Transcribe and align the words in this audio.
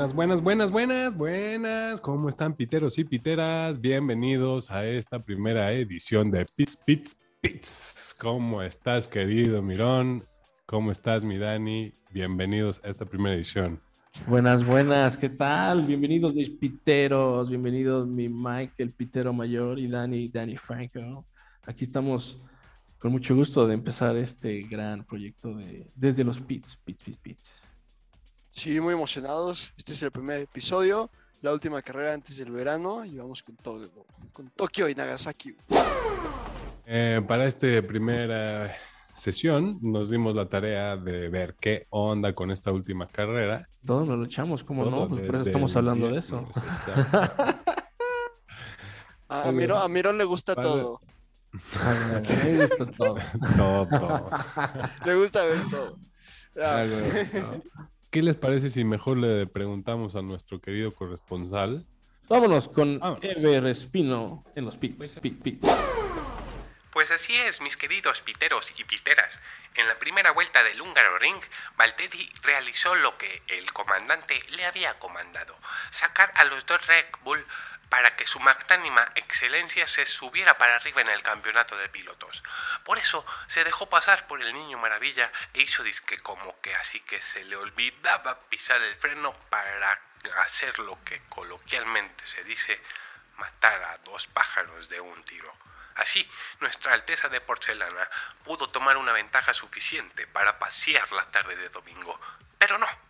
Buenas, 0.00 0.14
buenas, 0.14 0.40
buenas, 0.42 0.70
buenas, 0.70 1.14
buenas. 1.14 2.00
¿Cómo 2.00 2.30
están 2.30 2.54
piteros 2.54 2.98
y 2.98 3.04
piteras? 3.04 3.78
Bienvenidos 3.78 4.70
a 4.70 4.86
esta 4.86 5.22
primera 5.22 5.70
edición 5.72 6.30
de 6.30 6.46
Pits, 6.56 6.74
Pits, 6.78 7.18
Pits. 7.42 8.16
¿Cómo 8.18 8.62
estás, 8.62 9.06
querido 9.06 9.60
Mirón? 9.60 10.24
¿Cómo 10.64 10.90
estás, 10.90 11.22
mi 11.22 11.36
Dani? 11.36 11.92
Bienvenidos 12.10 12.80
a 12.82 12.88
esta 12.88 13.04
primera 13.04 13.36
edición. 13.36 13.78
Buenas, 14.26 14.64
buenas, 14.64 15.18
¿qué 15.18 15.28
tal? 15.28 15.84
Bienvenidos 15.84 16.34
mis 16.34 16.48
piteros, 16.48 17.50
bienvenidos 17.50 18.08
mi 18.08 18.30
Mike, 18.30 18.76
el 18.78 18.92
pitero 18.92 19.34
mayor, 19.34 19.78
y 19.78 19.86
Dani, 19.86 20.30
Dani 20.30 20.56
Franco. 20.56 21.26
Aquí 21.66 21.84
estamos 21.84 22.42
con 22.98 23.12
mucho 23.12 23.36
gusto 23.36 23.66
de 23.66 23.74
empezar 23.74 24.16
este 24.16 24.62
gran 24.62 25.04
proyecto 25.04 25.54
de 25.54 25.90
desde 25.94 26.24
los 26.24 26.40
pits, 26.40 26.74
pits, 26.74 27.04
pits, 27.04 27.18
pits. 27.18 27.69
Sí, 28.52 28.80
muy 28.80 28.94
emocionados. 28.94 29.72
Este 29.76 29.92
es 29.92 30.02
el 30.02 30.10
primer 30.10 30.40
episodio, 30.40 31.10
la 31.42 31.52
última 31.52 31.80
carrera 31.82 32.12
antes 32.14 32.36
del 32.36 32.50
verano 32.50 33.04
y 33.04 33.16
vamos 33.16 33.42
con 33.42 33.56
todo, 33.56 33.88
con 34.32 34.50
Tokio 34.50 34.88
y 34.88 34.94
Nagasaki. 34.94 35.56
Eh, 36.86 37.22
para 37.26 37.46
esta 37.46 37.66
primera 37.82 38.74
sesión 39.14 39.78
nos 39.82 40.10
dimos 40.10 40.34
la 40.34 40.48
tarea 40.48 40.96
de 40.96 41.28
ver 41.28 41.54
qué 41.60 41.86
onda 41.90 42.32
con 42.34 42.50
esta 42.50 42.72
última 42.72 43.06
carrera. 43.06 43.68
Todos 43.86 44.06
nos 44.08 44.18
lo 44.18 44.24
echamos, 44.24 44.64
¿cómo 44.64 44.84
Todo 44.84 45.02
no? 45.02 45.08
Pues 45.08 45.26
por 45.26 45.36
eso 45.36 45.46
estamos 45.46 45.76
hablando 45.76 46.08
de 46.08 46.18
eso. 46.18 46.44
A, 49.32 49.48
a 49.48 49.52
Mirón, 49.52 49.80
a 49.80 49.86
Mirón 49.86 50.18
le 50.18 50.24
gusta 50.24 50.56
Padre. 50.56 50.70
todo. 50.70 51.00
Ay, 51.84 52.52
me 52.58 52.66
gusta 52.66 52.86
todo. 52.90 53.14
Todo. 53.56 54.30
Le 55.06 55.14
gusta 55.14 55.44
ver 55.44 55.68
todo. 55.70 55.96
Ya. 56.56 56.84
No. 56.84 57.62
¿Qué 58.10 58.22
les 58.22 58.34
parece 58.34 58.70
si 58.70 58.82
mejor 58.82 59.18
le 59.18 59.46
preguntamos 59.46 60.16
a 60.16 60.22
nuestro 60.22 60.60
querido 60.60 60.92
corresponsal? 60.92 61.86
Vámonos 62.28 62.66
con 62.66 62.98
Vámonos. 62.98 63.22
Ever 63.22 63.66
Espino 63.66 64.44
en 64.56 64.64
los 64.64 64.76
pits. 64.76 65.20
Pit, 65.20 65.40
pit. 65.40 65.64
Pues 66.92 67.12
así 67.12 67.36
es, 67.36 67.60
mis 67.60 67.76
queridos 67.76 68.20
piteros 68.20 68.72
y 68.76 68.82
piteras. 68.82 69.40
En 69.76 69.86
la 69.86 69.96
primera 70.00 70.32
vuelta 70.32 70.64
del 70.64 70.80
húngaro 70.82 71.18
ring, 71.20 71.40
Valtteri 71.76 72.28
realizó 72.42 72.96
lo 72.96 73.16
que 73.16 73.42
el 73.46 73.72
comandante 73.72 74.40
le 74.48 74.64
había 74.64 74.98
comandado, 74.98 75.56
sacar 75.92 76.32
a 76.34 76.42
los 76.46 76.66
dos 76.66 76.84
Red 76.88 77.06
Bull 77.22 77.46
para 77.90 78.16
que 78.16 78.26
su 78.26 78.40
magnánima 78.40 79.06
excelencia 79.16 79.86
se 79.86 80.06
subiera 80.06 80.56
para 80.56 80.76
arriba 80.76 81.02
en 81.02 81.10
el 81.10 81.22
campeonato 81.22 81.76
de 81.76 81.88
pilotos. 81.88 82.42
Por 82.84 82.98
eso 82.98 83.26
se 83.48 83.64
dejó 83.64 83.90
pasar 83.90 84.26
por 84.28 84.40
el 84.40 84.54
niño 84.54 84.78
maravilla 84.78 85.30
e 85.52 85.62
hizo 85.62 85.82
disque 85.82 86.16
como 86.18 86.58
que 86.60 86.74
así 86.74 87.00
que 87.00 87.20
se 87.20 87.44
le 87.44 87.56
olvidaba 87.56 88.40
pisar 88.48 88.80
el 88.80 88.94
freno 88.96 89.34
para 89.50 90.00
hacer 90.38 90.78
lo 90.78 91.02
que 91.04 91.20
coloquialmente 91.28 92.24
se 92.24 92.44
dice 92.44 92.80
matar 93.36 93.82
a 93.82 93.98
dos 93.98 94.28
pájaros 94.28 94.88
de 94.88 95.00
un 95.00 95.24
tiro. 95.24 95.52
Así, 95.96 96.26
Nuestra 96.60 96.94
Alteza 96.94 97.28
de 97.28 97.40
Porcelana 97.40 98.08
pudo 98.44 98.70
tomar 98.70 98.96
una 98.96 99.12
ventaja 99.12 99.52
suficiente 99.52 100.26
para 100.28 100.58
pasear 100.58 101.10
la 101.12 101.30
tarde 101.30 101.56
de 101.56 101.68
domingo, 101.70 102.18
pero 102.58 102.78
no. 102.78 103.09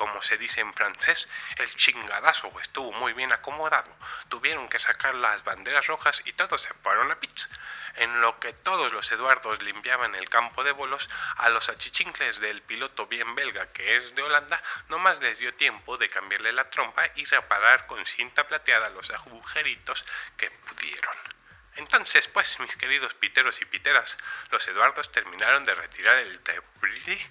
Como 0.00 0.22
se 0.22 0.38
dice 0.38 0.62
en 0.62 0.72
francés, 0.72 1.28
el 1.58 1.68
chingadazo 1.76 2.50
estuvo 2.58 2.90
muy 2.90 3.12
bien 3.12 3.34
acomodado. 3.34 3.94
Tuvieron 4.30 4.66
que 4.66 4.78
sacar 4.78 5.14
las 5.14 5.44
banderas 5.44 5.88
rojas 5.88 6.22
y 6.24 6.32
todos 6.32 6.62
se 6.62 6.72
fueron 6.72 7.12
a 7.12 7.20
pits. 7.20 7.50
En 7.96 8.22
lo 8.22 8.40
que 8.40 8.54
todos 8.54 8.94
los 8.94 9.12
Eduardos 9.12 9.60
limpiaban 9.60 10.14
el 10.14 10.30
campo 10.30 10.64
de 10.64 10.72
bolos, 10.72 11.06
a 11.36 11.50
los 11.50 11.68
achichincles 11.68 12.40
del 12.40 12.62
piloto 12.62 13.08
bien 13.08 13.34
belga 13.34 13.66
que 13.74 13.98
es 13.98 14.14
de 14.14 14.22
Holanda, 14.22 14.62
nomás 14.88 15.20
les 15.20 15.38
dio 15.38 15.52
tiempo 15.52 15.98
de 15.98 16.08
cambiarle 16.08 16.54
la 16.54 16.70
trompa 16.70 17.04
y 17.16 17.26
reparar 17.26 17.86
con 17.86 18.06
cinta 18.06 18.48
plateada 18.48 18.88
los 18.88 19.10
agujeritos 19.10 20.02
que 20.38 20.50
pudieron. 20.50 21.39
Entonces, 21.80 22.28
pues, 22.28 22.60
mis 22.60 22.76
queridos 22.76 23.14
piteros 23.14 23.58
y 23.62 23.64
piteras, 23.64 24.18
los 24.50 24.68
Eduardos 24.68 25.10
terminaron 25.12 25.64
de 25.64 25.74
retirar 25.74 26.18
el 26.18 26.38
debris 26.44 27.26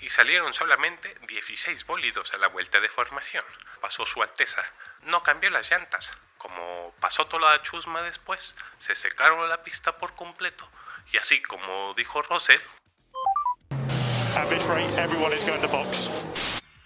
y 0.00 0.10
salieron 0.10 0.52
solamente 0.52 1.16
16 1.28 1.86
bólidos 1.86 2.34
a 2.34 2.38
la 2.38 2.48
vuelta 2.48 2.80
de 2.80 2.88
formación. 2.88 3.44
Pasó 3.80 4.04
su 4.04 4.20
Alteza, 4.20 4.64
no 5.02 5.22
cambió 5.22 5.50
las 5.50 5.70
llantas. 5.70 6.18
Como 6.36 6.92
pasó 6.98 7.28
toda 7.28 7.52
la 7.52 7.62
chusma 7.62 8.02
después, 8.02 8.56
se 8.78 8.96
secaron 8.96 9.48
la 9.48 9.62
pista 9.62 9.96
por 9.96 10.16
completo. 10.16 10.68
Y 11.12 11.18
así 11.18 11.40
como 11.40 11.94
dijo 11.94 12.22
box. 15.68 16.10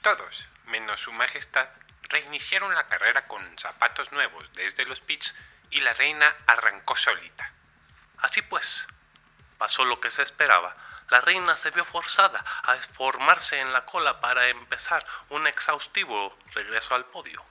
Todos, 0.03 0.49
menos 0.67 1.01
su 1.01 1.13
majestad, 1.13 1.71
reiniciaron 2.11 2.75
la 2.75 2.87
carrera 2.89 3.27
con 3.27 3.59
zapatos 3.59 4.13
nuevos 4.13 4.53
desde 4.53 4.85
los 4.85 5.01
pits 5.01 5.35
y 5.71 5.81
la 5.81 5.93
reina 5.95 6.35
arrancó 6.47 6.97
solita. 6.97 7.51
Así 8.19 8.43
pues, 8.43 8.87
pasó 9.59 9.85
lo 9.85 10.01
que 10.01 10.11
se 10.11 10.23
esperaba. 10.23 10.77
La 11.09 11.21
reina 11.21 11.57
se 11.57 11.71
vio 11.71 11.85
forzada 11.85 12.45
a 12.63 12.75
formarse 12.77 13.61
en 13.61 13.73
la 13.73 13.85
cola 13.85 14.21
para 14.21 14.49
empezar 14.49 15.07
un 15.29 15.47
exhaustivo 15.47 16.37
regreso 16.53 16.95
al 16.95 17.05
podio. 17.07 17.45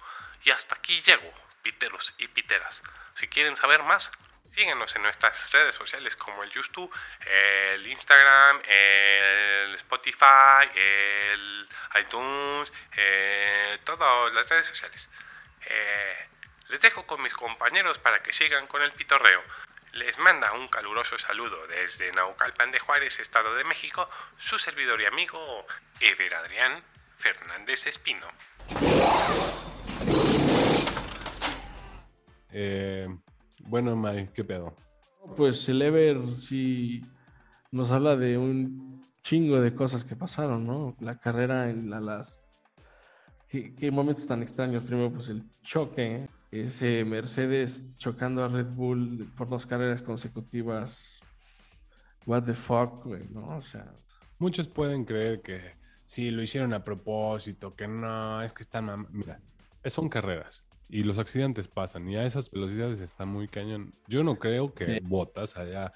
Y 0.43 0.51
hasta 0.51 0.75
aquí 0.75 1.01
llego, 1.01 1.31
piteros 1.61 2.13
y 2.17 2.27
piteras. 2.27 2.83
Si 3.13 3.27
quieren 3.27 3.55
saber 3.55 3.81
más, 3.83 4.11
síguenos 4.51 4.95
en 4.95 5.03
nuestras 5.03 5.51
redes 5.51 5.75
sociales 5.75 6.15
como 6.15 6.43
el 6.43 6.51
YouTube, 6.51 6.93
el 7.25 7.87
Instagram, 7.87 8.61
el 8.65 9.75
Spotify, 9.75 10.69
el 10.75 11.69
iTunes, 11.99 12.71
eh, 12.95 13.79
todas 13.83 14.33
las 14.33 14.49
redes 14.49 14.67
sociales. 14.67 15.09
Eh, 15.61 16.27
les 16.69 16.81
dejo 16.81 17.05
con 17.05 17.21
mis 17.21 17.33
compañeros 17.33 17.99
para 17.99 18.21
que 18.21 18.33
sigan 18.33 18.67
con 18.67 18.81
el 18.81 18.91
pitorreo. 18.91 19.39
Les 19.93 20.19
manda 20.19 20.53
un 20.53 20.67
caluroso 20.67 21.17
saludo 21.17 21.55
desde 21.67 22.11
Naucalpan 22.11 22.71
de 22.71 22.79
Juárez, 22.79 23.19
Estado 23.19 23.55
de 23.55 23.63
México, 23.63 24.09
su 24.37 24.59
servidor 24.59 25.01
y 25.01 25.05
amigo 25.05 25.65
Ever 26.01 26.35
Adrián 26.35 26.83
Fernández 27.17 27.87
Espino. 27.87 28.27
Eh, 32.51 33.07
bueno, 33.59 33.95
Mike, 33.95 34.31
¿qué 34.33 34.43
pedo? 34.43 34.75
Pues 35.37 35.67
el 35.69 35.81
Ever 35.81 36.35
sí 36.35 37.01
nos 37.71 37.91
habla 37.91 38.15
de 38.15 38.37
un 38.37 39.01
chingo 39.23 39.59
de 39.59 39.73
cosas 39.73 40.03
que 40.05 40.15
pasaron, 40.15 40.65
¿no? 40.65 40.95
La 40.99 41.19
carrera 41.19 41.69
en 41.69 41.89
la- 41.89 41.99
las... 41.99 42.41
¿Qué, 43.49 43.73
qué 43.75 43.91
momentos 43.91 44.27
tan 44.27 44.41
extraños? 44.43 44.83
Primero, 44.83 45.11
pues 45.11 45.29
el 45.29 45.43
choque, 45.63 46.27
ese 46.61 47.03
Mercedes 47.05 47.95
chocando 47.97 48.43
a 48.43 48.47
Red 48.47 48.67
Bull 48.67 49.31
por 49.38 49.49
dos 49.49 49.66
carreras 49.66 50.01
consecutivas. 50.01 51.19
What 52.25 52.43
the 52.43 52.53
fuck, 52.55 53.03
güey, 53.05 53.27
¿no? 53.29 53.57
O 53.57 53.61
sea, 53.61 53.93
Muchos 54.39 54.67
pueden 54.67 55.05
creer 55.05 55.41
que 55.41 55.61
sí, 56.05 56.29
lo 56.31 56.41
hicieron 56.41 56.73
a 56.73 56.83
propósito, 56.83 57.73
que 57.75 57.88
no, 57.88 58.41
es 58.41 58.51
que 58.51 58.63
están... 58.63 59.07
Mira, 59.11 59.39
son 59.85 60.09
carreras 60.09 60.66
y 60.89 61.03
los 61.03 61.17
accidentes 61.17 61.67
pasan 61.67 62.07
y 62.09 62.16
a 62.17 62.25
esas 62.25 62.51
velocidades 62.51 62.99
está 62.99 63.25
muy 63.25 63.47
cañón. 63.47 63.91
Yo 64.07 64.23
no 64.23 64.37
creo 64.37 64.73
que 64.73 64.85
Sí. 64.85 64.99
Botas 65.03 65.55
haya 65.57 65.91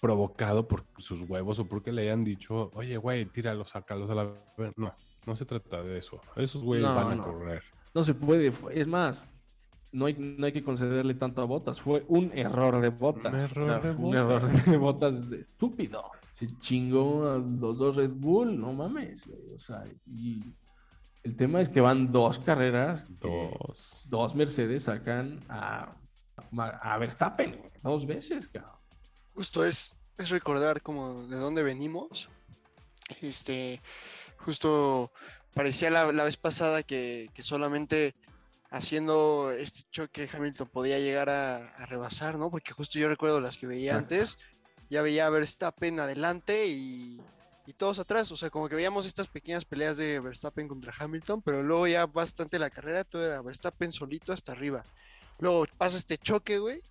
provocado 0.00 0.66
por 0.68 0.84
sus 0.98 1.22
huevos 1.22 1.58
o 1.58 1.66
porque 1.66 1.92
le 1.92 2.02
hayan 2.02 2.22
dicho, 2.24 2.70
oye, 2.74 2.96
güey, 2.96 3.26
tíralos, 3.26 3.70
sácalos 3.70 4.08
a 4.10 4.14
la... 4.14 4.32
No, 4.76 4.94
no 5.26 5.36
se 5.36 5.44
trata 5.44 5.82
de 5.82 5.98
eso. 5.98 6.20
Esos 6.36 6.62
güeyes 6.62 6.86
No, 6.86 6.94
van 6.94 7.12
a 7.12 7.14
no. 7.16 7.24
correr. 7.24 7.62
no 7.94 8.02
se 8.04 8.14
puede. 8.14 8.52
Es 8.72 8.86
más, 8.86 9.24
no 9.92 10.06
hay, 10.06 10.14
no 10.14 10.46
hay 10.46 10.52
que 10.52 10.62
concederle 10.62 11.14
tanto 11.14 11.42
a 11.42 11.44
Botas. 11.44 11.80
Fue 11.80 12.04
un 12.08 12.30
error 12.34 12.80
de 12.80 12.88
Botas. 12.90 13.32
Un 13.32 13.40
error 13.40 13.82
de 13.82 13.90
un 13.90 13.96
Bottas. 14.12 14.20
error 14.20 14.64
de 14.64 14.76
Botas 14.76 15.14
estúpido. 15.32 16.10
Se 16.32 16.46
chingó 16.58 17.28
a 17.28 17.38
los 17.38 17.76
dos 17.78 17.96
Red 17.96 18.12
Bull, 18.12 18.58
no 18.58 18.72
mames. 18.72 19.28
O 19.54 19.58
sea, 19.58 19.84
y 20.06 20.42
el 21.22 21.36
tema 21.36 21.60
es 21.60 21.68
que 21.68 21.80
van 21.80 22.12
dos 22.12 22.38
carreras. 22.38 23.04
Dos. 23.20 24.06
dos 24.08 24.34
Mercedes 24.34 24.84
sacan 24.84 25.40
a, 25.48 25.94
a 26.56 26.98
Verstappen 26.98 27.60
dos 27.82 28.06
veces, 28.06 28.48
cabrón. 28.48 28.72
Justo 29.34 29.64
es, 29.64 29.94
es 30.18 30.30
recordar 30.30 30.82
como 30.82 31.26
de 31.26 31.36
dónde 31.36 31.62
venimos. 31.62 32.28
Este, 33.20 33.80
justo 34.38 35.10
parecía 35.52 35.90
la, 35.90 36.12
la 36.12 36.24
vez 36.24 36.36
pasada 36.36 36.82
que, 36.82 37.28
que 37.34 37.42
solamente 37.42 38.14
haciendo 38.70 39.50
este 39.50 39.82
choque 39.90 40.28
Hamilton 40.32 40.68
podía 40.68 40.98
llegar 40.98 41.28
a, 41.28 41.68
a 41.68 41.86
rebasar, 41.86 42.38
¿no? 42.38 42.50
Porque 42.50 42.72
justo 42.72 42.98
yo 42.98 43.08
recuerdo 43.08 43.40
las 43.40 43.58
que 43.58 43.66
veía 43.66 43.96
antes, 43.96 44.38
ya 44.88 45.02
veía 45.02 45.26
a 45.26 45.30
Verstappen 45.30 46.00
adelante 46.00 46.66
y, 46.66 47.20
y 47.66 47.72
todos 47.72 47.98
atrás, 47.98 48.30
o 48.32 48.36
sea, 48.36 48.50
como 48.50 48.68
que 48.68 48.74
veíamos 48.74 49.06
estas 49.06 49.28
pequeñas 49.28 49.64
peleas 49.64 49.96
de 49.96 50.18
Verstappen 50.20 50.68
contra 50.68 50.94
Hamilton, 50.98 51.42
pero 51.42 51.62
luego 51.62 51.86
ya 51.86 52.06
bastante 52.06 52.58
la 52.58 52.70
carrera, 52.70 53.04
todo 53.04 53.24
era 53.24 53.42
Verstappen 53.42 53.92
solito 53.92 54.32
hasta 54.32 54.52
arriba. 54.52 54.84
Luego 55.38 55.66
pasa 55.78 55.96
este 55.96 56.18
choque, 56.18 56.58
güey, 56.58 56.82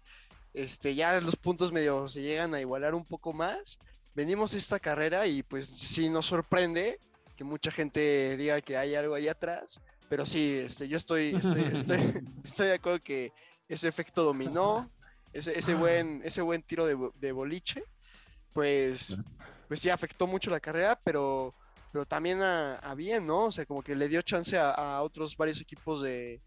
este, 0.54 0.96
ya 0.96 1.20
los 1.22 1.36
puntos 1.36 1.72
medio 1.72 2.10
se 2.10 2.22
llegan 2.22 2.54
a 2.54 2.62
igualar 2.62 2.96
un 2.96 3.06
poco 3.06 3.34
más. 3.34 3.78
Venimos 4.16 4.54
esta 4.54 4.80
carrera 4.80 5.28
y 5.28 5.44
pues 5.44 5.68
sí 5.68 6.10
nos 6.10 6.26
sorprende 6.26 7.00
que 7.38 7.44
mucha 7.44 7.72
gente 7.72 8.36
diga 8.38 8.60
que 8.62 8.76
hay 8.76 8.96
algo 8.96 9.16
ahí 9.16 9.28
atrás, 9.28 9.80
pero 10.10 10.26
sí, 10.26 10.62
este, 10.66 10.88
yo 10.88 10.98
estoy, 10.98 11.36
estoy, 11.36 11.62
estoy, 11.74 12.24
estoy 12.44 12.68
de 12.68 12.74
acuerdo 12.74 13.00
que 13.00 13.32
ese 13.68 13.88
efecto 13.88 14.24
dominó, 14.24 14.90
ese, 15.32 15.58
ese 15.58 15.76
buen, 15.76 16.22
ese 16.26 16.42
buen 16.42 16.64
tiro 16.64 16.86
de, 16.86 16.98
de 17.20 17.32
boliche, 17.32 17.84
pues, 18.52 19.16
pues 19.68 19.80
sí 19.80 19.90
afectó 19.90 20.26
mucho 20.26 20.50
la 20.50 20.60
carrera, 20.60 21.00
pero, 21.04 21.54
pero 21.94 22.06
también 22.06 22.42
a, 22.42 22.76
a 22.78 22.96
bien, 22.96 23.28
¿no? 23.28 23.46
O 23.46 23.52
sea, 23.52 23.66
como 23.66 23.84
que 23.84 23.96
le 23.96 24.10
dio 24.10 24.22
chance 24.24 24.58
a, 24.58 24.72
a 24.72 25.04
otros 25.04 25.38
varios 25.38 25.62
equipos 25.62 26.02
de, 26.02 26.42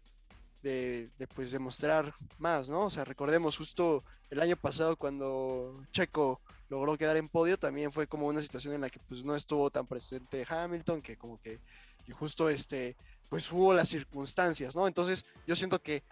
de, 0.61 1.09
de, 1.17 1.27
pues 1.27 1.51
demostrar 1.51 2.13
más, 2.37 2.67
¿no? 2.67 2.85
O 2.85 2.91
sea, 2.91 3.05
recordemos 3.05 3.57
justo 3.57 4.03
el 4.29 4.41
año 4.41 4.57
pasado 4.57 4.97
cuando 4.97 5.81
Checo 5.91 6.41
logró 6.69 6.97
quedar 6.97 7.17
en 7.17 7.29
podio, 7.29 7.57
también 7.57 7.91
fue 7.91 8.07
como 8.07 8.27
una 8.27 8.41
situación 8.41 8.73
en 8.73 8.81
la 8.81 8.89
que 8.89 8.99
pues 9.07 9.23
no 9.23 9.35
estuvo 9.35 9.69
tan 9.69 9.87
presente 9.87 10.45
Hamilton, 10.47 11.01
que 11.01 11.17
como 11.17 11.39
que, 11.39 11.59
que 12.05 12.13
justo 12.13 12.49
este, 12.49 12.97
pues 13.29 13.51
hubo 13.51 13.73
las 13.73 13.89
circunstancias, 13.89 14.75
¿no? 14.75 14.87
Entonces 14.87 15.25
yo 15.47 15.55
siento 15.55 15.81
que 15.81 16.03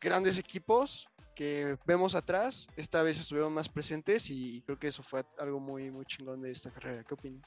grandes 0.00 0.38
equipos 0.38 1.06
que 1.34 1.76
vemos 1.86 2.14
atrás, 2.14 2.66
esta 2.76 3.02
vez 3.02 3.20
estuvieron 3.20 3.52
más 3.52 3.68
presentes 3.68 4.30
y 4.30 4.62
creo 4.62 4.78
que 4.78 4.88
eso 4.88 5.02
fue 5.02 5.24
algo 5.38 5.60
muy, 5.60 5.90
muy 5.90 6.04
chingón 6.06 6.40
de 6.42 6.50
esta 6.50 6.70
carrera. 6.70 7.04
¿Qué 7.04 7.14
opinan? 7.14 7.42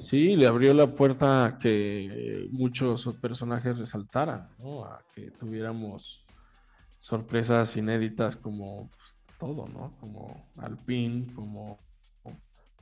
Sí, 0.00 0.34
le 0.36 0.46
abrió 0.46 0.72
la 0.72 0.86
puerta 0.86 1.44
a 1.44 1.58
que 1.58 2.48
muchos 2.50 3.06
personajes 3.20 3.76
resaltaran, 3.76 4.48
¿no? 4.58 4.84
A 4.84 5.02
que 5.14 5.30
tuviéramos 5.32 6.24
sorpresas 7.00 7.76
inéditas 7.76 8.36
como 8.36 8.88
pues, 8.90 9.14
todo, 9.38 9.66
¿no? 9.68 9.94
Como 10.00 10.50
Alpine, 10.56 11.32
como 11.34 11.78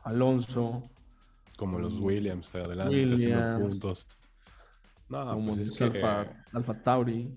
Alonso, 0.05 0.83
Como 1.57 1.79
los 1.79 1.95
Mm. 2.01 2.05
Williams 2.05 2.55
adelante 2.55 2.95
haciendo 3.15 3.17
Williams. 3.17 3.61
puntos. 3.61 4.09
No, 5.11 5.35
como 5.35 5.49
pues 5.49 5.59
es 5.59 5.71
dice 5.71 5.91
que 5.91 6.03
Alfa, 6.03 6.45
Alfa 6.53 6.83
Tauri. 6.83 7.37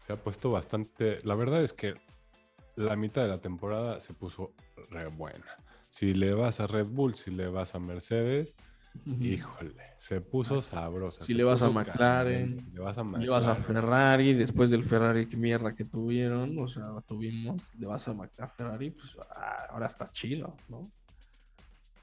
se 0.00 0.12
ha 0.12 0.16
puesto 0.16 0.52
bastante. 0.52 1.18
La 1.24 1.34
verdad 1.34 1.62
es 1.62 1.72
que 1.72 1.94
la 2.76 2.94
mitad 2.96 3.22
de 3.22 3.28
la 3.28 3.38
temporada 3.38 4.00
se 4.00 4.12
puso 4.12 4.52
re 4.90 5.06
buena. 5.06 5.46
Si 5.88 6.12
le 6.12 6.34
vas 6.34 6.60
a 6.60 6.66
Red 6.66 6.86
Bull, 6.86 7.14
si 7.14 7.30
le 7.30 7.48
vas 7.48 7.74
a 7.74 7.78
Mercedes, 7.78 8.56
híjole, 9.18 9.94
se 9.96 10.20
puso 10.20 10.60
sabrosa. 10.60 11.24
Si 11.24 11.32
se 11.32 11.38
le 11.38 11.44
vas 11.44 11.62
a 11.62 11.70
McLaren, 11.70 12.56
caliente, 12.56 12.62
si 12.62 12.70
le 12.72 12.80
vas 12.80 12.98
a 12.98 13.04
Le 13.04 13.28
vas 13.30 13.44
a. 13.46 13.54
Ferrari, 13.54 14.34
después 14.34 14.68
del 14.68 14.84
Ferrari 14.84 15.26
que 15.26 15.38
mierda 15.38 15.74
que 15.74 15.86
tuvieron, 15.86 16.58
o 16.58 16.68
sea, 16.68 16.88
tuvimos, 17.06 17.62
le 17.78 17.86
vas 17.86 18.06
a, 18.06 18.14
a 18.38 18.48
Ferrari, 18.48 18.90
pues 18.90 19.16
ah, 19.30 19.68
ahora 19.70 19.86
está 19.86 20.10
chido, 20.12 20.54
¿no? 20.68 20.92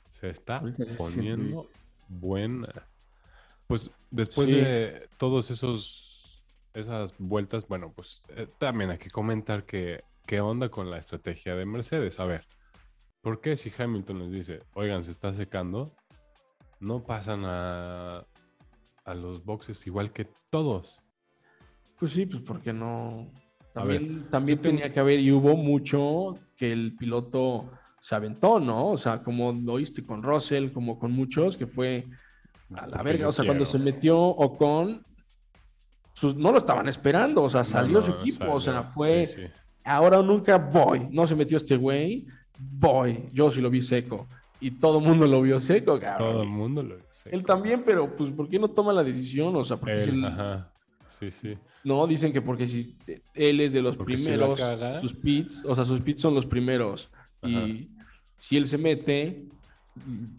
Se 0.10 0.30
está 0.30 0.58
Ahorita 0.58 0.86
se 0.86 0.96
siente 0.96 0.98
poniendo 0.98 1.70
buena. 2.08 2.88
Pues 3.68 3.90
después 4.12 4.50
Sí. 4.50 4.60
de 4.60 5.10
todos 5.18 5.50
esos 5.52 6.10
esas 6.74 7.14
vueltas, 7.20 7.68
bueno, 7.68 7.94
pues 7.96 8.22
eh, 8.30 8.48
también 8.58 8.90
hay 8.90 8.98
que 8.98 9.12
comentar 9.12 9.64
que 9.66 10.04
qué 10.26 10.42
onda 10.42 10.70
con 10.70 10.90
la 10.90 10.98
estrategia 10.98 11.56
de 11.56 11.66
Mercedes. 11.68 12.20
A 12.20 12.26
ver, 12.26 12.48
¿por 13.22 13.42
qué 13.42 13.56
si 13.56 13.72
Hamilton 13.78 14.20
les 14.20 14.32
dice, 14.32 14.64
oigan, 14.74 15.04
se 15.04 15.12
está 15.12 15.32
secando, 15.34 15.96
no 16.80 17.04
pasan 17.04 17.44
a, 17.46 18.26
a 19.06 19.14
los 19.14 19.44
boxes 19.46 19.86
igual 19.86 20.12
que 20.14 20.28
todos? 20.50 20.98
Pues 22.00 22.14
sí, 22.14 22.26
pues 22.26 22.42
porque 22.42 22.74
no. 22.74 23.30
Ver, 23.36 23.74
También, 23.74 24.30
también 24.30 24.60
tenía 24.62 24.92
que 24.92 25.00
haber, 25.00 25.20
y 25.20 25.32
hubo 25.32 25.56
mucho 25.56 26.34
que 26.56 26.72
el 26.72 26.96
piloto 26.96 27.72
se 28.00 28.16
aventó, 28.16 28.60
¿no? 28.60 28.90
O 28.90 28.98
sea, 28.98 29.22
como 29.24 29.52
lo 29.52 29.74
oíste 29.74 30.04
con 30.06 30.22
Russell, 30.24 30.72
como 30.72 30.98
con 31.00 31.12
muchos, 31.12 31.56
que 31.56 31.66
fue 31.68 32.06
a 32.78 32.88
la 32.88 33.04
verga. 33.04 33.28
O 33.28 33.32
sea, 33.32 33.46
cuando 33.46 33.66
se 33.66 33.80
metió 33.80 34.20
Ocon, 34.20 35.04
sus, 36.14 36.36
no 36.36 36.52
lo 36.52 36.58
estaban 36.60 36.88
esperando, 36.88 37.44
o 37.44 37.50
sea, 37.50 37.64
salió 37.64 38.00
no, 38.02 38.06
su 38.06 38.12
equipo, 38.14 38.52
o 38.52 38.62
sea, 38.62 38.84
fue. 38.84 39.26
sí, 39.26 39.42
sí. 39.44 39.48
ahora 39.84 40.20
o 40.20 40.24
nunca 40.24 40.58
voy. 40.58 41.08
No 41.12 41.26
se 41.26 41.36
metió 41.36 41.58
este 41.58 41.76
güey, 41.76 42.26
voy. 42.60 43.30
Yo 43.34 43.52
sí 43.52 43.62
lo 43.62 43.70
vi 43.70 43.82
seco. 43.82 44.28
Y 44.60 44.72
todo 44.72 45.00
el 45.00 45.06
mundo 45.06 45.28
lo 45.28 45.42
vio 45.42 45.60
seco, 45.60 46.00
cabrón. 46.00 46.32
Todo 46.32 46.44
el 46.44 46.50
mundo 46.50 46.84
lo 46.84 46.96
sé. 47.10 47.30
Él 47.36 47.44
también, 47.44 47.84
pero 47.86 48.16
pues 48.16 48.30
¿por 48.30 48.48
qué 48.48 48.60
no 48.60 48.70
toma 48.70 48.94
la 48.94 49.04
decisión? 49.04 49.56
O 49.56 49.66
sea, 49.66 49.76
porque 49.78 49.96
Él, 49.96 50.04
si 50.04 50.10
el- 50.12 50.26
ajá. 50.26 50.70
Sí, 51.20 51.30
sí. 51.32 51.58
no 51.84 52.08
dicen 52.08 52.34
que 52.34 52.42
porque 52.42 52.68
si 52.68 52.98
él 53.36 53.62
es 53.62 53.72
de 53.72 53.82
los 53.82 53.96
Porque 53.96 54.18
si 54.18 54.32
la 54.32 54.38
primeros, 54.48 54.60
caga. 54.60 55.00
sus 55.00 55.14
pits, 55.14 55.64
o 55.66 55.76
sea, 55.76 55.86
sus 55.86 56.02
pits 56.02 56.20
son 56.22 56.34
los 56.34 56.46
primeros. 56.46 57.10
Y 57.44 57.90
si 58.36 58.58
él 58.58 58.66
se 58.68 58.78
mete, 58.78 59.46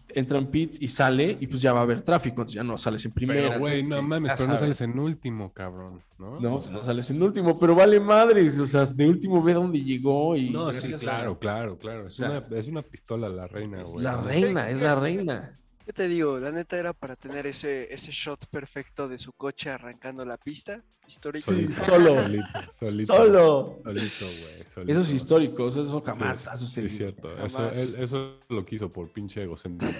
entra 0.08 0.38
en 0.38 0.46
pits 0.48 0.78
y 0.80 0.88
sale, 0.88 1.36
y 1.40 1.46
pues 1.46 1.62
ya 1.62 1.72
va 1.72 1.80
a 1.80 1.82
haber 1.84 2.02
tráfico, 2.02 2.34
entonces 2.40 2.54
ya 2.56 2.64
no 2.64 2.76
sales 2.76 3.04
en 3.04 3.12
primera. 3.12 3.48
Pero, 3.48 3.60
güey, 3.60 3.82
no 3.84 4.02
mames, 4.02 4.32
pero 4.32 4.48
no 4.48 4.56
sabes. 4.56 4.76
sales 4.76 4.80
en 4.80 4.98
último, 4.98 5.52
cabrón, 5.52 6.00
¿no? 6.18 6.40
No, 6.40 6.56
O 6.56 6.60
sea, 6.60 6.72
no 6.72 6.84
sales 6.84 7.10
en 7.10 7.22
último, 7.22 7.58
pero 7.58 7.74
vale 7.74 8.00
madres, 8.00 8.58
o 8.58 8.66
sea, 8.66 8.84
de 8.84 9.08
último 9.08 9.42
ve 9.42 9.54
dónde 9.54 9.80
llegó 9.82 10.36
y... 10.36 10.50
No, 10.50 10.72
sí, 10.72 10.92
claro, 10.94 11.38
claro, 11.38 11.78
claro. 11.78 12.06
Es, 12.06 12.14
O 12.14 12.16
sea, 12.26 12.44
una, 12.48 12.58
es 12.58 12.66
una 12.66 12.82
pistola 12.82 13.28
la 13.28 13.46
reina, 13.46 13.82
Es 13.82 13.90
güey. 13.90 14.04
la 14.04 14.16
reina, 14.20 14.70
es 14.70 14.80
la 14.80 14.94
reina. 14.96 15.58
¿Qué 15.84 15.92
te 15.92 16.08
digo? 16.08 16.38
La 16.38 16.50
neta 16.50 16.78
era 16.78 16.94
para 16.94 17.14
tener 17.14 17.46
ese, 17.46 17.92
ese 17.92 18.10
shot 18.10 18.46
perfecto 18.46 19.06
de 19.06 19.19
su 19.19 19.32
coche 19.34 19.69
arrancando 19.69 20.25
la 20.25 20.38
pista. 20.38 20.82
Histórico. 21.06 21.50
Solito, 21.52 21.84
solo. 21.84 22.14
solito, 22.14 22.46
solito. 22.72 23.14
Solo. 23.14 23.81
Solito, 23.84 24.25
güey. 24.25 24.66
solito. 24.66 24.92
Esos 24.92 25.10
históricos, 25.12 25.76
eso 25.76 26.00
jamás 26.00 26.38
Sí, 26.38 26.44
ha 26.50 26.56
Sí, 26.56 26.66
sucedido. 26.66 26.86
es 26.86 26.96
cierto. 26.96 27.36
Eso, 27.36 27.70
él- 27.70 27.96
eso 27.98 28.38
lo 28.48 28.64
quiso 28.64 28.88
por 28.88 29.10
pinche 29.12 29.42
egocéntrico. 29.42 29.92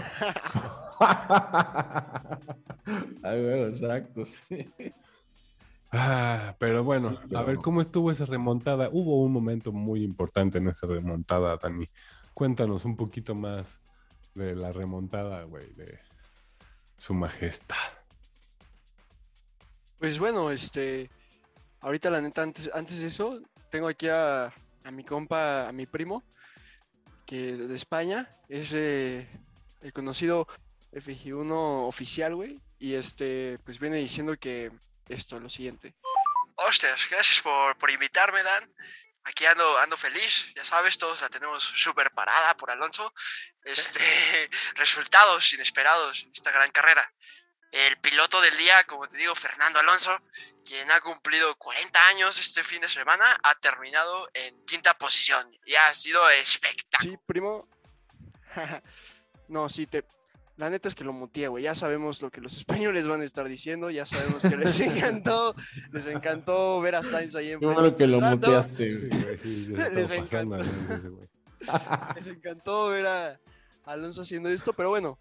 ah, 1.01 2.39
bueno, 3.23 3.67
exacto, 3.67 4.25
sí. 4.25 4.67
Ah, 5.93 6.57
pero 6.59 6.83
bueno, 6.83 7.21
a 7.35 7.43
ver 7.43 7.57
cómo 7.59 7.81
estuvo 7.81 8.11
esa 8.11 8.25
remontada. 8.25 8.89
Hubo 8.91 9.23
un 9.23 9.33
momento 9.33 9.71
muy 9.71 10.03
importante 10.03 10.59
en 10.59 10.69
esa 10.69 10.87
remontada, 10.87 11.57
Dani. 11.57 11.89
Cuéntanos 12.33 12.85
un 12.85 12.97
poquito 12.97 13.35
más 13.35 13.81
de 14.35 14.55
la 14.55 14.73
remontada, 14.73 15.45
güey, 15.45 15.73
de 15.75 16.01
su 16.97 17.15
majestad. 17.15 17.77
Pues 19.99 20.19
bueno, 20.19 20.51
este, 20.51 21.11
ahorita 21.81 22.11
la 22.11 22.21
neta, 22.21 22.43
antes, 22.43 22.71
antes 22.75 23.01
de 23.01 23.09
eso, 23.09 23.41
tengo 23.71 23.89
aquí 23.89 24.09
a, 24.09 24.53
a 24.85 24.91
mi 24.91 25.05
compa, 25.05 25.69
a 25.69 25.73
mi 25.73 25.87
primo, 25.87 26.23
que 27.27 27.57
de 27.57 27.75
España, 27.75 28.29
es 28.49 28.73
eh, 28.73 29.27
el 29.81 29.93
conocido 29.93 30.47
FG1 30.93 31.89
oficial, 31.89 32.35
güey, 32.35 32.61
y 32.79 32.95
este, 32.95 33.59
pues 33.65 33.79
viene 33.79 33.97
diciendo 33.97 34.37
que 34.37 34.71
esto, 35.09 35.41
lo 35.41 35.49
siguiente. 35.49 35.95
Hostias, 36.57 37.07
gracias 37.11 37.41
por, 37.41 37.77
por 37.79 37.91
invitarme, 37.91 38.43
Dan. 38.43 38.71
Aquí 39.25 39.47
ando, 39.47 39.79
ando 39.79 39.97
feliz, 39.97 40.47
ya 40.55 40.65
sabes, 40.65 40.99
todos 40.99 41.21
la 41.23 41.31
tenemos 41.31 41.65
súper 41.77 42.11
parada 42.11 42.55
por 42.57 42.71
Alonso. 42.71 43.13
Este, 43.65 44.01
resultados 44.75 45.53
inesperados 45.53 46.23
en 46.23 46.31
esta 46.31 46.51
gran 46.51 46.71
carrera. 46.71 47.11
El 47.71 47.99
piloto 47.99 48.41
del 48.41 48.57
día, 48.57 48.85
como 48.85 49.09
te 49.09 49.17
digo, 49.17 49.35
Fernando 49.35 49.81
Alonso, 49.81 50.17
quien 50.65 50.91
ha 50.93 51.01
cumplido 51.01 51.57
40 51.57 52.07
años 52.07 52.39
este 52.39 52.63
fin 52.63 52.81
de 52.81 52.89
semana, 52.89 53.37
ha 53.43 53.55
terminado 53.57 54.31
en 54.33 54.65
quinta 54.65 54.95
posición 54.97 55.49
y 55.65 55.75
ha 55.75 55.93
sido 55.93 56.29
espectacular. 56.31 57.11
Sí, 57.11 57.19
primo. 57.27 57.69
no, 59.49 59.69
sí, 59.69 59.87
te... 59.87 60.05
La 60.57 60.71
neta 60.71 60.89
es 60.89 60.95
que 60.95 61.05
lo 61.05 61.13
mutea, 61.13 61.49
güey. 61.49 61.65
Ya 61.65 61.75
sabemos 61.75 62.23
lo 62.23 62.31
que 62.31 62.41
los 62.41 62.57
españoles 62.57 63.07
van 63.09 63.21
a 63.21 63.25
estar 63.25 63.49
diciendo. 63.49 63.91
Ya 63.91 64.07
sabemos 64.07 64.43
que 64.43 64.57
les 64.57 64.81
encantó. 64.81 65.55
Les 65.93 66.07
encantó 66.07 66.81
ver 66.81 66.95
a 66.95 67.03
Sainz 67.03 67.35
ahí 67.35 67.53
en 67.53 67.61
Qué 67.61 67.67
bueno 67.67 67.97
que 67.97 68.07
lo 68.07 68.21
muteaste. 68.21 68.95
Güey. 68.97 69.39
sí, 69.39 69.67
Les 69.93 70.11
güey. 70.11 71.29
Les 72.15 72.27
encantó 72.27 72.89
ver 72.89 73.07
a 73.07 73.41
Alonso 73.85 74.23
haciendo 74.23 74.49
esto, 74.49 74.73
pero 74.73 74.91
bueno, 74.91 75.19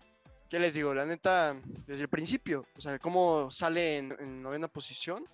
¿qué 0.49 0.59
les 0.59 0.73
digo? 0.73 0.93
La 0.93 1.05
neta, 1.05 1.55
desde 1.87 2.03
el 2.03 2.09
principio, 2.09 2.65
o 2.77 2.81
sea, 2.81 2.99
cómo 2.99 3.49
sale 3.49 3.97
en, 3.97 4.15
en 4.19 4.41
novena 4.41 4.67
posición 4.67 5.25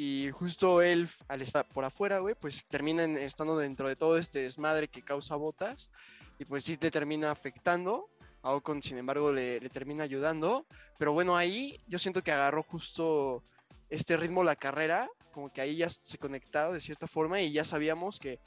y 0.00 0.30
justo 0.30 0.80
él, 0.80 1.08
al 1.26 1.42
estar 1.42 1.68
por 1.68 1.84
afuera, 1.84 2.20
güey, 2.20 2.36
pues 2.36 2.64
termina 2.68 3.02
estando 3.02 3.58
dentro 3.58 3.88
de 3.88 3.96
todo 3.96 4.16
este 4.16 4.38
desmadre 4.38 4.86
que 4.86 5.02
causa 5.02 5.34
botas 5.34 5.90
y 6.38 6.44
pues 6.44 6.62
sí 6.62 6.76
te 6.76 6.92
termina 6.92 7.32
afectando. 7.32 8.08
A 8.48 8.54
Ocon, 8.54 8.82
sin 8.82 8.96
embargo, 8.96 9.32
le, 9.32 9.60
le 9.60 9.68
termina 9.68 10.04
ayudando. 10.04 10.66
Pero 10.98 11.12
bueno, 11.12 11.36
ahí 11.36 11.80
yo 11.86 11.98
siento 11.98 12.22
que 12.22 12.32
agarró 12.32 12.62
justo 12.62 13.42
este 13.90 14.16
ritmo 14.16 14.42
la 14.42 14.56
carrera, 14.56 15.08
como 15.32 15.52
que 15.52 15.60
ahí 15.60 15.76
ya 15.76 15.88
se 15.90 16.18
conectaba 16.18 16.72
de 16.72 16.80
cierta 16.80 17.06
forma 17.06 17.40
y 17.40 17.52
ya 17.52 17.64
sabíamos 17.64 18.18
que 18.18 18.40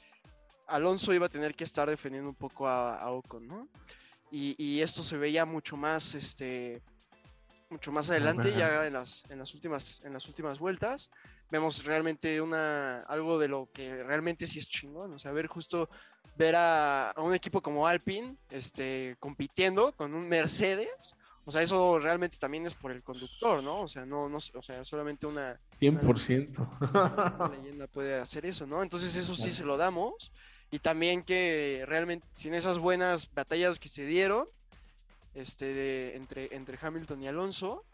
Alonso 0.66 1.14
iba 1.14 1.26
a 1.26 1.28
tener 1.28 1.54
que 1.54 1.64
estar 1.64 1.88
defendiendo 1.88 2.28
un 2.28 2.34
poco 2.34 2.66
a, 2.66 2.96
a 2.98 3.10
Ocon, 3.10 3.46
¿no? 3.46 3.68
Y, 4.30 4.54
y 4.62 4.80
esto 4.80 5.02
se 5.02 5.16
veía 5.16 5.44
mucho 5.44 5.76
más, 5.76 6.14
este, 6.14 6.82
mucho 7.70 7.92
más 7.92 8.10
adelante, 8.10 8.50
Ajá. 8.50 8.58
ya 8.58 8.86
en 8.86 8.94
las, 8.94 9.24
en 9.28 9.38
las 9.38 9.54
últimas, 9.54 10.00
en 10.04 10.12
las 10.12 10.26
últimas 10.26 10.58
vueltas. 10.58 11.10
Vemos 11.50 11.84
realmente 11.84 12.40
una, 12.40 13.00
algo 13.02 13.38
de 13.38 13.48
lo 13.48 13.68
que 13.72 14.02
realmente 14.04 14.46
sí 14.46 14.58
es 14.58 14.68
chingón, 14.68 15.12
o 15.12 15.18
sea, 15.18 15.32
ver 15.32 15.46
justo, 15.48 15.90
ver 16.36 16.56
a, 16.56 17.10
a 17.10 17.20
un 17.22 17.34
equipo 17.34 17.60
como 17.60 17.86
Alpine, 17.86 18.36
este, 18.50 19.16
compitiendo 19.20 19.92
con 19.92 20.14
un 20.14 20.28
Mercedes, 20.28 21.14
O 21.44 21.50
sea, 21.50 21.60
eso 21.62 21.98
realmente 21.98 22.36
también 22.38 22.66
es 22.66 22.74
por 22.74 22.92
el 22.92 23.02
conductor, 23.02 23.62
¿no? 23.64 23.80
O 23.80 23.88
sea, 23.88 24.06
no, 24.06 24.28
no, 24.28 24.36
o 24.38 24.62
sea, 24.62 24.84
solamente 24.84 25.26
una, 25.26 25.58
100%. 25.80 27.34
una 27.34 27.48
leyenda 27.56 27.86
puede 27.88 28.14
hacer 28.20 28.46
eso, 28.46 28.64
¿no? 28.64 28.80
Entonces 28.82 29.16
eso 29.16 29.34
sí 29.34 29.50
se 29.52 29.64
lo 29.64 29.76
damos. 29.76 30.30
Y 30.70 30.78
también 30.78 31.22
que 31.24 31.84
realmente 31.86 32.26
sin 32.36 32.54
esas 32.54 32.78
buenas 32.78 33.28
batallas 33.34 33.78
que 33.80 33.88
se 33.88 34.06
dieron 34.06 34.46
este, 35.34 35.64
de- 35.74 36.16
entre, 36.16 36.54
entre 36.54 36.78
Hamilton 36.80 37.22
y 37.22 37.28
Alonso, 37.28 37.84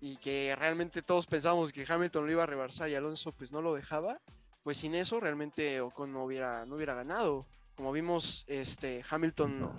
y 0.00 0.16
que 0.16 0.54
realmente 0.58 1.02
todos 1.02 1.26
pensábamos 1.26 1.72
que 1.72 1.84
Hamilton 1.86 2.24
lo 2.26 2.32
iba 2.32 2.42
a 2.44 2.46
rebasar 2.46 2.88
y 2.88 2.94
Alonso 2.94 3.32
pues 3.32 3.50
no 3.52 3.60
lo 3.62 3.74
dejaba, 3.74 4.18
pues 4.62 4.78
sin 4.78 4.94
eso 4.94 5.18
realmente 5.20 5.80
Ocon 5.80 6.12
no 6.12 6.24
hubiera, 6.24 6.64
no 6.66 6.76
hubiera 6.76 6.94
ganado. 6.94 7.46
Como 7.76 7.92
vimos, 7.92 8.44
este, 8.46 9.02
Hamilton, 9.08 9.60
No. 9.60 9.74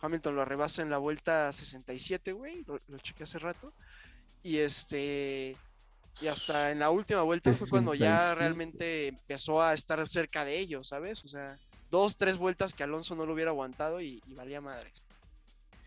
Hamilton 0.00 0.36
lo 0.36 0.44
rebasa 0.44 0.82
en 0.82 0.90
la 0.90 0.98
vuelta 0.98 1.52
67, 1.52 2.32
güey, 2.32 2.64
lo, 2.66 2.80
lo 2.88 2.98
chequé 2.98 3.24
hace 3.24 3.38
rato. 3.38 3.72
Y 4.42 4.58
este, 4.58 5.56
y 6.20 6.26
hasta 6.26 6.70
en 6.70 6.78
la 6.78 6.90
última 6.90 7.22
vuelta 7.22 7.52
fue 7.52 7.68
cuando 7.68 7.94
ya 7.94 8.18
67. 8.18 8.38
realmente 8.38 9.08
empezó 9.08 9.60
a 9.62 9.74
estar 9.74 10.06
cerca 10.08 10.44
de 10.44 10.58
ellos, 10.58 10.88
¿sabes? 10.88 11.24
O 11.24 11.28
sea, 11.28 11.58
dos, 11.90 12.16
tres 12.16 12.36
vueltas 12.36 12.74
que 12.74 12.84
Alonso 12.84 13.16
no 13.16 13.26
lo 13.26 13.34
hubiera 13.34 13.50
aguantado 13.50 14.00
y, 14.00 14.22
y 14.26 14.34
valía 14.34 14.60
madres. 14.60 15.02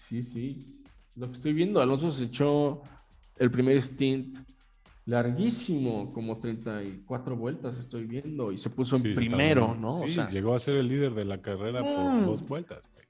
Sí, 0.10 0.22
sí. 0.24 0.84
Lo 1.16 1.28
que 1.28 1.34
estoy 1.34 1.54
viendo, 1.54 1.82
Alonso 1.82 2.10
se 2.10 2.26
echó 2.26 2.82
el 3.38 3.52
primer 3.52 3.82
stint 3.82 4.38
larguísimo, 5.06 6.12
como 6.14 6.38
34 6.40 7.36
vueltas 7.36 7.78
estoy 7.78 8.06
viendo, 8.06 8.52
y 8.52 8.58
se 8.58 8.70
puso 8.70 8.96
en 8.98 9.04
Sí, 9.04 9.14
primero. 9.14 9.76
¿no? 9.76 10.02
O 10.02 10.08
Sí, 10.08 10.14
sea, 10.14 10.30
llegó 10.30 10.54
a 10.54 10.60
ser 10.60 10.78
el 10.78 10.88
líder 10.88 11.14
de 11.14 11.26
la 11.26 11.42
carrera 11.42 11.82
por 11.82 11.90
Mm. 12.22 12.26
dos 12.26 12.48
vueltas. 12.48 12.88
güey. 12.94 13.02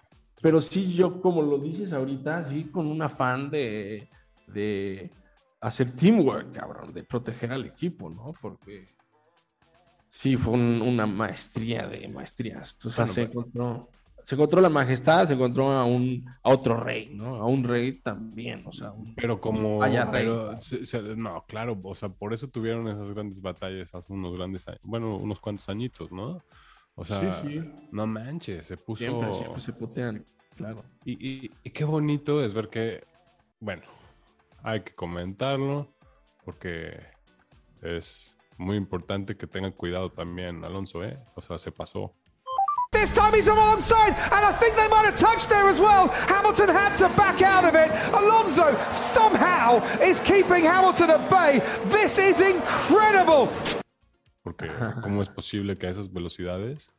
pero 0.41 0.59
sí, 0.59 0.93
yo, 0.95 1.21
como 1.21 1.43
lo 1.43 1.59
dices 1.59 1.93
ahorita, 1.93 2.49
sí, 2.49 2.63
con 2.65 2.87
un 2.87 2.99
afán 3.03 3.51
de, 3.51 4.09
de 4.47 5.11
hacer 5.59 5.91
teamwork, 5.91 6.51
cabrón, 6.51 6.91
de 6.93 7.03
proteger 7.03 7.51
al 7.51 7.63
equipo, 7.65 8.09
¿no? 8.09 8.33
Porque 8.41 8.85
sí, 10.09 10.37
fue 10.37 10.53
un- 10.55 10.81
una 10.81 11.05
maestría 11.05 11.85
de 11.87 12.07
maestrías. 12.07 12.75
O 12.83 12.89
sea, 12.89 13.05
Bueno, 13.05 13.13
se 13.13 13.27
pero- 13.27 13.39
encontró. 13.39 13.89
Se 14.23 14.35
encontró 14.35 14.61
la 14.61 14.69
majestad, 14.69 15.27
se 15.27 15.33
encontró 15.33 15.71
a 15.71 15.83
un 15.85 16.25
a 16.43 16.49
otro 16.51 16.77
rey, 16.77 17.09
¿no? 17.13 17.35
A 17.35 17.45
un 17.45 17.63
rey 17.63 17.99
también, 18.01 18.63
o 18.65 18.71
sea, 18.73 18.91
un- 18.91 19.13
Pero 19.15 19.39
como. 19.41 19.77
Vaya 19.79 20.05
rey. 20.05 20.11
pero 20.25 20.59
se- 20.59 20.85
se- 20.85 21.15
no, 21.15 21.45
claro, 21.47 21.79
o 21.83 21.95
sea, 21.95 22.09
por 22.09 22.33
eso 22.33 22.47
tuvieron 22.49 22.87
esas 22.87 23.11
grandes 23.11 23.41
batallas 23.41 23.93
hace 23.95 24.11
unos 24.13 24.33
grandes 24.35 24.67
años. 24.67 24.81
Bueno, 24.83 25.15
unos 25.17 25.39
cuantos 25.39 25.67
añitos, 25.69 26.11
¿no? 26.11 26.41
O 26.95 27.05
sea, 27.05 27.41
Sí, 27.41 27.59
sí. 27.61 27.71
no 27.91 28.05
manches, 28.07 28.65
se 28.67 28.77
puso. 28.77 29.03
siempre, 29.03 29.33
siempre 29.33 29.61
se 29.61 29.73
putean, 29.73 30.25
claro. 30.55 30.83
Y, 31.05 31.13
y- 31.45 31.51
y 31.63 31.69
qué 31.69 31.83
bonito 31.85 32.43
es 32.43 32.53
ver 32.53 32.67
que, 32.69 33.03
bueno, 33.59 33.83
hay 34.63 34.81
que 34.81 34.93
comentarlo 34.93 35.87
porque 36.43 36.99
es 37.81 38.37
muy 38.57 38.75
importante 38.77 39.35
que 39.37 39.47
tengan 39.47 39.71
cuidado 39.71 40.11
también, 40.11 40.63
Alonso, 40.63 41.03
¿eh? 41.03 41.17
O 41.35 41.41
sea, 41.41 41.57
se 41.57 41.71
pasó. 41.71 42.13
This 43.01 43.11
time 43.11 43.33
he's 43.33 43.47
alongside, 43.47 44.13
and 44.31 44.45
I 44.45 44.51
think 44.51 44.75
they 44.75 44.87
might 44.87 45.05
have 45.05 45.15
touched 45.17 45.49
there 45.49 45.67
as 45.67 45.79
well. 45.81 46.07
Hamilton 46.29 46.69
had 46.69 46.95
to 46.97 47.09
back 47.17 47.41
out 47.41 47.65
of 47.65 47.73
it. 47.73 47.89
Alonso 48.13 48.75
somehow 48.93 49.81
is 49.99 50.19
keeping 50.19 50.63
Hamilton 50.65 51.09
at 51.09 51.27
bay. 51.27 51.61
This 51.85 52.19
is 52.19 52.41
incredible. 52.41 53.49
Porque, 54.43 54.67
¿cómo 55.01 55.21
es 55.23 55.29
posible 55.29 55.77
que 55.79 55.87
a 55.87 55.89
esas 55.89 56.11
velocidades 56.13 56.89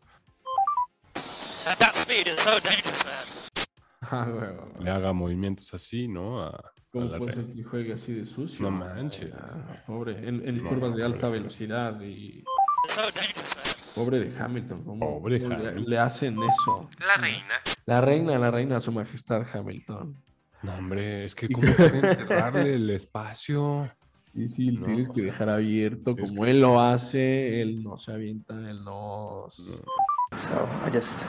that 1.78 1.94
speed 1.94 2.26
is 2.26 2.38
so 2.40 2.58
dangerous, 2.58 3.04
man. 3.04 3.66
Ah, 4.10 4.24
güey, 4.28 4.84
le 4.84 4.90
haga 4.90 5.12
movimientos 5.12 5.72
así, 5.72 6.08
¿no? 6.08 6.42
A, 6.42 6.48
a 6.48 6.72
¿Cómo 6.92 7.04
la 7.10 7.18
puede 7.18 7.32
red. 7.32 7.46
ser 7.46 7.54
que 7.54 7.62
juegue 7.62 7.92
así 7.92 8.12
de 8.12 8.26
sucio? 8.26 8.60
No 8.60 8.72
manches. 8.72 9.30
Ah, 9.32 9.76
pobre, 9.86 10.18
en, 10.18 10.46
en 10.48 10.64
No, 10.64 10.68
curvas 10.70 10.96
de 10.96 11.04
alta 11.04 11.26
hombre. 11.28 11.38
velocidad 11.42 12.00
y 12.00 12.42
so 12.88 13.02
dangerous, 13.12 13.36
man. 13.36 13.51
Pobre 13.94 14.18
de 14.20 14.36
Hamilton. 14.38 14.82
¿cómo, 14.84 15.18
Pobre 15.20 15.40
cómo 15.42 15.56
le, 15.56 15.68
Hamilton. 15.68 15.84
le 15.90 15.98
hacen 15.98 16.34
eso? 16.42 16.88
La 17.06 17.16
reina. 17.16 17.54
La 17.86 18.00
reina, 18.00 18.38
la 18.38 18.50
reina, 18.50 18.80
su 18.80 18.92
majestad 18.92 19.42
Hamilton. 19.52 20.16
No, 20.62 20.74
hombre, 20.74 21.24
es 21.24 21.34
que 21.34 21.48
¿cómo 21.52 21.72
pueden 21.74 22.14
cerrarle 22.14 22.74
el 22.74 22.90
espacio? 22.90 23.90
Y 24.34 24.48
sí, 24.48 24.72
No, 24.72 24.86
tienes 24.86 25.08
que 25.10 25.20
sea, 25.20 25.24
dejar 25.32 25.50
abierto 25.50 26.16
como 26.16 26.44
que- 26.44 26.50
él 26.50 26.60
lo 26.60 26.80
hace, 26.80 27.60
él 27.60 27.82
no 27.82 27.96
se 27.98 28.12
avienta, 28.12 28.54
él 28.70 28.82
no... 28.84 29.44
So 29.48 30.66
I 30.86 30.90
just 30.90 31.26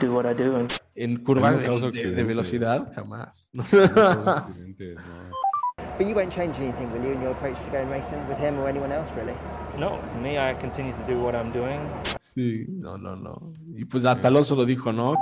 do 0.00 0.12
what 0.12 0.24
I 0.28 0.34
do 0.34 0.56
and 0.56 0.72
En 0.96 1.22
curvas 1.22 1.56
no 1.62 1.78
de, 1.78 1.90
de- 1.92 2.10
de 2.10 2.24
velocidad, 2.24 2.92
jamás. 2.94 3.48
No 3.52 3.62
accidentes, 4.26 4.96
no. 4.96 5.30
But 5.98 6.06
you 6.08 6.14
won't 6.16 6.32
change 6.32 6.58
anything, 6.58 6.90
will 6.92 7.02
you, 7.04 7.12
in 7.12 7.22
your 7.22 7.30
approach 7.32 7.56
to 7.64 7.70
going 7.70 7.88
racing 7.88 8.26
with 8.28 8.38
him 8.38 8.58
or 8.58 8.68
anyone 8.68 8.90
else, 8.92 9.08
really? 9.14 9.34
No, 9.78 9.98
me, 10.22 10.38
I 10.38 10.54
continue 10.54 10.92
to 10.92 11.02
do 11.06 11.20
what 11.22 11.34
I'm 11.34 11.52
doing. 11.52 11.80
Sí, 12.34 12.66
no, 12.68 12.96
no, 12.96 13.16
no. 13.16 13.54
Y 13.76 13.84
pues 13.84 14.04
hasta 14.04 14.28
Alonso 14.28 14.54
lo 14.54 14.64
dijo, 14.64 14.92
¿no? 14.92 15.16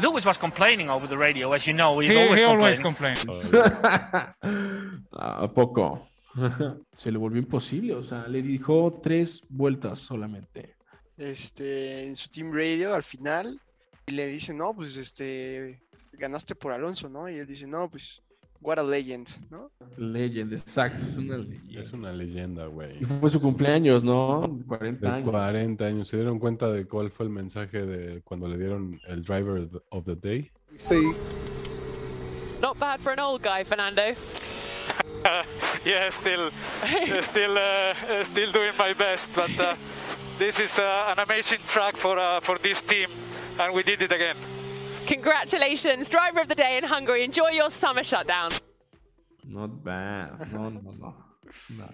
Lewis 0.00 0.24
was 0.24 0.38
complaining 0.38 0.88
over 0.88 1.08
the 1.08 1.16
radio, 1.16 1.52
as 1.52 1.66
you 1.66 1.74
know. 1.74 2.00
He's 2.00 2.16
always 2.16 2.80
complaining. 2.80 3.28
¿A 5.12 5.48
poco? 5.52 6.08
Se 6.92 7.12
le 7.12 7.18
volvió 7.18 7.38
imposible, 7.40 7.94
o 7.94 8.02
sea, 8.02 8.26
le 8.26 8.42
dijo 8.42 8.98
tres 9.02 9.42
vueltas 9.48 10.00
solamente. 10.00 10.74
este, 11.16 12.06
en 12.06 12.16
su 12.16 12.28
team 12.28 12.52
radio 12.52 12.94
al 12.94 13.04
final 13.04 13.60
y 14.06 14.12
le 14.12 14.26
dice, 14.26 14.52
no, 14.52 14.74
pues 14.74 14.96
este, 14.96 15.80
ganaste 16.12 16.54
por 16.54 16.72
Alonso, 16.72 17.08
¿no? 17.08 17.28
Y 17.28 17.38
él 17.38 17.46
dice, 17.46 17.66
no, 17.66 17.90
pues, 17.90 18.22
what 18.64 18.78
a 18.78 18.82
legend, 18.82 19.28
¿no? 19.50 19.70
Legend, 19.96 20.52
exacto, 20.54 21.04
es 21.06 21.16
una 21.16 21.36
leyenda. 21.36 21.80
Es 21.80 21.92
una 21.92 22.12
leyenda, 22.12 22.66
güey. 22.66 23.00
Y 23.00 23.04
fue 23.04 23.30
su 23.30 23.40
cumpleaños, 23.40 24.02
¿no? 24.02 24.58
40 24.66 25.06
De 25.06 25.14
años. 25.14 25.30
40 25.30 25.84
años. 25.84 26.08
¿Se 26.08 26.16
dieron 26.16 26.38
cuenta 26.38 26.72
de 26.72 26.86
cuál 26.86 27.10
fue 27.10 27.26
el 27.26 27.30
mensaje 27.32 27.84
de 27.84 28.22
cuando 28.22 28.48
le 28.48 28.56
dieron 28.56 29.00
el 29.06 29.22
driver 29.22 29.68
of 29.90 30.04
the 30.04 30.16
day? 30.16 30.50
Not 32.60 32.78
bad 32.78 32.98
for 32.98 33.12
an 33.12 33.20
old 33.20 33.42
guy, 33.42 33.64
Fernando. 33.64 34.02
Yeah, 35.84 36.10
still, 36.10 36.50
still, 37.22 37.58
uh, 37.58 38.24
still 38.24 38.52
doing 38.52 38.72
my 38.78 38.94
best. 38.94 39.28
But 39.34 39.58
uh, 39.60 39.74
this 40.38 40.58
is 40.58 40.78
uh, 40.78 41.14
an 41.14 41.18
amazing 41.22 41.58
track 41.64 41.96
for 41.96 42.18
uh, 42.18 42.40
for 42.40 42.56
this 42.58 42.80
team, 42.80 43.08
and 43.58 43.74
we 43.74 43.82
did 43.82 44.00
it 44.00 44.12
again. 44.12 44.36
Congratulations, 45.06 46.08
driver 46.10 46.40
of 46.40 46.48
the 46.48 46.54
day 46.54 46.78
in 46.78 46.84
Hungary. 46.84 47.24
Enjoy 47.24 47.50
your 47.50 47.70
summer 47.70 48.02
shutdown. 48.02 48.50
Not 49.46 49.82
bad. 49.84 50.52
No, 50.52 50.70
no, 50.70 50.80
no. 50.92 51.14
No. 51.68 51.88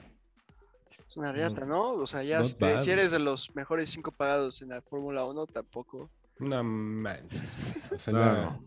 Es 1.08 1.16
una 1.16 1.32
riata, 1.32 1.66
¿no? 1.66 1.94
O 1.94 2.06
sea, 2.06 2.22
ya 2.22 2.38
Not 2.38 2.48
si, 2.48 2.54
te- 2.54 2.72
bad. 2.74 2.82
si 2.82 2.90
eres 2.90 3.10
de 3.10 3.18
los 3.18 3.54
mejores 3.54 3.90
cinco 3.90 4.12
pagados 4.12 4.62
en 4.62 4.68
la 4.68 4.80
Fórmula 4.80 5.24
1, 5.24 5.46
tampoco. 5.48 6.08
No 6.38 6.62
manches. 6.62 7.52
O 7.94 7.98
sea, 7.98 8.12
No. 8.12 8.64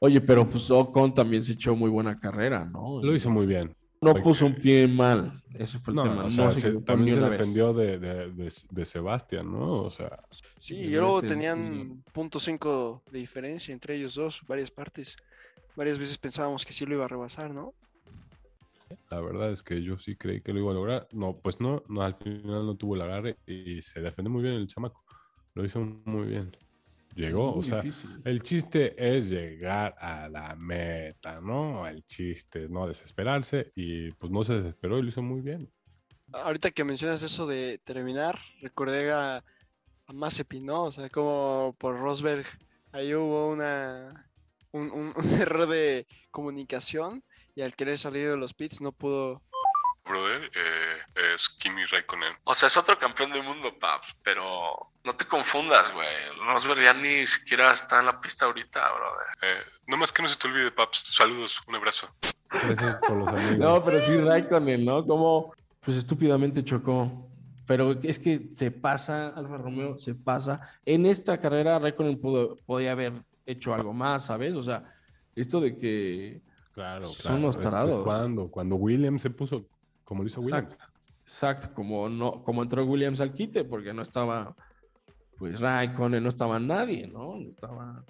Oye, 0.00 0.20
pero 0.20 0.46
pues 0.48 0.70
Ocon 0.70 1.12
también 1.12 1.42
se 1.42 1.52
echó 1.54 1.74
muy 1.74 1.90
buena 1.90 2.18
carrera, 2.20 2.64
¿no? 2.64 3.00
lo 3.02 3.12
hizo 3.14 3.28
muy 3.30 3.46
bien. 3.46 3.74
No 4.00 4.14
puso 4.14 4.46
un 4.46 4.54
pie 4.54 4.86
mal. 4.86 5.42
Ese 5.54 5.78
fue 5.78 5.92
el 5.92 5.96
No, 5.96 6.02
tema. 6.04 6.24
o 6.24 6.30
sea, 6.30 6.46
no 6.46 6.54
se 6.54 6.72
también 6.80 7.16
se 7.16 7.22
defendió 7.28 7.72
de, 7.72 7.98
de, 7.98 8.30
de, 8.32 8.52
de 8.70 8.84
Sebastián, 8.84 9.50
¿no? 9.50 9.82
O 9.82 9.90
sea, 9.90 10.20
Sí, 10.58 10.76
y 10.76 10.90
luego 10.90 11.20
yo 11.22 11.28
tenían 11.28 12.02
punto 12.12 12.38
.5 12.38 13.02
de 13.10 13.18
diferencia 13.18 13.72
entre 13.72 13.96
ellos 13.96 14.14
dos, 14.14 14.42
varias 14.46 14.70
partes. 14.70 15.16
Varias 15.76 15.98
veces 15.98 16.18
pensábamos 16.18 16.64
que 16.64 16.72
sí 16.72 16.86
lo 16.86 16.94
iba 16.94 17.04
a 17.04 17.08
rebasar, 17.08 17.50
¿no? 17.52 17.74
la 19.10 19.20
verdad 19.20 19.52
es 19.52 19.62
que 19.62 19.82
yo 19.82 19.96
sí 19.98 20.16
creí 20.16 20.40
que 20.40 20.52
lo 20.52 20.60
iba 20.60 20.70
a 20.70 20.74
lograr. 20.74 21.08
No, 21.12 21.36
pues 21.36 21.60
no, 21.60 21.82
no 21.88 22.02
al 22.02 22.14
final 22.14 22.66
no 22.66 22.76
tuvo 22.76 22.94
el 22.94 23.02
agarre 23.02 23.36
y 23.46 23.82
se 23.82 24.00
defendió 24.00 24.30
muy 24.30 24.42
bien 24.42 24.54
el 24.54 24.66
chamaco. 24.66 25.02
Lo 25.54 25.64
hizo 25.64 25.80
muy 25.80 26.26
bien. 26.26 26.56
Llegó, 27.18 27.54
o 27.54 27.62
sea, 27.62 27.82
difícil. 27.82 28.22
el 28.24 28.42
chiste 28.42 28.94
es 29.16 29.28
llegar 29.28 29.94
a 29.98 30.28
la 30.28 30.54
meta, 30.56 31.40
¿no? 31.40 31.86
El 31.86 32.04
chiste 32.06 32.64
es 32.64 32.70
no 32.70 32.86
desesperarse 32.86 33.72
y 33.74 34.12
pues 34.12 34.30
no 34.30 34.44
se 34.44 34.54
desesperó 34.54 34.98
y 34.98 35.02
lo 35.02 35.08
hizo 35.08 35.22
muy 35.22 35.40
bien. 35.40 35.70
Ahorita 36.32 36.70
que 36.70 36.84
mencionas 36.84 37.22
eso 37.22 37.46
de 37.46 37.78
terminar, 37.84 38.38
recordé 38.60 39.10
a, 39.12 39.38
a 39.38 40.12
Mazepin, 40.12 40.64
¿no? 40.66 40.84
O 40.84 40.92
sea, 40.92 41.08
como 41.10 41.74
por 41.78 41.98
Rosberg, 41.98 42.46
ahí 42.92 43.14
hubo 43.14 43.48
una, 43.50 44.30
un, 44.72 44.90
un- 44.90 45.14
un 45.16 45.30
error 45.40 45.66
de 45.68 46.06
comunicación 46.30 47.24
y 47.54 47.62
al 47.62 47.74
querer 47.74 47.98
salir 47.98 48.28
de 48.30 48.36
los 48.36 48.54
pits 48.54 48.80
no 48.80 48.92
pudo 48.92 49.42
Brother, 50.04 50.44
eh, 50.54 51.32
es 51.34 51.48
Kimi 51.50 51.84
Raikkonen. 51.84 52.32
O 52.44 52.54
sea, 52.54 52.68
es 52.68 52.76
otro 52.78 52.98
campeón 52.98 53.30
del 53.30 53.42
mundo, 53.42 53.78
Paps, 53.78 54.16
pero 54.22 54.90
no 55.08 55.16
te 55.16 55.24
confundas, 55.24 55.90
güey. 55.94 56.06
Rosberg 56.46 56.82
ya 56.82 56.92
ni 56.92 57.26
siquiera 57.26 57.72
está 57.72 58.00
en 58.00 58.06
la 58.06 58.20
pista 58.20 58.44
ahorita, 58.44 58.78
brother. 58.92 59.56
no 59.86 59.96
más 59.96 60.12
que 60.12 60.22
no 60.22 60.28
se 60.28 60.36
te 60.36 60.48
olvide, 60.48 60.70
Paps. 60.70 61.04
Saludos, 61.14 61.62
un 61.66 61.76
abrazo. 61.76 62.08
Gracias 62.50 62.96
por 62.96 63.16
los 63.16 63.28
amigos. 63.28 63.56
No, 63.56 63.82
pero 63.82 64.02
sí 64.02 64.14
Raikkonen, 64.18 64.84
¿no? 64.84 65.06
Como, 65.06 65.54
pues 65.80 65.96
estúpidamente 65.96 66.62
chocó. 66.62 67.26
Pero 67.66 67.92
es 68.02 68.18
que 68.18 68.50
se 68.52 68.70
pasa, 68.70 69.28
Alfa 69.28 69.56
Romeo 69.56 69.96
se 69.96 70.14
pasa. 70.14 70.60
En 70.84 71.06
esta 71.06 71.40
carrera 71.40 71.78
Raikkonen 71.78 72.20
pudo, 72.20 72.56
podía 72.66 72.92
haber 72.92 73.14
hecho 73.46 73.72
algo 73.72 73.94
más, 73.94 74.26
¿sabes? 74.26 74.54
O 74.54 74.62
sea, 74.62 74.84
esto 75.34 75.58
de 75.58 75.78
que 75.78 76.42
Claro, 76.74 77.06
Son 77.06 77.14
claro. 77.16 77.36
unos 77.38 77.56
Este 77.56 77.64
es 77.66 77.70
tarados. 77.70 78.04
cuando, 78.04 78.50
cuando 78.50 78.76
Williams 78.76 79.22
se 79.22 79.30
puso 79.30 79.66
como 80.04 80.22
lo 80.22 80.28
hizo 80.28 80.42
Williams. 80.42 80.74
Exacto. 80.74 80.92
Exacto, 81.24 81.74
como 81.74 82.08
no, 82.08 82.42
como 82.44 82.62
entró 82.62 82.84
Williams 82.84 83.20
al 83.20 83.32
quite, 83.34 83.64
porque 83.64 83.92
no 83.92 84.00
estaba, 84.02 84.54
pues 85.38 85.60
Raikkonen, 85.60 86.22
no 86.22 86.28
estaba 86.28 86.58
nadie, 86.58 87.06
¿no? 87.06 87.36
No 87.36 87.48
estaba. 87.50 88.04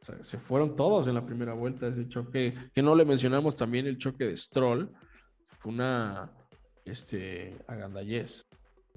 o 0.00 0.04
sea, 0.04 0.22
se 0.24 0.38
fueron 0.38 0.74
todos 0.76 1.06
en 1.06 1.14
la 1.14 1.24
primera 1.24 1.52
vuelta 1.54 1.86
ese 1.86 2.08
choque, 2.08 2.54
que 2.74 2.82
no 2.82 2.94
le 2.94 3.04
mencionamos 3.04 3.54
también 3.56 3.86
el 3.86 3.98
choque 3.98 4.24
de 4.24 4.36
Stroll, 4.36 4.90
fue 5.60 5.72
una 5.72 6.30
este 6.84 7.56
agandallez. 7.68 8.46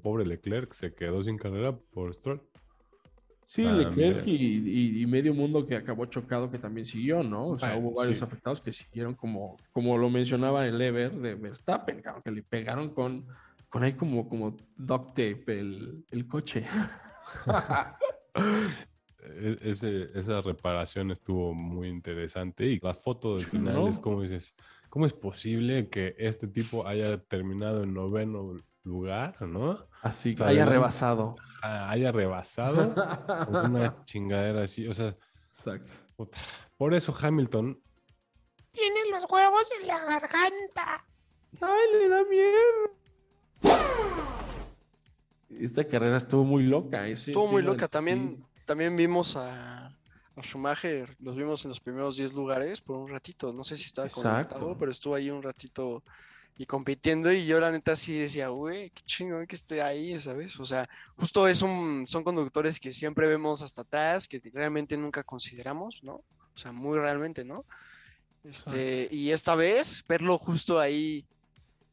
Pobre 0.02 0.26
Leclerc 0.26 0.74
se 0.74 0.94
quedó 0.94 1.24
sin 1.24 1.38
carrera 1.38 1.76
por 1.94 2.14
Stroll. 2.14 2.42
Sí. 3.44 3.62
Leclerc 3.64 4.26
y, 4.26 4.32
y- 4.36 5.02
y 5.04 5.06
medio 5.06 5.32
mundo 5.36 5.68
que 5.68 5.76
acabó 5.76 6.08
chocado 6.08 6.50
que 6.50 6.58
también 6.58 6.86
siguió, 6.88 7.22
¿no? 7.22 7.50
O 7.50 7.58
sea, 7.60 7.74
Bueno, 7.76 7.90
hubo 7.90 7.96
varios 8.00 8.18
sí. 8.18 8.24
afectados 8.24 8.60
que 8.60 8.74
siguieron 8.74 9.14
como, 9.14 9.58
como 9.72 9.96
lo 10.00 10.10
mencionaba 10.10 10.66
el 10.66 10.82
Ever 10.82 11.12
de 11.12 11.36
Verstappen, 11.36 12.02
cabrón, 12.02 12.24
que 12.24 12.32
le 12.32 12.42
pegaron 12.42 12.90
con, 12.96 13.28
con 13.70 13.84
ahí 13.84 13.94
como, 13.94 14.28
como 14.28 14.58
duct 14.76 15.10
tape 15.10 15.60
el, 15.60 16.04
el 16.10 16.28
coche. 16.28 16.66
E- 19.28 19.58
ese- 19.64 20.10
esa 20.14 20.40
reparación 20.42 21.10
estuvo 21.10 21.52
muy 21.54 21.88
interesante 21.88 22.66
y 22.66 22.80
la 22.80 22.94
foto 22.94 23.38
del 23.38 23.46
final 23.46 23.74
¿no? 23.74 23.90
es 23.90 23.98
como 23.98 24.22
dices, 24.22 24.54
¿cómo 24.90 25.08
es 25.08 25.14
posible 25.14 25.90
que 25.90 26.16
este 26.20 26.48
tipo 26.48 26.86
haya 26.86 27.18
terminado 27.24 27.82
en 27.84 27.94
noveno 27.96 28.54
lugar, 28.84 29.42
no? 29.42 29.88
Así, 30.04 30.34
O 30.34 30.38
sea, 30.38 30.48
haya 30.50 30.66
rebasado. 30.66 31.36
Ah, 31.64 31.90
haya 31.90 32.12
rebasado 32.12 32.94
con 33.46 33.56
una 33.72 34.04
chingadera 34.06 34.62
así, 34.64 34.88
o 34.88 34.94
sea, 34.94 35.16
Exacto. 35.58 35.92
puta. 36.16 36.38
por 36.78 36.94
eso 36.94 37.16
Hamilton 37.20 37.82
Tiene 38.70 39.10
los 39.10 39.26
huevos 39.32 39.68
en 39.82 39.88
la 39.88 40.06
garganta. 40.06 41.04
¡Ay, 41.62 41.88
le 42.00 42.10
da 42.10 42.24
miedo! 42.26 44.35
Esta 45.50 45.88
carrera 45.88 46.18
estuvo 46.18 46.44
muy 46.44 46.64
loca. 46.64 47.08
Estuvo 47.08 47.48
muy 47.48 47.62
loca. 47.62 47.88
También, 47.88 48.44
también 48.66 48.96
vimos 48.96 49.36
a, 49.36 49.88
a 49.88 50.42
Schumacher, 50.42 51.16
los 51.20 51.36
vimos 51.36 51.64
en 51.66 51.70
los 51.70 51.80
primeros 51.80 52.18
10 52.18 52.34
lugares 52.34 52.82
por 52.82 52.98
un 52.98 53.10
ratito. 53.10 53.54
No 53.54 53.64
sé 53.64 53.78
si 53.78 53.86
estaba 53.86 54.08
Exacto. 54.08 54.30
conectado, 54.30 54.78
pero 54.78 54.92
estuvo 54.92 55.16
ahí 55.16 55.30
un 55.30 55.44
ratito 55.44 56.04
y 56.58 56.66
compitiendo. 56.66 57.32
Y 57.32 57.46
yo, 57.46 57.60
la 57.60 57.72
neta, 57.72 57.96
sí 57.96 58.18
decía, 58.18 58.50
güey, 58.50 58.90
qué 58.90 59.04
chingón 59.06 59.46
que 59.46 59.56
esté 59.56 59.82
ahí, 59.82 60.20
¿sabes? 60.20 60.60
O 60.60 60.66
sea, 60.66 60.90
justo 61.16 61.48
es 61.48 61.62
un, 61.62 62.06
son 62.08 62.24
conductores 62.24 62.80
que 62.80 62.92
siempre 62.92 63.28
vemos 63.28 63.62
hasta 63.62 63.82
atrás, 63.82 64.28
que 64.28 64.42
realmente 64.54 64.98
nunca 64.98 65.24
consideramos, 65.24 66.00
¿no? 66.04 66.16
O 66.54 66.58
sea, 66.58 66.72
muy 66.72 66.98
realmente, 66.98 67.44
¿no? 67.44 67.66
Este, 68.44 69.08
y 69.12 69.32
esta 69.32 69.56
vez, 69.56 70.04
verlo 70.08 70.38
justo 70.38 70.80
ahí. 70.80 71.26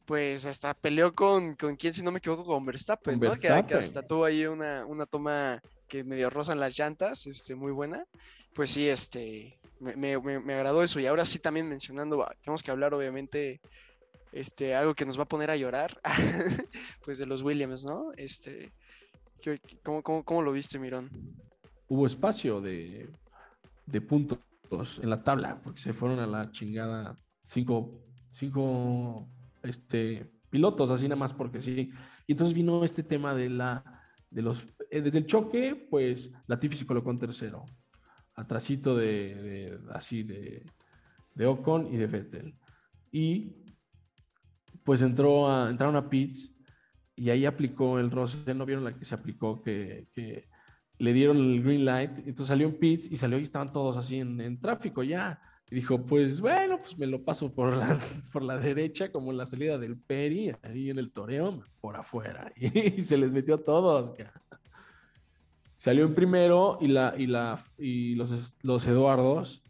Pues 0.05 0.45
hasta 0.45 0.73
peleó 0.73 1.13
con, 1.13 1.55
con 1.55 1.75
quién, 1.77 1.93
si 1.93 2.03
no 2.03 2.11
me 2.11 2.17
equivoco, 2.19 2.43
con 2.43 2.65
Verstappen, 2.65 3.19
¿no? 3.19 3.19
Que- 3.39 3.47
hasta 3.75 4.01
tuvo 4.05 4.25
ahí 4.25 4.45
una, 4.45 4.85
una 4.85 5.05
toma 5.05 5.61
que 5.87 6.03
medio 6.03 6.29
rozan 6.29 6.59
las 6.59 6.77
llantas, 6.77 7.25
este, 7.25 7.55
muy 7.55 7.71
buena. 7.71 8.03
Pues 8.53 8.71
sí, 8.71 8.87
este, 8.89 9.57
me, 9.79 9.95
me- 9.95 10.39
me- 10.39 10.53
agradó 10.53 10.83
eso. 10.83 10.99
Y 10.99 11.05
ahora 11.05 11.25
sí 11.25 11.39
también 11.39 11.69
mencionando, 11.69 12.21
ah, 12.23 12.33
tenemos 12.41 12.61
que 12.63 12.71
hablar 12.71 12.93
obviamente, 12.93 13.61
este, 14.33 14.75
algo 14.75 14.93
que 14.93 15.05
nos 15.05 15.17
va 15.17 15.23
a 15.23 15.27
poner 15.27 15.49
a 15.51 15.55
llorar, 15.55 15.97
pues 17.05 17.17
de 17.17 17.25
los 17.25 17.41
Williams, 17.41 17.85
¿no? 17.85 18.11
Este, 18.17 18.73
¿qué- 19.41 19.59
qué- 19.65 19.77
¿cómo, 19.83 20.03
cómo, 20.03 20.23
cómo 20.25 20.41
lo 20.41 20.51
viste, 20.51 20.79
Mirón? 20.79 21.09
Hubo 21.87 22.07
espacio 22.07 22.59
de, 22.59 23.07
de 23.85 24.01
puntos 24.01 24.39
en 25.01 25.09
la 25.09 25.23
tabla, 25.23 25.61
porque 25.63 25.79
se 25.79 25.93
fueron 25.93 26.19
a 26.19 26.27
la 26.27 26.51
chingada 26.51 27.15
cinco, 27.43 28.01
cinco 28.29 29.27
este, 29.63 30.31
pilotos, 30.49 30.89
así 30.91 31.05
nada 31.07 31.19
más 31.19 31.33
porque 31.33 31.61
sí. 31.61 31.91
Y 32.27 32.31
entonces 32.33 32.53
vino 32.55 32.83
este 32.83 33.03
tema 33.03 33.33
de 33.33 33.49
la 33.49 33.83
de 34.29 34.41
los 34.41 34.65
eh, 34.89 35.01
desde 35.01 35.19
el 35.19 35.25
choque, 35.27 35.87
pues 35.89 36.31
Latifi 36.47 36.75
se 36.77 36.85
colocó 36.87 37.11
en 37.11 37.19
tercero, 37.19 37.65
atrasito 38.35 38.95
de, 38.95 39.35
de- 39.35 39.79
así 39.91 40.23
de, 40.23 40.65
de 41.35 41.45
Ocon 41.45 41.93
y 41.93 41.97
de 41.97 42.07
Vettel. 42.07 42.55
Y 43.11 43.55
pues 44.83 45.01
entró 45.01 45.49
a, 45.49 45.69
entraron 45.69 45.95
a 45.95 46.09
pits 46.09 46.51
y 47.15 47.29
ahí 47.29 47.45
aplicó 47.45 47.99
el 47.99 48.09
roce, 48.11 48.53
¿no 48.55 48.65
vieron 48.65 48.83
la 48.83 48.97
que 48.97 49.05
se 49.05 49.13
aplicó? 49.15 49.61
Que, 49.61 50.07
que 50.13 50.47
le 50.97 51.13
dieron 51.13 51.37
el 51.37 51.63
green 51.63 51.85
light, 51.85 52.11
entonces 52.19 52.47
salió 52.47 52.67
en 52.67 52.79
pits 52.79 53.11
y 53.11 53.17
salió 53.17 53.37
y 53.39 53.43
estaban 53.43 53.71
todos 53.71 53.97
así 53.97 54.17
en, 54.19 54.39
en 54.41 54.59
tráfico 54.59 55.03
ya. 55.03 55.39
Y 55.71 55.75
dijo, 55.75 56.05
pues 56.05 56.39
bueno, 56.39 56.79
pues 56.79 56.97
me 56.97 57.07
lo 57.07 57.23
paso 57.23 57.51
por 57.53 57.75
la, 57.75 57.99
por 58.33 58.43
la 58.43 58.57
derecha, 58.57 59.11
como 59.11 59.31
en 59.31 59.37
la 59.37 59.45
salida 59.45 59.77
del 59.77 59.97
Peri, 59.97 60.51
ahí 60.61 60.89
en 60.89 60.99
el 60.99 61.11
toreo, 61.11 61.63
por 61.81 61.95
afuera. 61.95 62.51
Y, 62.57 63.01
se 63.01 63.17
les 63.17 63.31
metió 63.31 63.55
a 63.55 63.63
todos. 63.63 64.13
Salió 65.77 66.05
en 66.05 66.15
primero 66.15 66.77
y, 66.79 66.87
la, 66.87 67.13
y, 67.17 67.27
la, 67.27 67.63
y 67.77 68.15
los, 68.15 68.55
los 68.61 68.87
Eduardos 68.87 69.63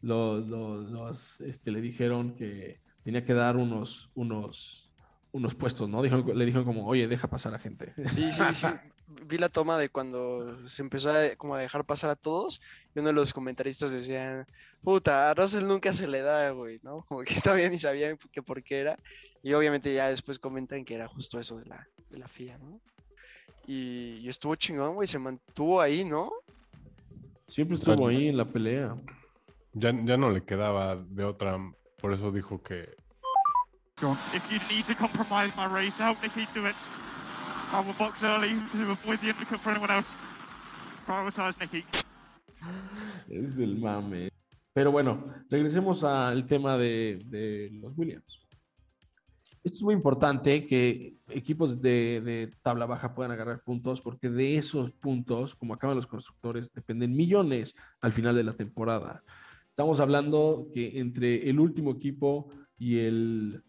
los, 0.00 0.46
los- 0.46 0.90
los, 0.90 1.40
este, 1.40 1.70
le 1.70 1.80
dijeron 1.80 2.34
que 2.36 2.80
tenía 3.02 3.24
que 3.24 3.34
dar 3.34 3.56
unos, 3.56 4.10
unos, 4.14 4.90
unos 5.32 5.54
puestos, 5.54 5.88
¿no? 5.88 6.02
Dijeron- 6.02 6.36
le 6.36 6.44
dijeron 6.46 6.64
como, 6.64 6.86
oye, 6.86 7.08
deja 7.08 7.28
pasar 7.28 7.54
a 7.54 7.58
gente. 7.58 7.92
Sí, 8.14 8.32
sí, 8.32 8.42
sí. 8.54 8.66
Vi 9.08 9.38
la 9.38 9.48
toma 9.48 9.78
de 9.78 9.88
cuando 9.88 10.68
se 10.68 10.82
empezó 10.82 11.10
a, 11.10 11.36
como 11.36 11.54
a 11.54 11.60
dejar 11.60 11.84
pasar 11.84 12.10
a 12.10 12.16
todos 12.16 12.60
y 12.94 12.98
uno 12.98 13.08
de 13.08 13.14
los 13.14 13.32
comentaristas 13.32 13.92
decían, 13.92 14.46
puta, 14.82 15.30
a 15.30 15.34
Russell 15.34 15.64
nunca 15.66 15.92
se 15.92 16.08
le 16.08 16.22
da, 16.22 16.50
güey, 16.50 16.80
¿no? 16.82 17.04
Como 17.08 17.22
que 17.22 17.34
todavía 17.42 17.68
ni 17.68 17.78
sabían 17.78 18.18
que 18.32 18.42
por 18.42 18.62
qué 18.62 18.80
era. 18.80 18.98
Y 19.42 19.52
obviamente 19.52 19.94
ya 19.94 20.08
después 20.08 20.38
comentan 20.38 20.84
que 20.84 20.94
era 20.94 21.06
justo 21.06 21.38
eso 21.38 21.56
de 21.58 21.66
la, 21.66 21.88
de 22.10 22.18
la 22.18 22.28
FIA, 22.28 22.58
¿no? 22.58 22.80
Y, 23.66 24.18
y 24.22 24.28
estuvo 24.28 24.54
chingón, 24.56 24.94
güey, 24.94 25.06
se 25.08 25.18
mantuvo 25.18 25.80
ahí, 25.80 26.04
¿no? 26.04 26.32
Siempre 27.48 27.76
estuvo 27.76 28.08
ahí 28.08 28.28
en 28.28 28.36
la 28.36 28.44
pelea. 28.44 28.96
ya, 29.72 29.92
ya 30.04 30.16
no 30.16 30.30
le 30.30 30.42
quedaba 30.42 30.96
de 30.96 31.24
otra, 31.24 31.58
por 32.00 32.12
eso 32.12 32.32
dijo 32.32 32.62
que 32.62 32.96
If 34.34 34.52
you 34.52 34.58
need 34.68 34.84
to 34.86 34.94
compromise 34.94 35.56
my 35.56 35.64
race, 35.64 35.96
help 35.96 36.20
Nicky 36.22 36.46
do 36.52 36.66
it. 36.66 36.76
I 37.72 37.80
will 37.80 37.94
box 37.98 38.22
early 38.22 38.54
to 38.72 38.90
avoid 38.90 39.18
the 39.18 39.30
undercut 39.30 39.58
for 39.58 39.70
anyone 39.70 39.90
else. 39.90 40.16
Prioritize 41.04 41.58
Nicky. 41.60 41.84
Es 43.28 43.56
del 43.56 43.78
mame. 43.78 44.30
Pero 44.72 44.92
bueno, 44.92 45.24
regresemos 45.50 46.04
al 46.04 46.46
tema 46.46 46.76
de, 46.76 47.70
los 47.80 47.96
Williams. 47.96 48.46
Esto 49.64 49.78
es 49.78 49.82
muy 49.82 49.94
importante 49.94 50.64
que 50.66 51.16
equipos 51.28 51.82
de 51.82 52.52
tabla 52.62 52.86
baja 52.86 53.14
puedan 53.14 53.32
agarrar 53.32 53.62
puntos 53.62 54.00
porque 54.00 54.30
de 54.30 54.56
esos 54.56 54.92
puntos, 54.92 55.56
como 55.56 55.74
acaban 55.74 55.96
los 55.96 56.06
constructores, 56.06 56.72
dependen 56.72 57.16
millones 57.16 57.74
al 58.00 58.12
final 58.12 58.36
de 58.36 58.44
la 58.44 58.52
temporada. 58.52 59.24
Estamos 59.70 59.98
hablando 60.00 60.68
que 60.72 61.00
entre 61.00 61.50
el 61.50 61.58
último 61.58 61.90
equipo 61.90 62.48
y 62.78 62.98
el, 63.00 63.62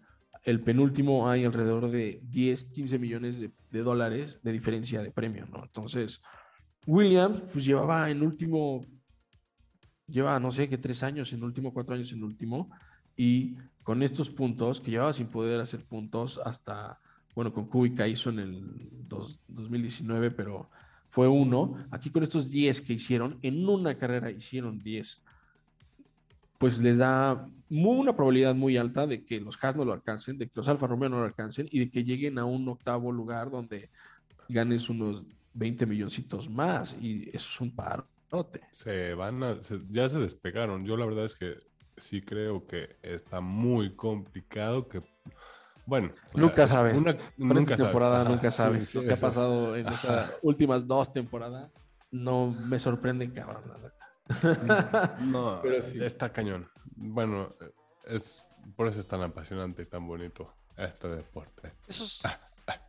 el 0.47 0.61
penúltimo 0.61 1.29
hay 1.29 1.43
alrededor 1.43 1.91
de 1.91 2.21
10, 2.23 2.63
15 2.71 2.97
millones 2.97 3.37
de, 3.37 3.81
dólares 3.83 4.39
de 4.41 4.53
diferencia 4.53 5.01
de 5.01 5.11
premio, 5.11 5.45
¿no? 5.45 5.61
Entonces, 5.61 6.21
Williams 6.85 7.41
pues 7.51 7.65
llevaba 7.65 8.09
en 8.09 8.21
último 8.21 8.85
lleva 10.07 10.39
no 10.39 10.53
sé 10.53 10.69
qué 10.69 10.77
tres 10.77 11.03
años 11.03 11.33
en 11.33 11.43
último, 11.43 11.73
cuatro 11.73 11.95
años 11.95 12.13
en 12.13 12.23
último, 12.23 12.69
y 13.17 13.55
con 13.83 14.01
estos 14.01 14.29
puntos, 14.29 14.79
que 14.79 14.91
llevaba 14.91 15.11
sin 15.11 15.27
poder 15.27 15.59
hacer 15.59 15.83
puntos 15.83 16.39
hasta, 16.45 16.97
bueno, 17.35 17.51
con 17.51 17.67
Kubica 17.67 18.07
hizo 18.07 18.29
en 18.29 18.39
el 18.39 18.89
dos- 19.05 19.41
2019, 19.49 20.31
pero 20.31 20.69
fue 21.09 21.27
uno. 21.27 21.75
Aquí 21.91 22.09
con 22.09 22.23
estos 22.23 22.49
10 22.49 22.79
que 22.79 22.93
hicieron, 22.93 23.37
en 23.41 23.67
una 23.67 23.97
carrera 23.97 24.31
hicieron 24.31 24.79
10, 24.79 25.21
pues 26.57 26.79
les 26.79 26.99
da 26.99 27.49
muy- 27.69 27.97
una 27.99 28.15
probabilidad 28.15 28.55
muy 28.55 28.77
alta 28.77 29.05
de 29.07 29.23
que 29.25 29.39
los 29.39 29.61
Haas 29.63 29.75
no 29.75 29.85
lo 29.85 29.93
alcancen, 29.93 30.37
de 30.37 30.45
que 30.47 30.53
los 30.55 30.67
Alfa 30.67 30.87
Romeo 30.87 31.09
no 31.09 31.19
lo 31.19 31.25
alcancen 31.25 31.67
y 31.71 31.79
de 31.79 31.89
que 31.91 32.03
lleguen 32.03 32.37
a 32.39 32.45
un 32.45 32.67
octavo 32.69 33.11
lugar 33.11 33.49
donde 33.49 33.89
ganes 34.49 34.89
unos 34.89 35.23
20 35.53 35.85
milloncitos 35.85 36.49
más, 36.49 36.95
y 37.01 37.29
eso 37.33 37.49
es 37.49 37.61
un 37.61 37.75
parote. 37.75 38.61
se 38.71 39.13
van 39.15 39.41
a, 39.43 39.61
se- 39.61 39.81
ya 39.89 40.07
se 40.09 40.19
despegaron. 40.19 40.85
Yo 40.85 40.97
la 40.97 41.05
verdad 41.05 41.25
es 41.25 41.35
que 41.35 41.55
sí 41.97 42.21
creo 42.21 42.65
que 42.67 42.95
está 43.01 43.41
muy 43.41 43.95
complicado 43.95 44.87
que, 44.87 44.99
bueno, 45.85 46.11
sea, 46.33 46.41
Nunca 46.43 46.63
es 46.65 46.69
sabes. 46.69 46.97
una- 46.97 47.15
nunca 47.37 47.75
sabes. 47.75 47.91
temporada 47.91 48.21
Ajá, 48.21 48.29
nunca 48.29 48.51
sí, 48.51 48.57
sabes 48.57 48.89
sí, 48.89 48.97
lo 48.99 49.03
que 49.05 49.13
ha 49.13 49.17
pasado 49.17 49.75
en 49.75 49.87
estas 49.87 50.33
últimas 50.43 50.85
dos 50.87 51.11
temporadas. 51.11 51.71
No 52.11 52.51
me 52.51 52.79
sorprende, 52.79 53.31
cabrón, 53.33 53.63
la 53.67 53.77
neta. 53.79 55.17
No, 55.21 55.59
Pero 55.61 55.81
sí. 55.83 55.97
está 56.03 56.31
cañón. 56.31 56.69
Bueno, 56.97 57.49
es 58.07 58.45
por 58.75 58.87
eso 58.87 58.99
es 58.99 59.07
tan 59.07 59.21
apasionante 59.21 59.83
y 59.83 59.85
tan 59.85 60.07
bonito 60.07 60.53
este 60.75 61.07
deporte. 61.07 61.73
Esos, 61.87 62.21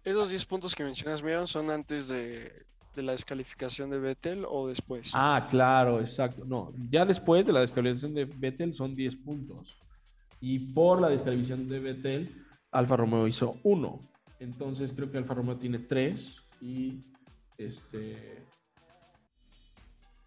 esos 0.05 0.31
10 0.31 0.44
puntos 0.47 0.75
que 0.75 0.85
mencionas, 0.85 1.23
Miron, 1.23 1.47
son 1.47 1.71
antes 1.71 2.09
de, 2.09 2.66
de 2.94 3.03
la 3.03 3.12
descalificación 3.12 3.90
de 3.90 3.99
Vettel 3.99 4.44
o 4.49 4.68
después. 4.68 5.11
Ah, 5.14 5.47
claro, 5.51 6.01
exacto. 6.01 6.44
No, 6.44 6.73
ya 6.90 7.05
después 7.05 7.47
de 7.47 7.53
la 7.53 7.61
descalificación 7.61 8.14
de 8.14 8.25
Vettel 8.25 8.75
son 8.75 8.94
10 8.94 9.16
puntos. 9.16 9.77
Y 10.40 10.59
por 10.73 11.01
la 11.01 11.09
descalificación 11.09 11.68
de 11.68 11.79
Vettel, 11.81 12.47
Alfa 12.71 12.97
Romeo 12.97 13.27
hizo 13.27 13.57
uno. 13.62 14.01
Entonces 14.40 14.92
creo 14.92 15.11
que 15.11 15.18
Alfa 15.18 15.35
Romeo 15.35 15.57
tiene 15.57 15.81
tres 15.81 16.37
y 16.61 17.01
este 17.57 18.44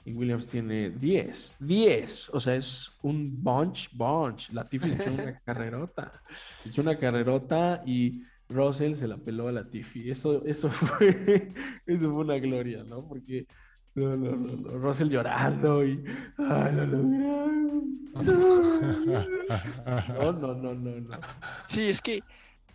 y 0.03 0.13
Williams 0.13 0.47
tiene 0.47 0.89
10. 0.89 1.57
10. 1.59 2.29
O 2.29 2.39
sea, 2.39 2.55
es 2.55 2.91
un 3.01 3.41
bunch, 3.41 3.89
bunch. 3.93 4.49
Latifi 4.51 4.89
se 4.89 5.01
echó 5.01 5.13
una 5.13 5.39
carrerota. 5.45 6.21
Se 6.59 6.69
echó 6.69 6.81
una 6.81 6.97
carrerota 6.97 7.83
y 7.85 8.23
Russell 8.49 8.95
se 8.95 9.07
la 9.07 9.17
peló 9.17 9.47
a 9.47 9.51
Latifi. 9.51 10.09
Eso, 10.09 10.43
eso, 10.45 10.69
fue, 10.69 11.53
eso 11.85 12.11
fue 12.11 12.23
una 12.23 12.37
gloria, 12.37 12.83
¿no? 12.83 13.07
Porque 13.07 13.45
Russell 13.93 15.09
llorando 15.09 15.85
y. 15.85 16.03
¡Ay, 16.37 16.75
lo 16.75 16.85
logramos! 16.85 17.83
No, 18.13 20.31
no, 20.33 20.53
no, 20.55 20.73
no, 20.73 20.99
no. 20.99 21.19
Sí, 21.67 21.89
es 21.89 22.01
que 22.01 22.23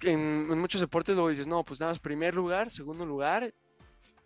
en, 0.03 0.47
en 0.51 0.59
muchos 0.59 0.81
deportes 0.81 1.15
luego 1.15 1.31
dices, 1.31 1.47
no, 1.47 1.65
pues 1.65 1.81
nada 1.81 1.93
más 1.93 1.99
primer 1.99 2.35
lugar, 2.35 2.71
segundo 2.71 3.05
lugar, 3.05 3.53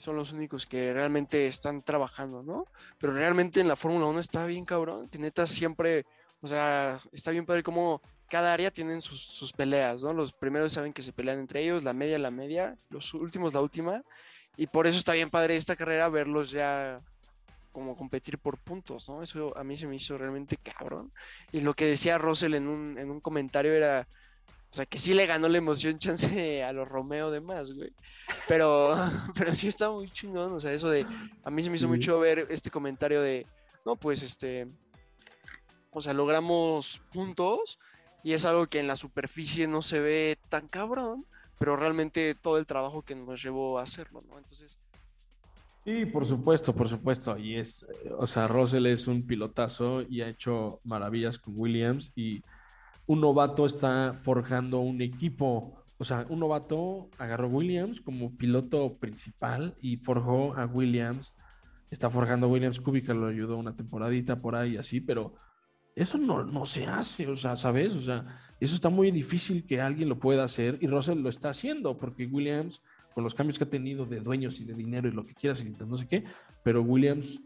son 0.00 0.16
los 0.16 0.32
únicos 0.32 0.66
que 0.66 0.94
realmente 0.94 1.46
están 1.46 1.82
trabajando, 1.82 2.42
¿no? 2.42 2.66
Pero 2.98 3.12
realmente 3.12 3.60
en 3.60 3.68
la 3.68 3.76
Fórmula 3.76 4.06
1 4.06 4.18
está 4.18 4.46
bien 4.46 4.64
cabrón, 4.64 5.08
que 5.10 5.46
siempre, 5.46 6.06
o 6.40 6.48
sea, 6.48 7.00
está 7.12 7.30
bien 7.30 7.44
padre 7.44 7.62
cómo 7.62 8.00
cada 8.28 8.52
área 8.52 8.70
tienen 8.70 9.02
sus, 9.02 9.20
sus 9.20 9.52
peleas, 9.52 10.02
¿no? 10.02 10.14
Los 10.14 10.32
primeros 10.32 10.72
saben 10.72 10.94
que 10.94 11.02
se 11.02 11.12
pelean 11.12 11.38
entre 11.38 11.62
ellos, 11.62 11.84
la 11.84 11.92
media, 11.92 12.18
la 12.18 12.30
media, 12.30 12.76
los 12.88 13.12
últimos, 13.12 13.52
la 13.52 13.60
última, 13.60 14.02
y 14.56 14.66
por 14.68 14.86
eso 14.86 14.96
está 14.96 15.12
bien 15.12 15.28
padre 15.28 15.56
esta 15.56 15.76
carrera 15.76 16.08
verlos 16.08 16.50
ya 16.50 17.00
como 17.70 17.94
competir 17.94 18.38
por 18.38 18.58
puntos, 18.58 19.06
¿no? 19.06 19.22
Eso 19.22 19.56
a 19.56 19.64
mí 19.64 19.76
se 19.76 19.86
me 19.86 19.96
hizo 19.96 20.16
realmente 20.16 20.56
cabrón. 20.56 21.12
Y 21.52 21.60
lo 21.60 21.74
que 21.74 21.84
decía 21.84 22.16
Russell 22.16 22.54
en 22.54 22.68
un, 22.68 22.98
en 22.98 23.10
un 23.10 23.20
comentario 23.20 23.74
era, 23.74 24.08
o 24.70 24.74
sea, 24.74 24.86
que 24.86 24.98
sí 24.98 25.14
le 25.14 25.26
ganó 25.26 25.48
la 25.48 25.58
emoción 25.58 25.98
chance 25.98 26.62
a 26.62 26.72
los 26.72 26.86
Romeo 26.88 27.30
de 27.30 27.40
más, 27.40 27.72
güey. 27.72 27.92
Pero, 28.46 28.94
pero 29.34 29.54
sí 29.54 29.68
está 29.68 29.90
muy 29.90 30.10
chingón, 30.10 30.52
o 30.52 30.60
sea, 30.60 30.72
eso 30.72 30.88
de, 30.90 31.06
a 31.44 31.50
mí 31.50 31.62
se 31.62 31.70
me 31.70 31.76
hizo 31.76 31.86
Sí. 31.86 31.92
mucho 31.92 32.20
ver 32.20 32.46
este 32.50 32.70
comentario 32.70 33.20
de, 33.20 33.46
no, 33.84 33.96
pues 33.96 34.22
este, 34.22 34.66
o 35.90 36.00
sea, 36.00 36.12
logramos 36.14 37.00
puntos 37.12 37.78
y 38.22 38.32
es 38.32 38.44
algo 38.44 38.66
que 38.66 38.78
en 38.78 38.86
la 38.86 38.96
superficie 38.96 39.66
no 39.66 39.82
se 39.82 39.98
ve 39.98 40.38
tan 40.48 40.68
cabrón, 40.68 41.26
pero 41.58 41.76
realmente 41.76 42.34
todo 42.34 42.58
el 42.58 42.66
trabajo 42.66 43.02
que 43.02 43.14
nos 43.14 43.42
llevó 43.42 43.78
a 43.78 43.82
hacerlo, 43.82 44.22
¿no? 44.28 44.38
Entonces, 44.38 44.78
Sí, 45.82 46.04
por 46.04 46.26
supuesto, 46.26 46.74
por 46.76 46.90
supuesto. 46.90 47.38
Y 47.38 47.56
es, 47.56 47.84
eh, 48.04 48.10
o 48.18 48.26
sea, 48.26 48.46
Russell 48.46 48.84
es 48.84 49.06
un 49.06 49.26
pilotazo 49.26 50.02
y 50.02 50.20
ha 50.20 50.28
hecho 50.28 50.78
maravillas 50.84 51.38
con 51.38 51.54
Williams 51.56 52.12
y 52.14 52.42
un 53.10 53.20
novato 53.20 53.66
está 53.66 54.20
forjando 54.22 54.78
un 54.78 55.02
equipo. 55.02 55.82
O 55.98 56.04
sea, 56.04 56.24
un 56.28 56.38
novato 56.38 57.10
agarró 57.18 57.48
Williams 57.48 58.00
como 58.00 58.36
piloto 58.36 58.98
principal 58.98 59.74
y 59.80 59.96
forjó 59.96 60.54
a 60.54 60.64
Williams. 60.66 61.34
Está 61.90 62.08
forjando 62.08 62.46
a 62.46 62.48
Williams. 62.48 62.78
Kubica 62.78 63.12
lo 63.12 63.26
ayudó 63.26 63.56
una 63.56 63.74
temporadita 63.74 64.40
por 64.40 64.54
ahí 64.54 64.76
así, 64.76 65.00
pero 65.00 65.34
eso 65.96 66.18
no, 66.18 66.44
no 66.44 66.64
se 66.66 66.86
hace, 66.86 67.26
o 67.26 67.36
sea, 67.36 67.56
¿sabes? 67.56 67.96
O 67.96 68.00
sea, 68.00 68.22
eso 68.60 68.76
está 68.76 68.90
muy 68.90 69.10
difícil 69.10 69.66
que 69.66 69.80
alguien 69.80 70.08
lo 70.08 70.20
pueda 70.20 70.44
hacer 70.44 70.78
y 70.80 70.86
Russell 70.86 71.18
lo 71.18 71.30
está 71.30 71.48
haciendo 71.48 71.98
porque 71.98 72.26
Williams, 72.26 72.80
con 73.12 73.24
los 73.24 73.34
cambios 73.34 73.58
que 73.58 73.64
ha 73.64 73.70
tenido 73.70 74.06
de 74.06 74.20
dueños 74.20 74.60
y 74.60 74.64
de 74.64 74.74
dinero 74.74 75.08
y 75.08 75.12
lo 75.12 75.24
que 75.24 75.34
quieras 75.34 75.64
y 75.64 75.70
no 75.84 75.96
sé 75.96 76.06
qué, 76.06 76.22
pero 76.62 76.80
Williams 76.82 77.40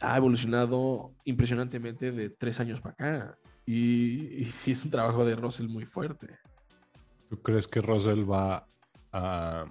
ha 0.00 0.16
evolucionado 0.16 1.12
impresionantemente 1.26 2.10
de 2.10 2.30
tres 2.30 2.58
años 2.58 2.80
para 2.80 2.94
acá 2.94 3.38
y, 3.66 4.42
y 4.42 4.44
sí 4.46 4.70
es 4.72 4.84
un 4.84 4.90
trabajo 4.90 5.24
de 5.24 5.34
Russell 5.36 5.68
muy 5.68 5.84
fuerte. 5.84 6.38
¿Tú 7.28 7.40
crees 7.42 7.66
que 7.66 7.80
Russell 7.80 8.24
va 8.30 8.66
a, 9.12 9.64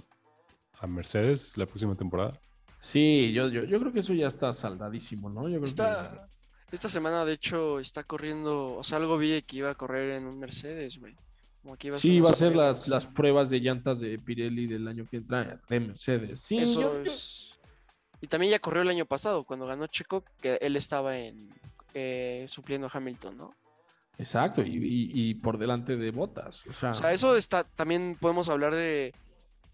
a 0.79 0.87
Mercedes 0.87 1.57
la 1.57 1.65
próxima 1.65 1.95
temporada? 1.95 2.33
Sí, 2.81 3.31
yo, 3.33 3.47
yo, 3.49 3.63
yo 3.63 3.79
creo 3.79 3.91
que 3.93 3.99
eso 3.99 4.13
ya 4.13 4.27
está 4.27 4.51
saldadísimo, 4.53 5.29
¿no? 5.29 5.43
Yo 5.47 5.55
creo 5.55 5.63
esta, 5.65 6.27
esta 6.71 6.87
semana 6.89 7.25
de 7.25 7.33
hecho 7.33 7.79
está 7.79 8.03
corriendo, 8.03 8.75
o 8.75 8.83
sea, 8.83 8.97
algo 8.97 9.17
vi 9.17 9.41
que 9.43 9.57
iba 9.57 9.71
a 9.71 9.75
correr 9.75 10.11
en 10.11 10.25
un 10.27 10.37
Mercedes, 10.37 10.99
güey. 10.99 11.15
Como 11.63 11.77
que 11.77 11.87
iba 11.87 11.95
que 11.95 11.97
a 11.97 12.01
sí, 12.01 12.19
va 12.19 12.29
a 12.29 12.33
ser 12.33 12.55
las, 12.55 12.81
pruebas. 12.81 12.87
las 12.89 13.05
pruebas 13.07 13.49
de 13.49 13.59
llantas 13.59 13.99
de 14.01 14.19
Pirelli 14.19 14.67
del 14.67 14.87
año 14.87 15.07
que 15.09 15.17
entra 15.17 15.59
de 15.67 15.79
Mercedes. 15.79 16.41
Sí, 16.41 16.57
Eso 16.57 16.81
yo- 16.81 17.01
es. 17.01 17.57
Y 18.21 18.27
también 18.27 18.51
ya 18.51 18.59
corrió 18.59 18.81
el 18.83 18.89
año 18.89 19.05
pasado, 19.05 19.43
cuando 19.45 19.65
ganó 19.65 19.87
Checo, 19.87 20.23
que 20.41 20.55
él 20.61 20.75
estaba 20.75 21.17
en 21.17 21.49
eh, 21.93 22.45
supliendo 22.47 22.87
a 22.87 22.91
Hamilton, 22.93 23.37
¿no? 23.37 23.55
Exacto, 24.17 24.61
y, 24.61 24.69
y- 24.77 25.11
y 25.29 25.33
por 25.35 25.57
delante 25.57 25.97
de 25.97 26.11
botas. 26.11 26.65
O 26.67 26.73
sea, 26.73 26.91
O 26.91 26.93
sea, 26.93 27.13
eso 27.13 27.35
está, 27.35 27.63
también 27.63 28.17
podemos 28.19 28.47
hablar 28.49 28.73
de, 28.73 29.13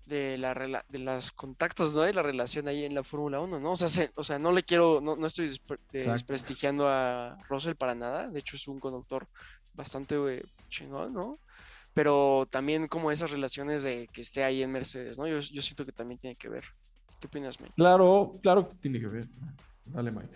de, 0.08 0.38
la, 0.38 0.54
rela- 0.56 0.84
de 0.90 1.00
las 1.00 1.32
contactos, 1.32 1.94
¿no? 1.94 2.02
De 2.02 2.14
la 2.14 2.24
relación 2.24 2.68
ahí 2.68 2.84
en 2.84 2.96
la 2.96 3.04
Fórmula 3.04 3.40
1, 3.40 3.60
¿no? 3.60 3.72
O 3.74 3.76
sea, 3.76 3.88
se- 3.88 4.12
o 4.16 4.24
sea, 4.24 4.40
no 4.40 4.52
le 4.52 4.64
quiero, 4.64 5.00
no, 5.02 5.16
no 5.16 5.28
estoy 5.28 5.48
despre- 5.50 5.80
eh, 5.94 6.10
desprestigiando 6.12 6.88
a 6.90 7.38
Russell 7.50 7.76
para 7.76 7.94
nada, 7.96 8.28
de 8.30 8.40
hecho 8.40 8.56
es 8.56 8.68
un 8.68 8.80
conductor 8.80 9.28
bastante 9.74 10.18
güey, 10.18 10.42
chingón, 10.70 11.14
¿no? 11.14 11.40
Pero 11.94 12.48
también 12.50 12.88
como 12.88 13.12
esas 13.12 13.32
relaciones 13.32 13.84
de 13.84 14.08
que 14.12 14.22
esté 14.22 14.44
ahí 14.44 14.64
en 14.64 14.72
Mercedes, 14.72 15.18
¿no? 15.18 15.28
Yo, 15.28 15.40
yo 15.40 15.62
siento 15.62 15.86
que 15.86 15.92
también 15.92 16.20
tiene 16.20 16.36
que 16.36 16.50
ver. 16.50 16.64
¿Qué 17.20 17.28
opinas, 17.28 17.60
Mike? 17.60 17.74
claro, 17.76 18.40
claro 18.42 18.68
que 18.70 18.76
tiene 18.78 19.00
que 19.00 19.08
ver. 19.08 19.28
Dale, 19.86 20.10
Mike. 20.12 20.30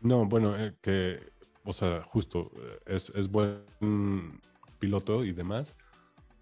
No, 0.00 0.26
bueno, 0.26 0.56
eh, 0.58 0.74
que, 0.82 1.20
o 1.64 1.72
sea, 1.72 2.02
justo, 2.02 2.50
eh, 2.56 2.78
es, 2.94 3.10
es 3.14 3.28
buen 3.30 4.40
piloto 4.78 5.24
y 5.24 5.32
demás, 5.32 5.76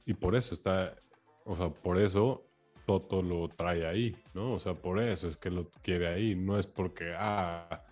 y 0.07 0.15
por 0.15 0.35
eso 0.35 0.55
está, 0.55 0.97
o 1.45 1.55
sea, 1.57 1.71
por 1.71 2.01
eso 2.01 2.45
Toto 2.87 3.23
lo 3.23 3.49
trae 3.49 3.87
ahí, 3.87 4.17
¿no? 4.35 4.53
O 4.55 4.59
sea, 4.59 4.75
por 4.75 4.99
eso 5.01 5.29
es 5.29 5.37
que 5.37 5.51
lo 5.51 5.71
quiere 5.83 6.09
ahí, 6.09 6.35
no 6.35 6.59
es 6.59 6.67
porque, 6.67 7.13
ah, 7.17 7.85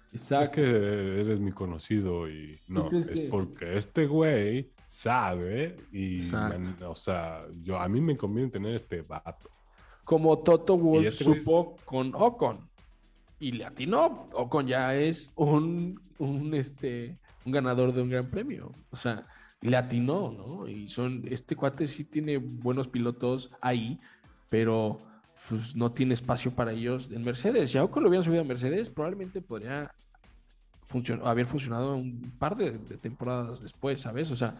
es 0.42 0.48
que 0.48 0.62
eres 0.62 1.38
mi 1.38 1.52
conocido 1.52 2.28
y 2.28 2.58
no, 2.66 2.90
es 3.10 3.20
que- 3.20 3.28
porque 3.28 3.76
este 3.78 4.06
güey 4.06 4.72
sabe 4.88 5.76
y, 5.92 6.22
man, 6.32 6.76
o 6.84 6.96
sea, 6.96 7.46
yo, 7.62 7.78
a 7.78 7.88
mí 7.88 8.00
me 8.00 8.16
conviene 8.16 8.50
tener 8.50 8.74
este 8.74 9.02
vato. 9.02 9.48
Como 10.04 10.36
Toto 10.40 10.76
Wolff 10.76 11.06
este 11.06 11.24
güey 11.24 11.38
es- 11.38 11.44
supo 11.44 11.76
con 11.84 12.10
Ocon. 12.16 12.68
Y 13.40 13.52
le 13.52 13.64
atinó. 13.64 14.28
Ocon 14.34 14.66
ya 14.66 14.94
es 14.94 15.32
un, 15.34 16.00
un, 16.18 16.54
este, 16.54 17.18
un 17.44 17.52
ganador 17.52 17.92
de 17.92 18.02
un 18.02 18.10
gran 18.10 18.30
premio. 18.30 18.72
O 18.90 18.96
sea, 18.96 19.26
le 19.60 19.76
atinó, 19.76 20.30
¿no? 20.30 20.68
Y 20.68 20.88
son, 20.88 21.24
este 21.28 21.56
cuate 21.56 21.86
sí 21.86 22.04
tiene 22.04 22.36
buenos 22.38 22.86
pilotos 22.86 23.50
ahí, 23.60 23.98
pero 24.48 24.98
pues 25.48 25.74
no 25.74 25.90
tiene 25.90 26.14
espacio 26.14 26.52
para 26.52 26.72
ellos 26.72 27.10
en 27.10 27.24
Mercedes. 27.24 27.70
Si 27.70 27.78
a 27.78 27.84
Ocon 27.84 28.02
lo 28.02 28.08
hubieran 28.08 28.24
subido 28.24 28.42
a 28.42 28.44
Mercedes, 28.44 28.90
probablemente 28.90 29.40
podría 29.40 29.90
haber 31.24 31.46
funcionado 31.46 31.96
un 31.96 32.32
par 32.38 32.56
de, 32.56 32.72
de 32.72 32.96
temporadas 32.96 33.60
después, 33.60 34.00
¿sabes? 34.00 34.30
O 34.30 34.36
sea, 34.36 34.56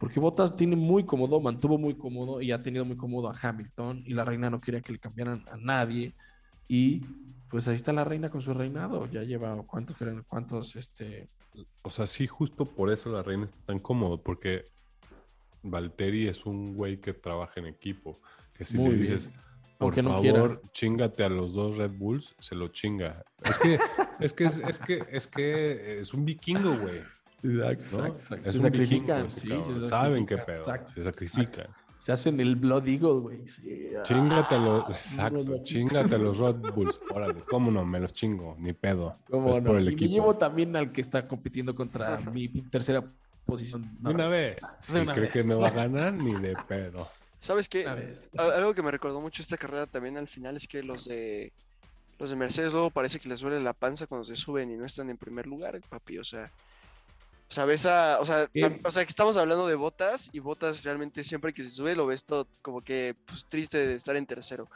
porque 0.00 0.18
Bottas 0.18 0.56
tiene 0.56 0.76
muy 0.76 1.04
cómodo, 1.04 1.40
mantuvo 1.40 1.76
muy 1.76 1.94
cómodo 1.94 2.40
y 2.40 2.52
ha 2.52 2.62
tenido 2.62 2.86
muy 2.86 2.96
cómodo 2.96 3.28
a 3.28 3.38
Hamilton 3.38 4.02
y 4.06 4.14
la 4.14 4.24
reina 4.24 4.48
no 4.48 4.58
quería 4.58 4.80
que 4.80 4.92
le 4.92 4.98
cambiaran 4.98 5.44
a 5.52 5.58
nadie 5.58 6.14
y 6.68 7.02
pues 7.50 7.66
ahí 7.68 7.76
está 7.76 7.92
la 7.92 8.04
reina 8.04 8.30
con 8.30 8.40
su 8.40 8.54
reinado, 8.54 9.06
ya 9.10 9.22
lleva 9.22 9.60
cuántos 9.66 9.96
cuántos 10.28 10.76
este 10.76 11.28
O 11.82 11.90
sea, 11.90 12.06
sí, 12.06 12.26
justo 12.26 12.64
por 12.64 12.90
eso 12.92 13.10
la 13.10 13.22
reina 13.22 13.44
está 13.46 13.58
tan 13.66 13.80
cómodo, 13.80 14.22
porque 14.22 14.66
Valtteri 15.62 16.28
es 16.28 16.46
un 16.46 16.74
güey 16.74 16.98
que 17.00 17.12
trabaja 17.12 17.54
en 17.60 17.66
equipo. 17.66 18.18
Que 18.54 18.64
si 18.64 18.78
Muy 18.78 18.90
le 18.90 18.96
bien. 18.96 19.02
dices, 19.02 19.30
por 19.78 19.98
Aunque 19.98 20.02
favor, 20.02 20.62
chingate 20.72 21.24
a 21.24 21.28
los 21.28 21.52
dos 21.54 21.76
Red 21.76 21.92
Bulls, 21.92 22.34
se 22.38 22.54
lo 22.54 22.68
chinga. 22.68 23.24
Es 23.44 23.58
que, 23.58 23.78
es 24.20 24.32
que, 24.32 24.44
es, 24.44 24.58
es 24.58 24.78
que, 24.78 25.04
es 25.10 25.26
que 25.26 25.98
es 26.00 26.14
un 26.14 26.24
vikingo, 26.24 26.76
güey. 26.78 27.02
Exacto, 27.42 27.98
¿no? 27.98 28.06
exacto, 28.06 28.18
exacto. 28.18 28.36
Es 28.36 28.52
Se 28.52 28.58
un 28.58 28.62
sacrifican, 28.62 29.26
vikingo 29.26 29.64
sí, 29.64 29.80
se 29.82 29.88
Saben 29.88 30.26
qué 30.26 30.38
pedo. 30.38 30.58
exacto, 30.60 30.92
se 30.92 31.02
sacrifican. 31.02 31.66
Se 32.16 32.28
hacen 32.28 32.40
el 32.40 32.56
Blood 32.56 32.86
Eagle, 32.88 33.20
güey. 33.20 33.46
sí. 33.48 33.90
Chingate 34.04 34.54
a 34.54 34.58
los, 34.58 34.84
Ah, 34.86 34.90
exacto, 34.90 35.44
no, 35.44 35.56
no. 35.56 35.62
chingate 35.62 36.14
a 36.14 36.18
los 36.18 36.38
Red 36.40 36.56
Bulls. 36.74 37.00
Órale, 37.10 37.40
cómo 37.48 37.70
no, 37.70 37.84
me 37.84 38.00
los 38.00 38.12
chingo, 38.12 38.56
ni 38.58 38.72
pedo. 38.72 39.16
¿Cómo 39.30 39.50
es 39.50 39.62
no? 39.62 39.70
por 39.70 39.76
el 39.76 39.82
y 39.84 39.86
me 39.86 39.92
equipo. 39.92 40.10
llevo 40.12 40.36
también 40.36 40.74
al 40.76 40.92
que 40.92 41.00
está 41.00 41.24
compitiendo 41.26 41.74
contra 41.74 42.18
mi 42.18 42.48
tercera 42.48 43.04
posición. 43.46 43.90
Una 44.02 44.26
vez. 44.28 44.58
Si 44.80 44.96
una 44.98 45.12
cree 45.12 45.24
vez. 45.26 45.32
que 45.32 45.42
me 45.44 45.54
va 45.54 45.68
a 45.68 45.70
ganar, 45.82 46.12
ni 46.14 46.34
de 46.40 46.56
pedo. 46.68 47.08
¿Sabes 47.40 47.68
qué? 47.68 47.86
Algo 48.36 48.74
que 48.74 48.82
me 48.82 48.90
recordó 48.90 49.20
mucho 49.20 49.40
esta 49.42 49.56
carrera 49.56 49.86
también 49.86 50.18
al 50.18 50.28
final 50.28 50.56
es 50.56 50.66
que 50.68 50.82
los 50.82 51.06
de 51.06 51.52
los 52.18 52.28
de 52.28 52.36
Mercedes 52.36 52.72
luego 52.74 52.90
parece 52.90 53.18
que 53.18 53.30
les 53.30 53.40
duele 53.40 53.60
la 53.60 53.72
panza 53.72 54.06
cuando 54.06 54.24
se 54.26 54.36
suben 54.36 54.70
y 54.70 54.76
no 54.76 54.84
están 54.84 55.08
en 55.08 55.16
primer 55.16 55.46
lugar, 55.46 55.80
papi. 55.88 56.18
O 56.18 56.24
sea, 56.24 56.50
o 57.50 57.52
sea, 57.52 57.64
ves 57.64 57.84
a, 57.84 58.20
o 58.20 58.24
sea, 58.24 58.48
o 58.84 58.90
sea, 58.92 59.04
que 59.04 59.10
estamos 59.10 59.36
hablando 59.36 59.66
de 59.66 59.74
botas 59.74 60.30
y 60.32 60.38
botas 60.38 60.84
realmente 60.84 61.24
siempre 61.24 61.52
que 61.52 61.64
se 61.64 61.70
sube 61.70 61.96
lo 61.96 62.06
ves 62.06 62.24
todo 62.24 62.46
como 62.62 62.80
que 62.80 63.16
pues, 63.26 63.44
triste 63.46 63.76
de 63.86 63.94
estar 63.96 64.14
en 64.16 64.24
tercero. 64.26 64.66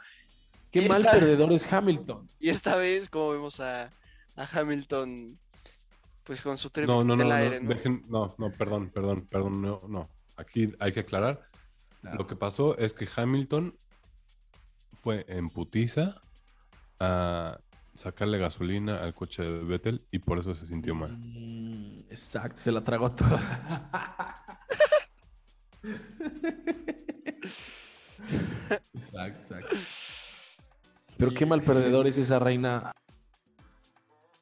Qué 0.71 0.83
Y 0.83 0.89
mal 0.89 0.99
esta- 0.99 1.11
perdedor 1.13 1.53
es 1.53 1.71
Hamilton. 1.71 2.29
Y 2.39 2.49
esta 2.49 2.75
vez, 2.75 3.09
como 3.09 3.29
vemos 3.31 3.59
a, 3.61 3.89
a 4.35 4.47
Hamilton 4.51 5.39
pues 6.25 6.41
con 6.41 6.57
su 6.57 6.69
tren 6.69 6.87
No, 6.87 7.03
no, 7.03 7.15
no, 7.15 7.31
aire, 7.33 7.61
¿no? 7.61 7.69
dejen- 7.69 8.03
no, 8.07 8.35
no, 8.37 8.51
perdón, 8.51 8.89
perdón, 8.89 9.25
perdón, 9.29 9.61
no, 9.61 9.81
no. 9.87 10.09
Aquí 10.35 10.73
hay 10.79 10.91
que 10.91 10.99
aclarar. 11.01 11.47
Lo 12.01 12.27
que 12.27 12.35
pasó 12.35 12.77
es 12.77 12.93
que 12.93 13.07
Hamilton 13.15 13.77
fue 15.01 15.23
en 15.29 15.49
putiza 15.49 16.21
a 16.99 17.59
sacarle 17.95 18.37
gasolina 18.37 18.97
al 18.97 19.13
coche 19.13 19.41
de 19.43 19.63
Vettel 19.63 20.05
y 20.11 20.19
por 20.19 20.37
eso 20.37 20.53
se 20.53 20.65
sintió 20.67 20.93
mal. 20.95 21.17
Mm, 21.17 22.01
exacto, 22.09 22.61
se 22.61 22.71
la 22.71 22.83
tragó 22.83 23.11
toda. 23.11 24.43
exacto, 28.93 29.39
exacto. 29.55 29.75
Pero 31.17 31.31
qué 31.33 31.45
mal 31.45 31.63
perdedor 31.63 32.07
es 32.07 32.17
esa 32.17 32.39
reina. 32.39 32.91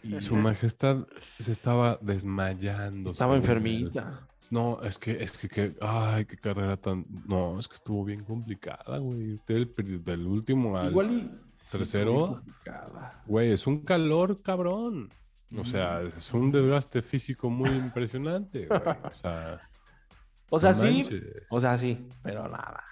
Y 0.02 0.20
Su 0.22 0.36
majestad 0.36 1.08
se 1.40 1.52
estaba 1.52 1.98
desmayando. 2.02 3.12
estaba 3.12 3.36
enfermita. 3.36 4.28
No, 4.52 4.82
es 4.84 4.98
que, 4.98 5.12
es 5.24 5.38
que, 5.38 5.48
que- 5.48 5.76
ay, 5.82 6.26
qué 6.26 6.36
carrera 6.36 6.76
tan. 6.76 7.06
No, 7.26 7.58
es 7.60 7.68
que 7.70 7.76
estuvo 7.76 8.04
bien 8.04 8.24
complicada, 8.26 8.98
güey. 8.98 9.40
Del, 9.48 9.74
del 10.04 10.28
último 10.28 10.78
al 10.78 10.90
Igual 10.90 11.12
y- 11.12 11.32
sí, 11.74 11.78
tercero. 11.80 12.14
muy 12.14 12.28
complicada. 12.36 13.24
Güey, 13.28 13.52
es 13.52 13.68
un 13.68 13.82
calor 13.84 14.42
cabrón. 14.42 15.10
O 15.56 15.64
sea, 15.66 16.02
es 16.02 16.34
un 16.34 16.52
desgaste 16.52 17.02
físico 17.04 17.48
muy 17.50 17.70
impresionante, 17.70 18.66
güey. 18.66 18.80
O 18.80 19.14
sea, 19.22 19.62
O 20.50 20.60
sea, 20.60 20.70
no 20.72 20.76
sí. 20.76 21.04
manches. 21.04 21.24
O 21.52 21.60
sea, 21.62 21.78
sí, 21.78 22.08
pero 22.24 22.48
nada. 22.48 22.84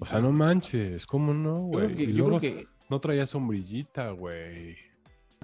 O 0.00 0.04
sea, 0.04 0.20
no 0.20 0.32
manches, 0.32 1.06
¿cómo 1.06 1.32
no, 1.34 1.70
Yo 1.70 1.78
creo 1.78 1.88
güey? 1.88 1.96
que- 1.96 2.02
Y 2.02 2.06
yo 2.06 2.12
creo 2.12 2.26
luego 2.28 2.40
que- 2.40 2.66
no 2.90 3.00
traía 3.00 3.26
sombrillita, 3.26 4.10
güey. 4.10 4.76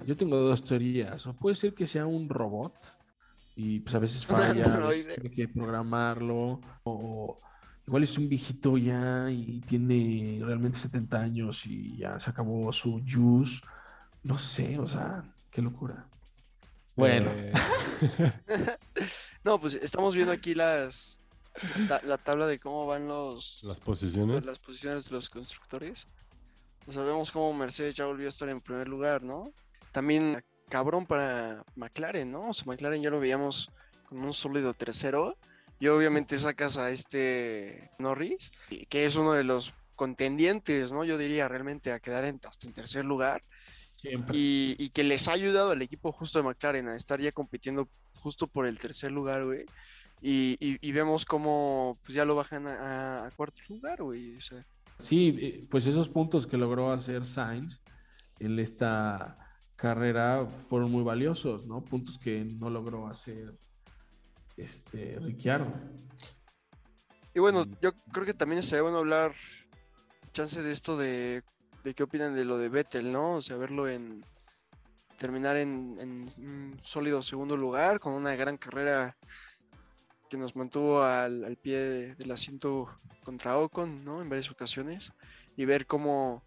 Yo 0.05 0.15
tengo 0.17 0.35
dos 0.37 0.63
teorías. 0.63 1.25
O 1.27 1.33
puede 1.33 1.55
ser 1.55 1.73
que 1.73 1.87
sea 1.87 2.05
un 2.05 2.27
robot 2.29 2.73
y 3.55 3.79
pues 3.79 3.95
a 3.95 3.99
veces 3.99 4.25
falla, 4.25 4.49
a 4.49 4.53
veces 4.53 4.67
androide. 4.67 5.13
tiene 5.15 5.31
que 5.35 5.47
programarlo. 5.47 6.59
O 6.83 7.37
igual 7.89 8.03
es 8.03 8.19
un 8.19 8.29
viejito 8.29 8.77
ya 8.77 9.31
y 9.31 9.61
tiene 9.61 10.39
realmente 10.45 10.77
70 10.77 11.19
años 11.19 11.65
y 11.65 11.97
ya 11.97 12.19
se 12.19 12.29
acabó 12.29 12.71
su 12.71 13.01
juice. 13.11 13.61
No 14.21 14.37
sé, 14.37 14.77
o 14.77 14.85
sea, 14.85 15.23
qué 15.49 15.59
locura. 15.59 16.05
Bueno, 16.95 17.31
Eh, 17.33 17.51
No, 19.43 19.59
pues 19.59 19.73
estamos 19.73 20.13
viendo 20.13 20.31
aquí 20.31 20.53
las 20.53 21.17
la, 21.89 21.99
la 22.03 22.17
tabla 22.19 22.45
de 22.45 22.59
cómo 22.59 22.85
van 22.85 23.07
los 23.07 23.63
las 23.63 23.79
posiciones. 23.79 24.45
las 24.45 24.59
posiciones 24.59 25.05
de 25.05 25.15
los 25.15 25.27
constructores. 25.27 26.05
O 26.85 26.93
sea, 26.93 27.01
vemos 27.01 27.31
cómo 27.31 27.51
Mercedes 27.53 27.95
ya 27.95 28.05
volvió 28.05 28.27
a 28.27 28.29
estar 28.29 28.49
en 28.49 28.61
primer 28.61 28.87
lugar, 28.87 29.23
¿no? 29.23 29.51
También 29.91 30.43
cabrón 30.69 31.07
para 31.07 31.65
McLaren, 31.75 32.31
¿no? 32.31 32.49
O 32.49 32.53
sea, 32.53 32.65
McLaren 32.67 33.01
ya 33.01 33.09
lo 33.09 33.19
veíamos 33.19 33.71
con 34.07 34.19
un 34.19 34.33
sólido 34.33 34.75
tercero. 34.75 35.37
Y 35.79 35.87
obviamente 35.87 36.37
sacas 36.39 36.77
a 36.77 36.91
este 36.91 37.89
Norris, 37.99 38.51
que 38.89 39.05
es 39.05 39.15
uno 39.15 39.33
de 39.33 39.43
los 39.43 39.73
contendientes, 39.95 40.91
¿no? 40.91 41.03
Yo 41.03 41.17
diría 41.17 41.47
realmente 41.47 41.91
a 41.91 41.99
quedar 41.99 42.25
en, 42.25 42.39
hasta 42.47 42.67
en 42.67 42.73
tercer 42.73 43.05
lugar. 43.05 43.43
siempre. 43.95 44.35
Y, 44.37 44.75
y 44.77 44.89
que 44.89 45.03
les 45.03 45.27
ha 45.27 45.33
ayudado 45.33 45.71
al 45.71 45.81
equipo 45.81 46.11
justo 46.11 46.39
de 46.39 46.43
McLaren 46.43 46.87
a 46.89 46.95
estar 46.95 47.19
ya 47.21 47.31
compitiendo 47.31 47.89
justo 48.15 48.47
por 48.47 48.65
el 48.65 48.79
tercer 48.79 49.11
lugar, 49.11 49.45
güey. 49.45 49.65
Y, 50.21 50.57
y- 50.59 50.77
y 50.81 50.91
vemos 50.91 51.23
cómo 51.25 51.97
pues, 52.03 52.13
ya 52.13 52.25
lo 52.25 52.35
bajan 52.35 52.67
a, 52.67 52.73
a- 53.23 53.27
a 53.27 53.31
cuarto 53.31 53.61
lugar, 53.69 54.01
güey. 54.03 54.35
O 54.35 54.41
sea, 54.41 54.65
Sí, 54.97 55.37
eh, 55.39 55.67
pues 55.71 55.85
esos 55.85 56.09
puntos 56.09 56.45
que 56.45 56.57
logró 56.57 56.91
hacer 56.91 57.25
Sainz 57.25 57.79
en 58.39 58.59
esta 58.59 59.37
carrera 59.77 60.45
fueron 60.67 60.91
muy 60.91 61.03
valiosos, 61.03 61.65
¿no? 61.65 61.81
Puntos 61.85 62.17
que 62.17 62.43
no 62.43 62.69
logró 62.69 63.07
hacer 63.07 63.53
este 64.61 65.17
Ricciardo. 65.19 65.71
y 67.33 67.39
bueno, 67.39 67.65
yo 67.81 67.93
creo 68.11 68.25
que 68.25 68.33
también 68.33 68.59
estaría 68.59 68.81
bueno 68.83 68.97
hablar, 68.99 69.33
chance 70.33 70.61
de 70.61 70.71
esto 70.71 70.97
de, 70.97 71.43
de 71.83 71.93
qué 71.93 72.03
opinan 72.03 72.35
de 72.35 72.45
lo 72.45 72.57
de 72.57 72.69
Vettel, 72.69 73.11
¿no? 73.11 73.35
O 73.35 73.41
sea, 73.41 73.57
verlo 73.57 73.87
en 73.87 74.23
terminar 75.17 75.57
en, 75.57 75.97
en 75.99 76.29
un 76.47 76.79
sólido 76.83 77.21
segundo 77.21 77.57
lugar 77.57 77.99
con 77.99 78.13
una 78.13 78.35
gran 78.35 78.57
carrera 78.57 79.17
que 80.29 80.37
nos 80.37 80.55
mantuvo 80.55 81.01
al, 81.01 81.43
al 81.43 81.57
pie 81.57 81.77
de- 81.79 82.15
del 82.15 82.31
asiento 82.31 82.87
contra 83.23 83.57
Ocon, 83.57 84.05
¿no? 84.05 84.21
En 84.21 84.29
varias 84.29 84.49
ocasiones. 84.51 85.11
Y 85.57 85.65
ver 85.65 85.85
cómo 85.87 86.43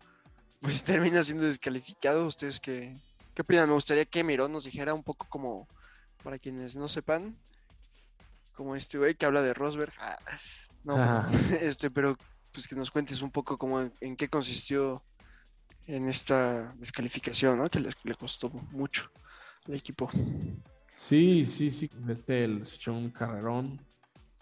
pues 0.60 0.82
termina 0.84 1.22
siendo 1.22 1.44
descalificado. 1.44 2.26
¿Ustedes 2.26 2.60
qué, 2.60 2.96
qué 3.34 3.42
opinan? 3.42 3.68
Me 3.68 3.74
gustaría 3.74 4.04
que 4.04 4.24
Mirón 4.24 4.52
nos 4.52 4.64
dijera 4.64 4.94
un 4.94 5.02
poco 5.02 5.26
como, 5.28 5.68
para 6.22 6.38
quienes 6.38 6.76
no 6.76 6.88
sepan, 6.88 7.36
como 8.52 8.76
este 8.76 8.98
güey 8.98 9.14
que 9.14 9.26
habla 9.26 9.42
de 9.42 9.54
Rosberg. 9.54 9.92
Ah, 9.98 10.18
no, 10.84 10.96
Ajá. 10.96 11.28
este, 11.60 11.90
pero 11.90 12.16
pues 12.52 12.68
que 12.68 12.74
nos 12.74 12.90
cuentes 12.90 13.22
un 13.22 13.30
poco 13.30 13.56
como 13.56 13.80
en, 13.80 13.92
en 14.00 14.16
qué 14.16 14.28
consistió 14.28 15.02
en 15.86 16.08
esta 16.08 16.74
descalificación, 16.78 17.58
¿no? 17.58 17.68
Que 17.68 17.80
le, 17.80 17.90
le 18.04 18.14
costó 18.14 18.50
mucho 18.70 19.10
al 19.66 19.74
equipo. 19.74 20.10
Sí, 20.94 21.46
sí, 21.46 21.70
sí. 21.70 21.90
Vettel 21.98 22.64
se 22.66 22.76
echó 22.76 22.92
un 22.92 23.10
carrerón. 23.10 23.80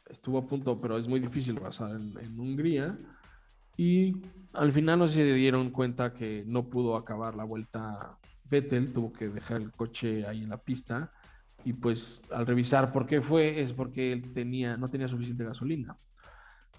Estuvo 0.08 0.38
a 0.38 0.46
punto, 0.46 0.80
pero 0.80 0.98
es 0.98 1.06
muy 1.06 1.20
difícil 1.20 1.54
pasar 1.54 1.92
en, 1.92 2.18
en 2.18 2.38
Hungría. 2.38 2.98
Y 3.76 4.16
al 4.52 4.72
final 4.72 4.98
no 4.98 5.08
se 5.08 5.24
dieron 5.32 5.70
cuenta 5.70 6.12
que 6.12 6.44
no 6.46 6.68
pudo 6.68 6.96
acabar 6.96 7.34
la 7.34 7.44
vuelta 7.44 8.18
Vettel, 8.44 8.92
tuvo 8.92 9.12
que 9.12 9.28
dejar 9.28 9.62
el 9.62 9.72
coche 9.72 10.26
ahí 10.26 10.42
en 10.42 10.50
la 10.50 10.58
pista. 10.58 11.12
Y 11.64 11.72
pues 11.74 12.22
al 12.30 12.46
revisar 12.46 12.92
por 12.92 13.06
qué 13.06 13.20
fue, 13.20 13.60
es 13.60 13.72
porque 13.72 14.12
él 14.12 14.32
tenía, 14.32 14.76
no 14.76 14.88
tenía 14.88 15.08
suficiente 15.08 15.44
gasolina. 15.44 15.96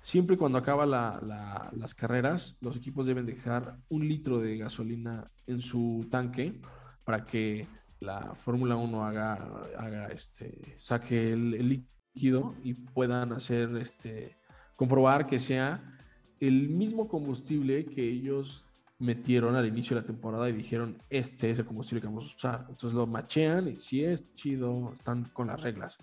Siempre 0.01 0.37
cuando 0.37 0.57
acaba 0.57 0.85
la- 0.85 1.19
la- 1.25 1.69
las 1.77 1.93
carreras, 1.93 2.57
los 2.59 2.75
equipos 2.75 3.05
deben 3.05 3.25
dejar 3.27 3.77
un 3.89 4.07
litro 4.07 4.39
de 4.39 4.57
gasolina 4.57 5.29
en 5.45 5.61
su 5.61 6.07
tanque 6.09 6.59
para 7.03 7.25
que 7.25 7.67
la 7.99 8.33
Fórmula 8.43 8.75
1 8.75 9.05
haga, 9.05 9.33
haga 9.77 10.07
este, 10.07 10.75
saque 10.79 11.33
el, 11.33 11.53
el 11.53 11.85
líquido 12.15 12.55
y 12.63 12.73
puedan 12.73 13.31
hacer 13.33 13.75
este, 13.77 14.35
comprobar 14.75 15.27
que 15.27 15.37
sea 15.37 15.83
el 16.39 16.69
mismo 16.69 17.07
combustible 17.07 17.85
que 17.85 18.03
ellos 18.03 18.65
metieron 19.01 19.55
al 19.55 19.67
inicio 19.67 19.95
de 19.95 20.01
la 20.01 20.07
temporada 20.07 20.47
y 20.49 20.53
dijeron, 20.53 20.97
este 21.09 21.51
es 21.51 21.59
el 21.59 21.65
combustible 21.65 22.01
que 22.01 22.07
vamos 22.07 22.31
a 22.31 22.35
usar. 22.35 22.59
Entonces 22.69 22.93
lo 22.93 23.07
machean 23.07 23.67
y 23.67 23.75
si 23.75 24.03
es 24.03 24.33
chido, 24.35 24.93
están 24.97 25.25
con 25.33 25.47
las 25.47 25.61
reglas. 25.61 25.97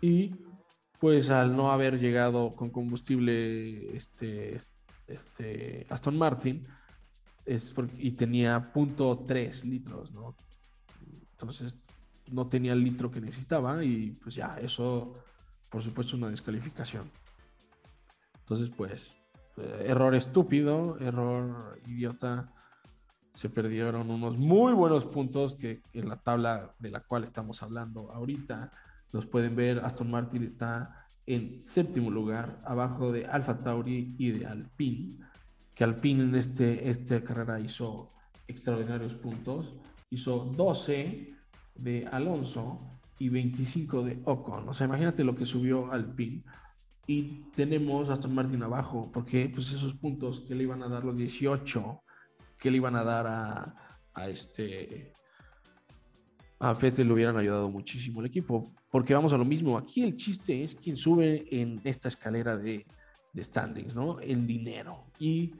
Y 0.00 0.34
pues 1.00 1.28
al 1.28 1.56
no 1.56 1.70
haber 1.70 1.98
llegado 1.98 2.54
con 2.54 2.70
combustible 2.70 3.96
este, 3.96 4.58
este 5.06 5.86
Aston 5.90 6.16
Martin 6.16 6.66
es 7.44 7.72
por- 7.72 7.90
y 7.98 8.12
tenía 8.12 8.72
.3 8.72 9.64
litros, 9.64 10.12
¿no? 10.12 10.36
Entonces 11.32 11.82
no 12.30 12.48
tenía 12.48 12.72
el 12.72 12.82
litro 12.82 13.10
que 13.10 13.20
necesitaba 13.20 13.84
y 13.84 14.12
pues 14.12 14.34
ya, 14.34 14.58
eso 14.60 15.14
por 15.68 15.82
supuesto 15.82 16.16
una 16.16 16.30
descalificación. 16.30 17.10
Entonces 18.40 18.70
pues 18.76 19.12
error 19.56 20.14
estúpido, 20.14 20.98
error 21.00 21.80
idiota. 21.86 22.52
Se 23.34 23.50
perdieron 23.50 24.10
unos 24.10 24.38
muy 24.38 24.72
buenos 24.72 25.04
puntos 25.04 25.56
que 25.56 25.82
en 25.92 26.08
la 26.08 26.16
tabla 26.16 26.74
de 26.78 26.90
la 26.90 27.00
cual 27.00 27.24
estamos 27.24 27.62
hablando 27.62 28.10
ahorita 28.12 28.70
los 29.12 29.26
pueden 29.26 29.56
ver. 29.56 29.80
Aston 29.84 30.10
Martin 30.10 30.42
está 30.42 31.06
en 31.26 31.62
séptimo 31.64 32.10
lugar, 32.10 32.60
abajo 32.64 33.12
de 33.12 33.26
Alfa 33.26 33.62
Tauri 33.62 34.14
y 34.18 34.30
de 34.30 34.46
Alpine. 34.46 35.18
Que 35.74 35.84
Alpine 35.84 36.24
en 36.24 36.34
este, 36.34 36.88
esta 36.88 37.22
carrera 37.22 37.60
hizo 37.60 38.12
extraordinarios 38.48 39.14
puntos. 39.14 39.74
Hizo 40.10 40.52
12 40.56 41.34
de 41.74 42.06
Alonso 42.06 42.80
y 43.18 43.28
25 43.28 44.04
de 44.04 44.20
Ocon. 44.24 44.68
O 44.68 44.74
sea, 44.74 44.86
imagínate 44.86 45.24
lo 45.24 45.34
que 45.34 45.46
subió 45.46 45.90
Alpine. 45.90 46.42
Y 47.06 47.42
tenemos 47.54 48.08
Aston 48.08 48.34
Martin 48.34 48.62
abajo, 48.62 49.10
porque 49.12 49.50
pues 49.52 49.70
esos 49.70 49.94
puntos 49.94 50.40
que 50.40 50.54
le 50.54 50.64
iban 50.64 50.82
a 50.82 50.88
dar 50.88 51.04
los 51.04 51.16
18, 51.16 52.02
que 52.58 52.70
le 52.70 52.78
iban 52.78 52.96
a 52.96 53.04
dar 53.04 53.26
a, 53.26 54.00
a 54.14 54.28
este 54.28 55.12
a 56.58 56.72
Vettel 56.72 57.06
le 57.06 57.12
hubieran 57.12 57.36
ayudado 57.36 57.70
muchísimo 57.70 58.20
al 58.20 58.26
equipo. 58.26 58.72
Porque 58.90 59.14
vamos 59.14 59.32
a 59.32 59.38
lo 59.38 59.44
mismo, 59.44 59.76
aquí 59.76 60.02
el 60.02 60.16
chiste 60.16 60.62
es 60.62 60.74
quien 60.74 60.96
sube 60.96 61.46
en 61.50 61.80
esta 61.84 62.08
escalera 62.08 62.56
de, 62.56 62.86
standings, 63.38 63.94
¿no? 63.94 64.18
El 64.20 64.46
dinero. 64.46 65.04
Y 65.18 65.52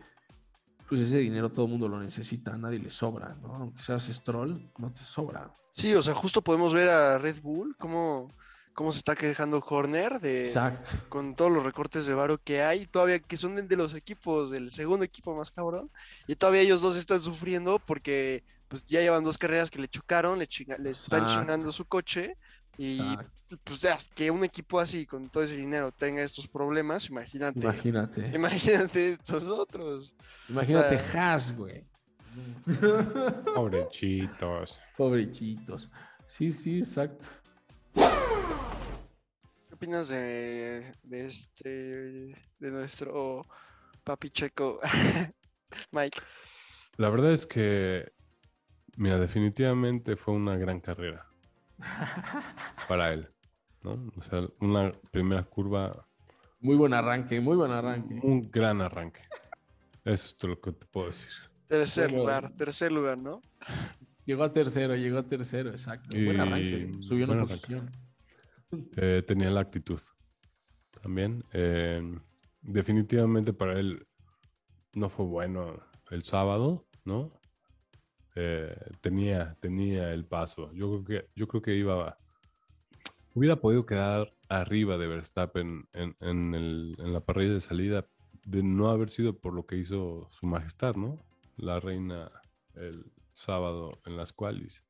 pues 0.88 1.02
ese 1.02 1.18
dinero 1.18 1.50
todo 1.50 1.66
el 1.66 1.72
mundo 1.72 1.88
lo 1.88 2.00
necesita, 2.00 2.54
a 2.54 2.56
nadie 2.56 2.78
le 2.78 2.90
sobra, 2.90 3.36
¿no? 3.42 3.54
Aunque 3.54 3.82
seas 3.82 4.04
Stroll, 4.04 4.70
no 4.78 4.90
te 4.90 5.02
sobra. 5.02 5.52
Sí, 5.74 5.92
o 5.92 6.00
sea, 6.00 6.14
justo 6.14 6.40
podemos 6.40 6.72
ver 6.72 6.88
a 6.88 7.18
Red 7.18 7.42
Bull 7.42 7.76
cómo, 7.76 8.32
cómo 8.76 8.92
se 8.92 8.98
está 8.98 9.16
quejando 9.16 9.64
Horner 9.66 10.20
de 10.20 10.44
Exacto. 10.46 10.90
con 11.08 11.34
todos 11.34 11.50
los 11.50 11.64
recortes 11.64 12.04
de 12.06 12.12
varo 12.14 12.38
que 12.38 12.62
hay, 12.62 12.86
todavía 12.86 13.18
que 13.18 13.36
son 13.38 13.56
de 13.66 13.76
los 13.76 13.94
equipos 13.94 14.50
del 14.50 14.70
segundo 14.70 15.04
equipo 15.04 15.34
más 15.34 15.50
cabrón, 15.50 15.90
y 16.28 16.36
todavía 16.36 16.60
ellos 16.60 16.82
dos 16.82 16.94
están 16.96 17.18
sufriendo 17.18 17.78
porque 17.78 18.44
pues 18.68 18.84
ya 18.86 19.00
llevan 19.00 19.24
dos 19.24 19.38
carreras 19.38 19.70
que 19.70 19.78
le 19.78 19.88
chocaron, 19.88 20.38
le, 20.38 20.46
chinga- 20.46 20.76
le 20.78 20.90
están 20.90 21.26
chingando 21.26 21.72
su 21.72 21.84
coche, 21.86 22.36
Y 22.78 23.00
Exacto. 23.00 23.56
pues 23.64 23.80
ya, 23.80 23.96
que 24.14 24.30
un 24.30 24.44
equipo 24.44 24.78
así, 24.78 25.06
con 25.06 25.30
todo 25.30 25.42
ese 25.42 25.56
dinero, 25.56 25.90
tenga 25.92 26.20
estos 26.22 26.46
problemas, 26.46 27.08
imagínate. 27.08 27.58
Imagínate. 27.60 28.30
Imagínate 28.36 29.12
estos 29.12 29.44
otros. 29.44 30.12
Imagínate 30.50 30.96
O 30.96 30.98
sea, 31.10 31.32
Haas, 31.32 31.56
güey. 31.56 31.82
Pobrechitos. 33.54 34.78
Pobrecitos. 34.98 35.88
Sí, 36.26 36.52
sí, 36.52 36.78
exacto. 36.80 37.24
¿Qué 39.76 39.84
opinas 39.84 40.08
de, 40.08 40.94
de 41.02 41.26
este, 41.26 41.68
de 42.58 42.70
nuestro 42.70 43.42
papi 44.04 44.30
checo, 44.30 44.80
Mike? 45.92 46.18
La 46.96 47.10
verdad 47.10 47.30
es 47.32 47.44
que, 47.44 48.10
mira, 48.96 49.18
definitivamente 49.18 50.16
fue 50.16 50.32
una 50.32 50.56
gran 50.56 50.80
carrera 50.80 51.26
para 52.88 53.12
él, 53.12 53.28
¿no? 53.82 54.10
O 54.16 54.22
sea, 54.22 54.46
una 54.60 54.92
primera 55.10 55.42
curva, 55.42 56.08
Muy 56.60 56.76
buen 56.76 56.94
arranque, 56.94 57.38
muy 57.42 57.56
buen 57.58 57.70
arranque. 57.70 58.18
un 58.22 58.50
gran 58.50 58.80
arranque. 58.80 59.20
Eso 60.04 60.24
es 60.24 60.38
todo 60.38 60.52
lo 60.52 60.60
que 60.62 60.72
te 60.72 60.86
puedo 60.86 61.08
decir. 61.08 61.28
Tercer 61.66 62.12
Bueno. 62.12 62.22
lugar, 62.22 62.56
tercer 62.56 62.92
lugar, 62.92 63.18
¿no? 63.18 63.42
Llegó 64.24 64.42
a 64.42 64.52
tercero, 64.54 64.96
llegó 64.96 65.18
a 65.18 65.28
tercero, 65.28 65.68
exacto. 65.70 66.16
Buen 66.16 66.40
Y 66.40 66.40
arranque. 66.40 66.96
Subió 67.00 67.26
una 67.26 67.34
buen 67.34 67.40
arranque. 67.44 67.82
Eh, 68.96 69.22
tenía 69.26 69.50
la 69.50 69.60
actitud 69.60 70.00
también. 71.02 71.44
Eh, 71.52 72.02
definitivamente 72.62 73.52
para 73.52 73.78
él 73.78 74.06
no 74.92 75.08
fue 75.08 75.26
bueno 75.26 75.80
el 76.10 76.22
sábado, 76.22 76.86
¿no? 77.04 77.32
Eh, 78.34 78.76
tenía, 79.00 79.56
tenía 79.60 80.12
el 80.12 80.26
paso. 80.26 80.72
Yo 80.72 81.02
creo 81.02 81.04
que, 81.04 81.30
yo 81.34 81.48
creo 81.48 81.62
que 81.62 81.76
iba. 81.76 82.18
Hubiera 83.34 83.56
podido 83.56 83.84
quedar 83.86 84.34
arriba 84.48 84.96
de 84.96 85.06
Verstappen 85.06 85.88
en, 85.92 86.16
en 86.20 87.12
la 87.12 87.20
parrilla 87.20 87.54
de 87.54 87.60
salida 87.60 88.08
de 88.46 88.62
no 88.62 88.88
haber 88.88 89.10
sido 89.10 89.38
por 89.38 89.52
lo 89.52 89.66
que 89.66 89.76
hizo 89.76 90.28
su 90.30 90.46
majestad, 90.46 90.94
¿no? 90.94 91.18
La 91.56 91.80
reina 91.80 92.30
el 92.74 93.12
sábado 93.34 94.00
en 94.06 94.16
las 94.16 94.32
cuales. 94.32 94.84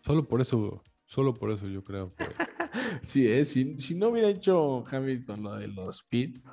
Solo 0.00 0.26
por 0.26 0.40
eso, 0.40 0.82
solo 1.08 1.34
por 1.34 1.50
eso 1.50 1.66
yo 1.66 1.82
creo 1.82 2.14
que 2.14 2.24
Sí, 3.02 3.26
eh, 3.26 3.44
si, 3.44 3.76
si 3.78 3.94
no 3.94 4.08
hubiera 4.10 4.28
hecho 4.28 4.84
Hamilton 4.86 5.42
lo 5.42 5.56
de 5.56 5.66
los 5.68 6.02
pits, 6.02 6.44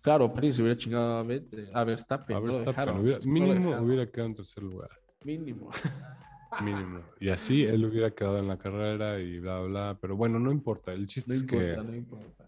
claro, 0.00 0.32
Pérez 0.32 0.54
se 0.56 0.62
hubiera 0.62 0.78
chingado 0.78 1.18
a, 1.18 1.24
Vet- 1.24 1.70
a 1.74 1.84
Verstappen. 1.84 2.36
A 2.36 2.40
Verstappen 2.40 2.96
hubiera- 2.98 3.18
mínimo 3.26 3.76
hubiera 3.80 4.06
quedado 4.10 4.28
en 4.28 4.34
tercer 4.36 4.62
lugar. 4.62 4.90
Mínimo. 5.24 5.70
Mínimo. 6.62 7.00
Y 7.20 7.28
así 7.28 7.64
él 7.64 7.84
hubiera 7.84 8.10
quedado 8.10 8.38
en 8.38 8.48
la 8.48 8.56
carrera 8.58 9.20
y 9.20 9.38
bla, 9.38 9.60
bla. 9.60 9.98
Pero 10.00 10.16
bueno, 10.16 10.38
no 10.38 10.50
importa. 10.50 10.92
El 10.92 11.06
chiste 11.06 11.30
No 11.30 11.34
es 11.34 11.42
importa, 11.42 11.76
que 11.76 11.82
no 11.88 11.94
importa. 11.96 12.44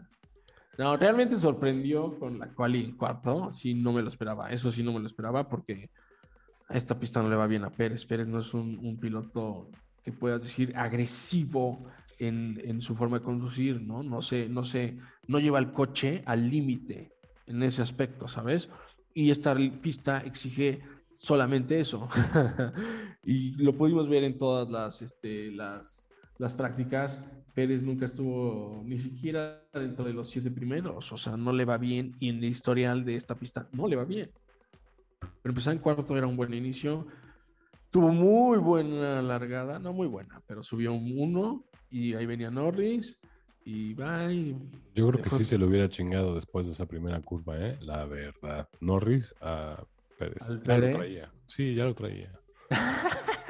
No, 0.79 0.97
realmente 0.97 1.37
sorprendió 1.37 2.19
con 2.19 2.39
la 2.39 2.49
quali 2.53 2.85
en 2.85 2.97
cuarto. 2.97 3.53
Sí, 3.53 3.75
no 3.75 3.93
me 3.93 4.03
lo 4.03 4.09
esperaba. 4.09 4.51
Eso 4.51 4.71
sí, 4.73 4.83
no 4.83 4.93
me 4.93 5.01
lo 5.01 5.07
esperaba 5.07 5.49
porque 5.49 5.91
a 6.69 6.77
esta 6.77 6.99
pista 6.99 7.23
no 7.23 7.29
le 7.29 7.37
va 7.37 7.47
bien 7.47 7.63
a 7.65 7.71
Pérez. 7.71 8.05
Pérez 8.07 8.27
no 8.27 8.41
es 8.41 8.53
un, 8.55 8.79
un 8.83 8.99
piloto 8.99 9.69
que 10.05 10.13
puedas 10.13 10.43
decir 10.43 10.73
agresivo 10.77 11.85
en, 12.19 12.61
en 12.65 12.83
su 12.83 12.95
forma 12.95 13.19
de 13.19 13.25
conducir, 13.25 13.81
¿no? 13.81 14.03
No 14.03 14.23
sé, 14.23 14.49
no 14.49 14.65
sé, 14.65 14.99
no 15.27 15.39
lleva 15.39 15.59
el 15.59 15.73
coche 15.73 16.23
al 16.27 16.49
límite 16.49 17.13
en 17.47 17.63
ese 17.63 17.83
aspecto, 17.83 18.29
¿sabes? 18.29 18.69
Y 19.15 19.31
esta 19.31 19.55
pista 19.81 20.19
exige 20.19 20.81
solamente 21.15 21.79
eso. 21.79 22.09
y 23.25 23.53
lo 23.63 23.77
pudimos 23.77 24.09
ver 24.09 24.25
en 24.25 24.39
todas 24.39 24.69
las, 24.69 25.03
este, 25.03 25.51
las, 25.53 26.05
las 26.39 26.53
prácticas. 26.53 27.21
Pérez 27.55 27.83
nunca 27.83 28.07
estuvo 28.07 28.83
ni 28.85 28.99
siquiera 28.99 29.63
dentro 29.75 30.05
de 30.05 30.15
los 30.15 30.29
siete 30.31 30.51
primeros, 30.51 31.13
o 31.13 31.19
sea, 31.19 31.37
no 31.37 31.53
le 31.53 31.67
va 31.67 31.77
bien 31.77 32.17
y 32.19 32.31
en 32.31 32.39
el 32.39 32.45
historial 32.45 33.05
de 33.05 33.17
esta 33.17 33.35
pista 33.35 33.69
no 33.73 33.87
le 33.87 33.97
va 33.97 34.05
bien. 34.05 34.31
Pero 35.21 35.51
empezar 35.51 35.75
en 35.75 35.81
cuarto 35.81 36.17
era 36.17 36.27
un 36.27 36.37
buen 36.37 36.55
inicio. 36.55 37.07
Tuvo 37.93 38.09
muy 38.09 38.57
buena 38.59 39.21
largada, 39.21 39.79
no 39.79 39.93
muy 39.93 40.07
buena, 40.07 40.43
pero 40.47 40.63
subió 40.63 40.95
un 40.95 41.13
uno 41.17 41.65
y 41.91 42.15
ahí 42.15 42.25
venía 42.25 42.51
Norris 42.51 43.19
y 43.67 43.93
bye. 43.95 44.57
yo 44.95 45.09
creo 45.11 45.23
que 45.23 45.29
sí 45.29 45.45
se 45.45 45.59
lo 45.59 45.67
hubiera 45.67 45.89
chingado 45.91 46.35
después 46.35 46.65
de 46.67 46.73
esa 46.73 46.87
primera 46.87 47.21
curva, 47.21 47.57
¿eh? 47.59 47.77
La 47.83 48.07
verdad. 48.07 48.67
Norris 48.81 49.35
a 49.43 49.85
Pérez. 50.19 50.41
¿Al 50.43 50.63
Ya 50.63 50.75
lo 50.79 50.81
Pérez? 50.81 50.97
traía. 50.97 51.33
Sí, 51.47 51.75
ya 51.75 51.85
lo 51.85 51.95
traía. 51.95 52.33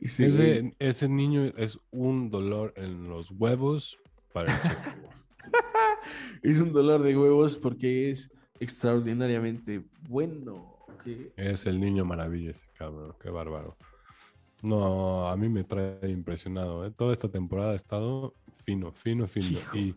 Y 0.00 0.08
sí, 0.08 0.24
Ese, 0.24 0.74
ese 0.80 1.08
niño 1.08 1.44
es 1.56 1.78
un 1.92 2.28
dolor 2.28 2.74
en 2.76 3.08
los 3.08 3.30
huevos 3.30 3.98
para 4.32 4.52
el 4.52 4.62
checo. 4.62 5.08
es 6.42 6.60
un 6.60 6.72
dolor 6.72 7.02
de 7.02 7.16
huevos 7.16 7.56
porque 7.56 8.10
es 8.10 8.32
extraordinariamente 8.58 9.84
bueno. 10.08 10.73
¿Sí? 11.02 11.32
Es 11.36 11.66
el 11.66 11.80
niño 11.80 12.04
maravilla 12.04 12.50
ese 12.50 12.66
cabrón, 12.72 13.14
qué 13.20 13.30
bárbaro. 13.30 13.76
No, 14.62 15.28
a 15.28 15.36
mí 15.36 15.48
me 15.48 15.64
trae 15.64 16.08
impresionado. 16.08 16.86
¿eh? 16.86 16.90
Toda 16.90 17.12
esta 17.12 17.28
temporada 17.28 17.72
ha 17.72 17.76
estado 17.76 18.34
fino, 18.64 18.92
fino, 18.92 19.26
fino. 19.26 19.58
Y 19.74 19.94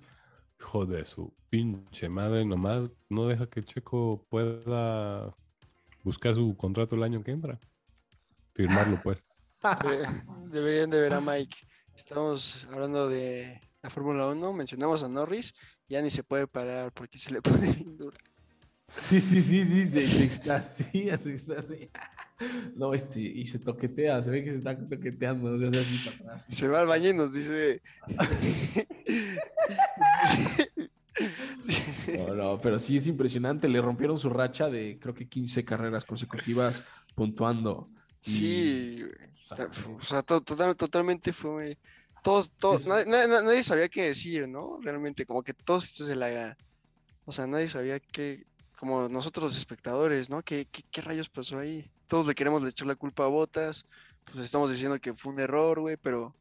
hijo 0.59 0.85
de 0.85 1.05
su 1.05 1.33
pinche 1.49 2.09
madre, 2.09 2.43
nomás 2.45 2.91
no 3.09 3.27
deja 3.27 3.47
que 3.49 3.63
Checo 3.63 4.25
pueda 4.29 5.33
buscar 6.03 6.35
su 6.35 6.55
contrato 6.57 6.95
el 6.95 7.03
año 7.03 7.23
que 7.23 7.31
entra. 7.31 7.59
Firmarlo, 8.53 8.99
pues. 9.01 9.23
Debe- 9.61 10.23
Deberían 10.51 10.89
de 10.89 10.99
ver 10.99 11.13
a 11.13 11.21
Mike. 11.21 11.55
Estamos 11.95 12.67
hablando 12.71 13.07
de 13.07 13.61
la 13.81 13.89
Fórmula 13.89 14.27
1, 14.27 14.53
mencionamos 14.53 15.01
a 15.03 15.07
Norris, 15.07 15.53
ya 15.87 16.01
ni 16.01 16.09
se 16.11 16.23
puede 16.23 16.47
parar 16.47 16.91
porque 16.91 17.17
se 17.17 17.31
le 17.31 17.41
pone 17.41 17.83
duro. 17.85 18.17
Sí, 18.89 19.19
sí, 19.21 19.41
sí, 19.41 19.65
sí, 19.65 19.87
se, 19.87 20.07
se 20.07 20.23
extasia, 20.23 21.17
se 21.17 21.33
extasia. 21.33 21.89
No, 22.75 22.93
este, 22.93 23.19
y 23.19 23.47
se 23.47 23.57
toquetea, 23.57 24.21
se 24.21 24.29
ve 24.29 24.43
que 24.43 24.51
se 24.51 24.57
está 24.57 24.77
toqueteando, 24.77 25.55
o 25.55 25.71
sea, 25.71 25.81
así 25.81 25.97
para 26.05 26.35
atrás. 26.35 26.45
Se 26.55 26.67
va 26.67 26.81
al 26.81 26.85
baño 26.85 27.09
y 27.09 27.13
nos 27.15 27.33
dice. 27.33 27.81
No, 32.15 32.35
no, 32.35 32.61
pero 32.61 32.77
sí 32.77 32.95
es 32.97 33.07
impresionante, 33.07 33.67
le 33.67 33.81
rompieron 33.81 34.19
su 34.19 34.29
racha 34.29 34.69
de 34.69 34.99
creo 35.01 35.15
que 35.15 35.27
15 35.27 35.65
carreras 35.65 36.05
consecutivas 36.05 36.83
puntuando. 37.15 37.89
Y- 38.23 38.31
Sí, 38.31 39.03
o 39.97 40.01
sea, 40.03 40.21
to- 40.21 40.41
total- 40.41 40.75
totalmente 40.75 41.33
fue. 41.33 41.79
Todos, 42.21 42.51
todos, 42.51 42.85
nadie, 42.85 43.05
nadie- 43.07 43.27
nadie 43.43 43.63
sabía 43.63 43.89
qué 43.89 44.09
decir, 44.09 44.47
¿no? 44.47 44.77
Realmente, 44.81 45.25
como 45.25 45.41
que 45.41 45.55
todos 45.55 45.85
se 45.85 46.15
la. 46.15 46.55
O 47.25 47.31
sea, 47.31 47.47
nadie 47.47 47.67
sabía 47.67 47.99
qué. 47.99 48.45
Como 48.77 49.09
nosotros 49.09 49.43
los 49.45 49.57
espectadores, 49.57 50.29
¿no? 50.29 50.41
¿Qué, 50.43 50.67
qué, 50.71 50.83
qué 50.91 51.01
rayos 51.01 51.29
pasó 51.29 51.57
ahí? 51.59 51.89
Todos 52.07 52.27
le 52.27 52.35
queremos 52.35 52.63
echar 52.67 52.87
la 52.87 52.95
culpa 52.95 53.25
a 53.25 53.27
Botas. 53.27 53.85
Pues 54.25 54.37
estamos 54.37 54.69
diciendo 54.69 54.99
que 54.99 55.13
fue 55.13 55.33
un 55.33 55.39
error, 55.39 55.79
güey, 55.79 55.97
pero. 55.97 56.35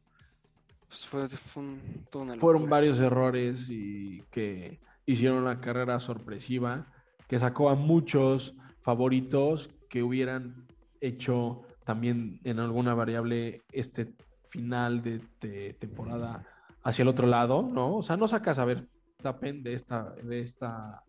Pues 0.87 1.05
fue, 1.05 1.27
fue 1.27 1.63
un- 1.63 2.05
toda 2.09 2.25
una 2.25 2.35
Fueron 2.35 2.69
varios 2.69 2.99
errores 2.99 3.67
y 3.69 4.21
que 4.31 4.79
hicieron 5.05 5.39
una 5.39 5.59
carrera 5.59 5.99
sorpresiva, 5.99 6.87
que 7.27 7.39
sacó 7.39 7.69
a 7.69 7.75
muchos 7.75 8.53
favoritos 8.81 9.69
que 9.89 10.03
hubieran 10.03 10.65
hecho 11.01 11.63
también 11.85 12.39
en 12.43 12.59
alguna 12.59 12.93
variable 12.93 13.63
este 13.71 14.13
final 14.49 15.01
de, 15.01 15.21
de 15.41 15.73
temporada 15.73 16.45
hacia 16.83 17.01
el 17.01 17.09
otro 17.09 17.27
lado, 17.27 17.63
¿no? 17.63 17.95
O 17.97 18.03
sea, 18.03 18.15
no 18.15 18.27
sacas 18.27 18.59
a 18.59 18.65
Verstappen 18.65 19.63
de 19.63 19.73
esta, 19.73 20.11
de 20.11 20.39
esta 20.41 21.03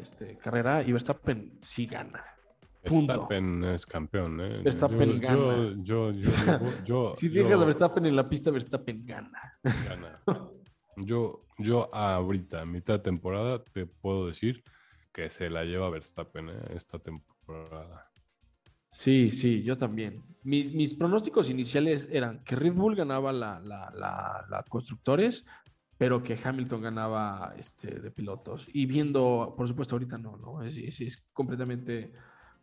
este, 0.00 0.36
carrera 0.38 0.82
y 0.82 0.92
Verstappen 0.92 1.58
sí 1.60 1.86
gana. 1.86 2.24
Punto. 2.82 3.12
Verstappen 3.12 3.64
es 3.64 3.84
campeón, 3.86 4.40
¿eh? 4.40 4.60
Verstappen 4.62 5.20
yo, 5.20 5.20
gana. 5.20 5.74
Yo, 5.82 6.10
yo, 6.12 6.12
yo, 6.12 6.30
yo, 6.30 6.82
yo- 6.84 7.14
si 7.16 7.28
dejas 7.28 7.60
a 7.60 7.64
Verstappen 7.64 8.06
en 8.06 8.16
la 8.16 8.28
pista, 8.28 8.50
Verstappen 8.50 9.04
gana. 9.04 9.58
gana. 9.88 10.22
Yo, 10.96 11.46
yo 11.58 11.94
ahorita, 11.94 12.62
a 12.62 12.66
mitad 12.66 12.94
de 12.94 13.00
temporada, 13.00 13.62
te 13.62 13.86
puedo 13.86 14.26
decir 14.26 14.64
que 15.12 15.28
se 15.30 15.50
la 15.50 15.64
lleva 15.64 15.90
Verstappen 15.90 16.48
¿eh? 16.48 16.58
esta 16.74 16.98
temporada. 16.98 18.10
Sí, 18.92 19.30
sí, 19.30 19.62
yo 19.62 19.78
también. 19.78 20.22
Mis, 20.42 20.72
mis 20.74 20.94
pronósticos 20.94 21.48
iniciales 21.50 22.08
eran 22.10 22.42
que 22.42 22.56
Red 22.56 22.72
Bull 22.72 22.96
ganaba 22.96 23.32
la, 23.32 23.60
la, 23.60 23.92
la, 23.94 24.46
la 24.48 24.62
constructores, 24.68 25.44
pero 26.00 26.22
que 26.22 26.40
Hamilton 26.42 26.80
ganaba 26.80 27.52
este, 27.58 28.00
de 28.00 28.10
pilotos. 28.10 28.66
Y 28.72 28.86
viendo, 28.86 29.52
por 29.54 29.68
supuesto, 29.68 29.96
ahorita 29.96 30.16
no, 30.16 30.38
¿no? 30.38 30.62
Es, 30.62 30.74
es, 30.78 31.22
completamente 31.34 32.10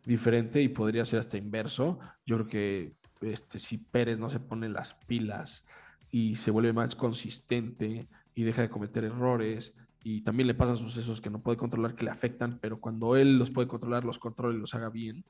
diferente 0.04 0.60
y 0.60 0.68
podría 0.68 1.04
ser 1.04 1.20
hasta 1.20 1.36
inverso. 1.36 2.00
Yo 2.26 2.34
creo 2.34 2.48
que 2.48 2.96
este, 3.20 3.60
si 3.60 3.78
Pérez 3.78 4.18
no 4.18 4.28
se 4.28 4.40
pone 4.40 4.68
las 4.68 4.94
pilas 5.06 5.64
y 6.10 6.34
se 6.34 6.50
vuelve 6.50 6.72
más 6.72 6.96
consistente 6.96 8.08
y 8.34 8.42
deja 8.42 8.62
de 8.62 8.70
cometer 8.70 9.04
errores 9.04 9.72
y 10.02 10.22
también 10.22 10.48
le 10.48 10.54
pasan 10.54 10.76
sucesos 10.76 11.20
que 11.20 11.30
no 11.30 11.40
puede 11.40 11.58
controlar 11.58 11.94
que 11.94 12.06
le 12.06 12.10
afectan, 12.10 12.58
pero 12.60 12.80
cuando 12.80 13.14
él 13.14 13.38
los 13.38 13.52
puede 13.52 13.68
controlar, 13.68 14.04
los 14.04 14.18
controla 14.18 14.56
y 14.56 14.60
los 14.60 14.74
haga 14.74 14.90
bien, 14.90 15.24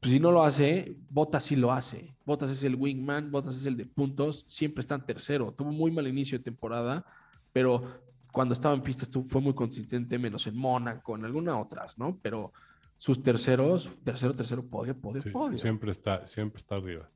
Pues 0.00 0.12
si 0.12 0.20
no 0.20 0.32
lo 0.32 0.42
hace, 0.42 0.96
Bottas 1.10 1.44
sí 1.44 1.56
lo 1.56 1.72
hace. 1.72 2.14
Bottas 2.24 2.50
es 2.50 2.64
el 2.64 2.74
wingman, 2.76 3.30
Bottas 3.30 3.56
es 3.56 3.66
el 3.66 3.76
de 3.76 3.84
puntos, 3.86 4.44
siempre 4.48 4.80
está 4.80 4.94
en 4.94 5.04
tercero. 5.04 5.52
Tuvo 5.52 5.72
muy 5.72 5.90
mal 5.90 6.06
inicio 6.08 6.38
de 6.38 6.44
temporada, 6.44 7.04
pero 7.52 8.00
cuando 8.32 8.54
estaba 8.54 8.74
en 8.74 8.82
pista 8.82 9.04
estuvo, 9.04 9.28
fue 9.28 9.40
muy 9.40 9.52
consistente, 9.54 10.18
menos 10.18 10.46
en 10.46 10.56
Mónaco, 10.56 11.16
en 11.16 11.24
algunas 11.26 11.56
otras, 11.56 11.98
¿no? 11.98 12.18
Pero 12.22 12.52
sus 12.96 13.22
terceros, 13.22 13.90
tercero, 14.04 14.34
tercero, 14.34 14.64
podio, 14.64 14.96
podio, 14.96 15.20
Sí, 15.20 15.30
podio. 15.30 15.58
siempre 15.58 15.90
está, 15.90 16.26
siempre 16.26 16.58
está 16.58 16.76
arriba. 16.76 17.08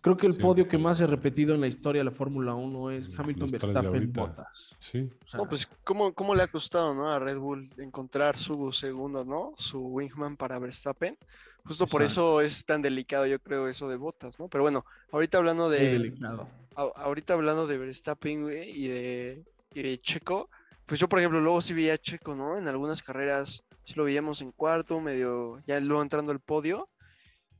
Creo 0.00 0.16
que 0.16 0.26
el 0.26 0.32
siempre. 0.34 0.48
podio 0.48 0.68
que 0.68 0.78
más 0.78 0.98
se 0.98 1.04
ha 1.04 1.06
repetido 1.08 1.54
en 1.56 1.60
la 1.60 1.66
historia 1.66 2.00
de 2.00 2.04
la 2.04 2.10
Fórmula 2.12 2.54
1 2.54 2.90
es 2.92 3.18
Hamilton, 3.18 3.50
Verstappen. 3.50 4.12
Bottas. 4.12 4.76
Sí. 4.78 5.10
O 5.24 5.26
sea, 5.26 5.38
No, 5.40 5.48
pues, 5.48 5.66
¿cómo, 5.82 6.14
¿cómo 6.14 6.36
le 6.36 6.44
ha 6.44 6.46
costado, 6.48 6.94
¿no? 6.94 7.10
A 7.10 7.18
Red 7.18 7.38
Bull 7.38 7.68
encontrar 7.78 8.38
su 8.38 8.70
segundo, 8.72 9.24
¿no? 9.24 9.54
Su 9.58 9.80
wingman 9.88 10.36
para 10.36 10.58
Verstappen. 10.60 11.16
Justo 11.64 11.86
por 11.86 12.02
eso 12.02 12.40
es 12.40 12.64
tan 12.64 12.80
delicado, 12.82 13.26
yo 13.26 13.38
creo, 13.40 13.68
eso 13.68 13.88
de 13.88 13.96
botas, 13.96 14.38
¿no? 14.38 14.48
Pero 14.48 14.62
bueno, 14.62 14.84
ahorita 15.12 15.38
hablando 15.38 15.68
de. 15.68 15.92
delicado. 15.92 16.48
a- 16.76 16.92
ahorita 17.02 17.34
hablando 17.34 17.66
de 17.66 17.76
Verstappen, 17.78 18.42
güey, 18.44 18.70
y 18.70 18.88
de, 18.88 19.44
y 19.74 19.82
de 19.82 20.00
Checo, 20.00 20.48
pues 20.86 20.98
yo, 21.00 21.08
por 21.08 21.18
ejemplo, 21.18 21.40
luego 21.40 21.60
sí 21.60 21.74
veía 21.74 21.94
a 21.94 21.98
Checo, 21.98 22.34
¿no? 22.34 22.56
En 22.56 22.68
algunas 22.68 23.02
carreras 23.02 23.62
sí 23.84 23.94
lo 23.96 24.04
veíamos 24.04 24.40
en 24.40 24.52
cuarto, 24.52 25.00
medio, 25.00 25.62
ya 25.66 25.78
luego 25.80 26.02
entrando 26.02 26.32
al 26.32 26.40
podio, 26.40 26.88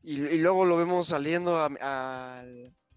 y, 0.02 0.22
y 0.22 0.38
luego 0.38 0.64
lo 0.64 0.76
vemos 0.78 1.08
saliendo 1.08 1.56
a, 1.56 1.68
a- 1.80 2.44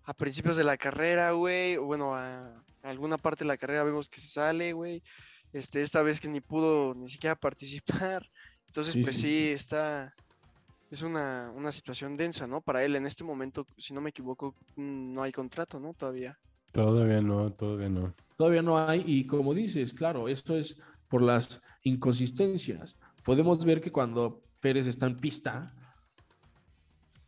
a 0.03 0.13
principios 0.13 0.55
de 0.57 0.63
la 0.63 0.77
carrera, 0.77 1.31
güey, 1.31 1.75
o 1.77 1.83
bueno, 1.85 2.15
a, 2.15 2.47
a 2.83 2.89
alguna 2.89 3.17
parte 3.17 3.43
de 3.43 3.47
la 3.49 3.57
carrera 3.57 3.83
vemos 3.83 4.07
que 4.07 4.21
se 4.21 4.27
sale, 4.27 4.71
güey, 4.73 5.03
este, 5.53 5.81
esta 5.81 6.01
vez 6.01 6.19
que 6.21 6.27
ni 6.29 6.39
pudo 6.41 6.93
ni 6.95 7.09
siquiera 7.09 7.35
participar, 7.39 8.25
entonces, 8.67 8.93
Sí, 8.93 9.03
pues 9.03 9.15
sí. 9.17 9.21
sí, 9.23 9.47
está... 9.49 10.13
Es 10.91 11.01
una, 11.01 11.51
una 11.55 11.71
situación 11.71 12.15
densa, 12.15 12.45
¿no? 12.45 12.61
Para 12.61 12.83
él 12.83 12.95
en 12.95 13.05
este 13.07 13.23
momento, 13.23 13.65
si 13.77 13.93
no 13.93 14.01
me 14.01 14.09
equivoco, 14.11 14.53
mm, 14.75 15.13
no 15.13 15.23
hay 15.23 15.31
contrato, 15.31 15.79
¿no? 15.79 15.93
Todavía. 15.93 16.37
Todavía 16.73 17.21
no, 17.21 17.51
todavía 17.53 17.89
no. 17.89 18.13
Todavía 18.37 18.61
no 18.61 18.77
hay, 18.77 19.03
y 19.07 19.25
como 19.25 19.53
dices, 19.53 19.93
claro, 19.93 20.27
esto 20.27 20.55
es 20.57 20.77
por 21.07 21.21
las 21.21 21.61
inconsistencias. 21.83 22.95
Podemos 23.23 23.63
ver 23.63 23.79
que 23.81 23.91
cuando 23.91 24.41
Pérez 24.59 24.85
está 24.87 25.05
en 25.07 25.17
pista, 25.17 25.73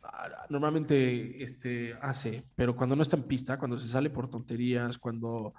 ah, 0.02 0.46
normalmente 0.50 1.42
este, 1.42 1.94
hace, 2.02 2.44
pero 2.54 2.76
cuando 2.76 2.96
no 2.96 3.02
está 3.02 3.16
en 3.16 3.24
pista, 3.24 3.58
cuando 3.58 3.78
se 3.78 3.88
sale 3.88 4.10
por 4.10 4.28
tonterías, 4.28 4.98
cuando, 4.98 5.54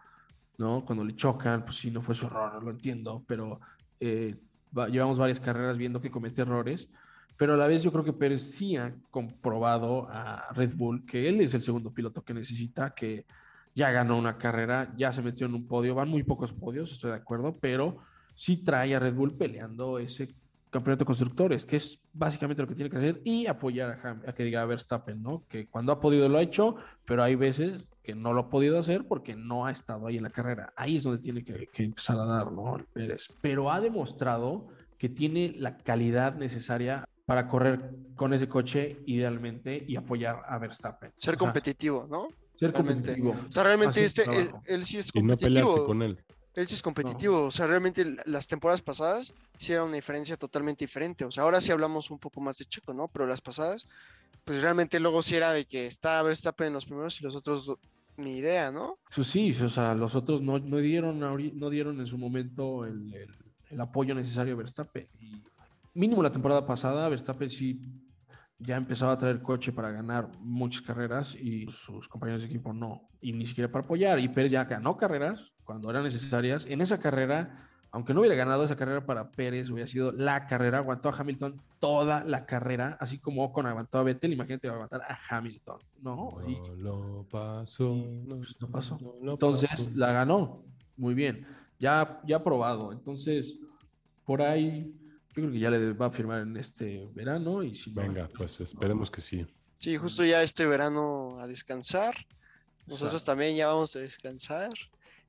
¿no? 0.57 0.85
cuando 0.85 1.03
le 1.03 1.15
chocan, 1.15 1.63
pues 1.65 1.77
sí, 1.77 1.91
no 1.91 2.01
fue 2.01 2.15
su 2.15 2.27
error, 2.27 2.63
lo 2.63 2.69
entiendo, 2.71 3.23
pero 3.27 3.59
eh, 3.99 4.35
va- 4.77 4.89
llevamos 4.89 5.17
varias 5.17 5.39
carreras 5.39 5.77
viendo 5.77 6.01
que 6.01 6.11
comete 6.11 6.41
errores, 6.41 6.89
pero 7.37 7.53
a 7.53 7.57
la 7.57 7.67
vez 7.67 7.83
yo 7.83 7.91
creo 7.91 8.03
que 8.03 8.13
Pérez 8.13 8.41
sí 8.41 8.77
ha 8.77 8.93
comprobado 9.11 10.07
a 10.09 10.47
Red 10.53 10.73
Bull 10.75 11.05
que 11.05 11.27
él 11.27 11.41
es 11.41 11.53
el 11.53 11.61
segundo 11.61 11.91
piloto 11.91 12.23
que 12.23 12.33
necesita, 12.33 12.93
que 12.93 13.25
ya 13.73 13.91
ganó 13.91 14.17
una 14.17 14.37
carrera, 14.37 14.93
ya 14.97 15.11
se 15.11 15.21
metió 15.21 15.45
en 15.47 15.53
un 15.53 15.67
podio, 15.67 15.95
van 15.95 16.07
muy 16.09 16.23
pocos 16.23 16.53
podios, 16.53 16.91
estoy 16.91 17.11
de 17.11 17.17
acuerdo, 17.17 17.57
pero 17.59 17.97
sí 18.33 18.57
trae 18.57 18.95
a 18.95 18.99
Red 18.99 19.13
Bull 19.15 19.35
peleando 19.35 19.99
ese 19.99 20.33
campeonato 20.69 21.03
de 21.03 21.07
constructores, 21.07 21.65
que 21.65 21.77
es 21.77 22.01
básicamente 22.11 22.61
lo 22.61 22.67
que 22.67 22.75
tiene 22.75 22.89
que 22.89 22.97
hacer, 22.97 23.21
y 23.23 23.47
apoyar 23.47 23.91
a, 23.91 24.01
Ham- 24.01 24.23
a 24.27 24.33
que 24.33 24.43
diga 24.43 24.61
a 24.61 24.65
Verstappen, 24.65 25.21
¿no? 25.21 25.43
Que 25.47 25.67
cuando 25.67 25.91
ha 25.93 26.01
podido 26.01 26.27
lo 26.27 26.37
ha 26.37 26.41
hecho, 26.41 26.75
pero 27.05 27.23
hay 27.23 27.35
veces 27.35 27.89
que 28.03 28.13
no 28.13 28.33
lo 28.33 28.41
ha 28.41 28.49
podido 28.49 28.77
hacer 28.77 29.05
porque 29.07 29.35
no 29.35 29.65
ha 29.65 29.71
estado 29.71 30.07
ahí 30.07 30.17
en 30.17 30.23
la 30.23 30.29
carrera. 30.29 30.73
Ahí 30.75 30.97
es 30.97 31.03
donde 31.03 31.21
tiene 31.21 31.43
que, 31.45 31.67
que 31.67 31.83
empezar 31.83 32.17
a 32.19 32.25
dar, 32.25 32.51
¿no? 32.51 32.77
Pérez. 32.93 33.29
Pero 33.41 33.71
ha 33.71 33.79
demostrado 33.79 34.67
que 34.97 35.07
tiene 35.09 35.53
la 35.57 35.77
calidad 35.77 36.35
necesaria 36.35 37.07
para 37.25 37.47
correr 37.47 37.89
con 38.15 38.33
ese 38.33 38.47
coche 38.47 38.97
idealmente 39.05 39.83
y 39.87 39.95
apoyar 39.95 40.41
a 40.47 40.57
Verstappen. 40.57 41.11
Ser 41.17 41.35
O 41.35 41.37
sea, 41.37 41.37
competitivo, 41.37 42.07
¿no? 42.09 42.27
ser 42.57 42.71
Realmente. 42.71 43.13
competitivo. 43.15 43.45
O 43.49 43.51
sea, 43.51 43.63
realmente 43.63 44.03
este, 44.03 44.23
él, 44.67 44.85
sí 44.85 44.97
es 44.99 45.09
Y 45.13 45.21
no 45.21 45.33
competitivo. 45.33 45.47
pelearse 45.47 45.83
con 45.85 46.01
él. 46.03 46.23
Él 46.53 46.67
sí 46.67 46.75
es 46.75 46.81
competitivo. 46.81 47.43
O 47.45 47.51
sea, 47.51 47.67
realmente 47.67 48.15
las 48.25 48.47
temporadas 48.47 48.81
pasadas 48.81 49.33
sí 49.59 49.73
era 49.73 49.83
una 49.83 49.95
diferencia 49.95 50.37
totalmente 50.37 50.85
diferente. 50.85 51.25
O 51.25 51.31
sea, 51.31 51.43
ahora 51.43 51.59
sí 51.59 51.71
hablamos 51.71 52.09
un 52.11 52.19
poco 52.19 52.39
más 52.39 52.57
de 52.57 52.65
Checo, 52.65 52.93
¿no? 52.93 53.09
Pero 53.09 53.27
las 53.27 53.41
pasadas, 53.41 53.87
pues 54.45 54.61
realmente 54.61 54.99
luego 55.01 55.21
sí 55.21 55.35
era 55.35 55.51
de 55.51 55.65
que 55.65 55.85
está 55.85 56.21
Verstappen 56.23 56.67
en 56.67 56.73
los 56.73 56.85
primeros 56.85 57.19
y 57.19 57.23
los 57.25 57.35
otros 57.35 57.69
ni 58.15 58.37
idea, 58.37 58.71
¿no? 58.71 58.99
Pues 59.13 59.27
sí, 59.27 59.51
o 59.61 59.69
sea, 59.69 59.93
los 59.95 60.15
otros 60.15 60.41
no, 60.41 60.57
no 60.59 60.77
dieron 60.77 61.19
no 61.19 61.69
dieron 61.69 61.99
en 61.99 62.07
su 62.07 62.17
momento 62.17 62.85
el, 62.85 63.13
el- 63.13 63.35
el 63.71 63.81
apoyo 63.81 64.13
necesario 64.15 64.53
a 64.53 64.57
Verstappen. 64.57 65.07
Y 65.19 65.41
mínimo 65.95 66.21
la 66.21 66.31
temporada 66.31 66.65
pasada, 66.65 67.09
Verstappen 67.09 67.49
sí 67.49 67.81
ya 68.59 68.77
empezaba 68.77 69.11
a 69.13 69.17
traer 69.17 69.41
coche 69.41 69.73
para 69.73 69.91
ganar 69.91 70.29
muchas 70.39 70.81
carreras 70.81 71.35
y 71.35 71.65
sus 71.71 72.07
compañeros 72.07 72.41
de 72.43 72.47
equipo 72.47 72.71
no, 72.71 73.09
y 73.19 73.33
ni 73.33 73.45
siquiera 73.45 73.69
para 73.71 73.83
apoyar. 73.83 74.19
Y 74.19 74.29
Pérez 74.29 74.51
ya 74.51 74.63
ganó 74.63 74.95
carreras 74.95 75.51
cuando 75.65 75.89
eran 75.89 76.03
necesarias. 76.03 76.65
En 76.65 76.79
esa 76.79 76.99
carrera, 76.99 77.67
aunque 77.91 78.13
no 78.13 78.21
hubiera 78.21 78.35
ganado 78.35 78.63
esa 78.63 78.77
carrera 78.77 79.05
para 79.05 79.29
Pérez, 79.31 79.69
hubiera 79.69 79.87
sido 79.87 80.13
la 80.13 80.47
carrera, 80.47 80.77
aguantó 80.77 81.09
a 81.09 81.17
Hamilton 81.17 81.59
toda 81.79 82.23
la 82.23 82.45
carrera, 82.45 82.97
así 83.01 83.19
como 83.19 83.43
Ocon 83.43 83.65
aguantó 83.65 83.97
a 83.99 84.03
Vettel, 84.03 84.31
imagínate 84.33 84.67
va 84.69 84.73
a 84.73 84.75
aguantar 84.77 85.01
a 85.01 85.19
Hamilton, 85.37 85.79
¿no? 86.01 86.37
Y- 86.47 86.55
No 86.55 86.75
lo 86.75 87.25
pasó. 87.29 87.93
No, 87.93 88.37
pues 88.37 88.55
no 88.61 88.67
pasó. 88.69 88.97
no 89.01 89.13
lo 89.21 89.31
Entonces 89.33 89.69
pasó. 89.69 89.91
la 89.95 90.13
ganó. 90.13 90.63
Muy 90.95 91.13
bien. 91.13 91.45
Ya, 91.77 92.21
ya 92.25 92.41
probado. 92.41 92.93
Entonces, 92.93 93.59
por 94.25 94.41
ahí, 94.41 94.93
yo 95.35 95.41
creo 95.43 95.51
que 95.51 95.59
ya 95.59 95.69
le 95.69 95.93
va 95.93 96.07
a 96.07 96.11
firmar 96.11 96.41
en 96.41 96.55
este 96.57 97.07
verano. 97.13 97.61
Y 97.63 97.75
si 97.75 97.91
no, 97.91 98.01
Venga, 98.01 98.29
pues 98.37 98.59
esperemos 98.61 99.11
que 99.11 99.21
sí. 99.21 99.45
Sí, 99.77 99.97
justo 99.97 100.23
ya 100.23 100.41
este 100.41 100.65
verano 100.65 101.37
a 101.39 101.47
descansar. 101.47 102.15
Nosotros 102.87 103.23
también 103.23 103.55
ya 103.55 103.67
vamos 103.67 103.95
a 103.95 103.99
descansar. 103.99 104.69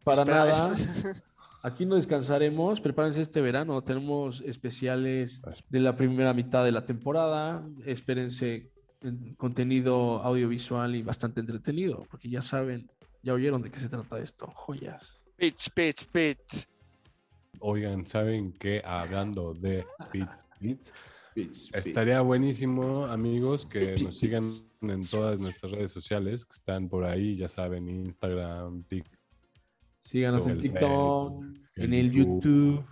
para 0.05 0.23
Espera- 0.23 0.45
nada. 0.45 0.77
Aquí 1.63 1.85
no 1.85 1.97
descansaremos. 1.97 2.81
Prepárense 2.81 3.21
este 3.21 3.41
verano. 3.41 3.83
Tenemos 3.83 4.41
especiales 4.43 5.41
de 5.69 5.81
la 5.81 5.97
primera 5.97 6.33
mitad 6.33 6.65
de 6.65 6.71
la 6.71 6.85
temporada. 6.87 7.67
Espérense 7.85 8.71
en- 9.01 9.35
contenido 9.35 10.23
audiovisual 10.23 10.95
y 10.95 11.03
bastante 11.03 11.41
entretenido. 11.41 12.07
Porque 12.09 12.29
ya 12.31 12.43
saben, 12.43 12.89
ya 13.23 13.33
oyeron 13.33 13.63
de 13.63 13.71
qué 13.73 13.81
se 13.81 13.89
trata 13.89 14.19
esto. 14.21 14.47
Joyas. 14.55 15.19
Pitch, 15.37 15.71
pitch, 15.71 16.05
pitch. 16.07 16.69
Oigan, 17.61 18.07
¿saben 18.07 18.53
qué? 18.53 18.81
Hablando 18.85 19.55
de 19.55 19.85
Pits 20.13 20.45
Pits, 21.35 21.71
estaría 21.75 22.21
buenísimo, 22.23 23.07
amigos, 23.07 23.67
que 23.67 23.97
nos 24.03 24.17
sigan 24.19 24.45
en 24.81 25.07
todas 25.07 25.39
nuestras 25.39 25.73
redes 25.73 25.91
sociales 25.91 26.47
que 26.47 26.53
están 26.53 26.89
por 26.89 27.05
ahí, 27.05 27.37
ya 27.37 27.49
saben, 27.49 27.89
Instagram, 27.89 28.85
TikTok, 28.85 29.21
Síganos 30.01 30.47
en 30.47 30.59
TikTok, 30.61 31.43
Facebook, 31.43 31.61
en 31.77 31.95
el 31.95 32.11
YouTube. 32.11 32.85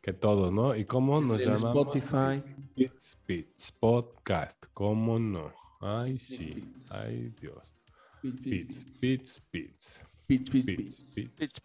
que 0.00 0.12
todos, 0.12 0.52
¿no? 0.52 0.74
¿Y 0.76 0.84
cómo 0.84 1.20
nos 1.20 1.42
en 1.42 1.48
llamamos? 1.54 1.96
Spotify. 1.96 2.42
Pits 2.74 3.18
Pits 3.26 3.72
Podcast, 3.72 4.64
¿cómo 4.72 5.18
no? 5.18 5.52
Ay, 5.80 6.18
sí, 6.18 6.72
ay, 6.90 7.34
Dios. 7.40 7.74
Pits, 8.22 8.86
Pits, 9.00 9.40
Pits, 9.50 10.02
Pitch, 10.28 10.50
pitch, 10.50 10.66
pitch. 10.66 11.14
Pits, 11.14 11.60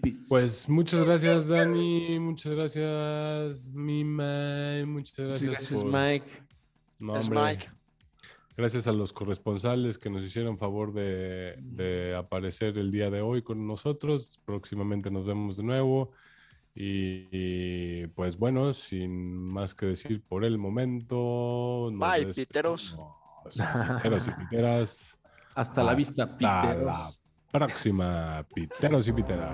pits. 0.00 0.28
Pues 0.30 0.66
muchas 0.66 1.04
gracias, 1.04 1.46
Dani. 1.46 2.18
Muchas 2.18 2.54
gracias, 2.54 3.68
Mima. 3.68 4.82
Muchas 4.86 5.28
gracias, 5.28 5.50
gracias, 5.50 5.82
por- 5.82 5.92
Mike. 5.92 6.26
No, 7.00 7.16
Es. 7.16 7.28
Mike. 7.28 7.66
Gracias 8.56 8.86
a 8.86 8.92
los 8.92 9.12
corresponsales 9.12 9.98
que 9.98 10.08
nos 10.08 10.22
hicieron 10.22 10.56
favor 10.56 10.94
de, 10.94 11.56
de 11.60 12.14
aparecer 12.14 12.78
el 12.78 12.90
día 12.90 13.10
de 13.10 13.20
hoy 13.20 13.42
con 13.42 13.66
nosotros. 13.66 14.40
Próximamente 14.46 15.10
nos 15.10 15.26
vemos 15.26 15.58
de 15.58 15.64
nuevo. 15.64 16.12
Y, 16.74 17.26
y, 17.30 18.06
pues 18.14 18.38
bueno, 18.38 18.72
sin 18.72 19.52
más 19.52 19.74
que 19.74 19.86
decir 19.86 20.22
por 20.22 20.44
el 20.46 20.56
momento. 20.56 21.90
Bye, 21.92 22.32
piteros. 22.32 22.96
Piteros 23.44 24.28
y 24.28 24.30
piteras. 24.30 25.18
Hasta 25.54 25.82
la 25.84 25.94
vista, 25.94 26.24
la 26.24 26.36
piteros. 26.38 27.20
Próxima, 27.54 28.44
piteros 28.52 29.06
y 29.06 29.12
piteras. 29.12 29.52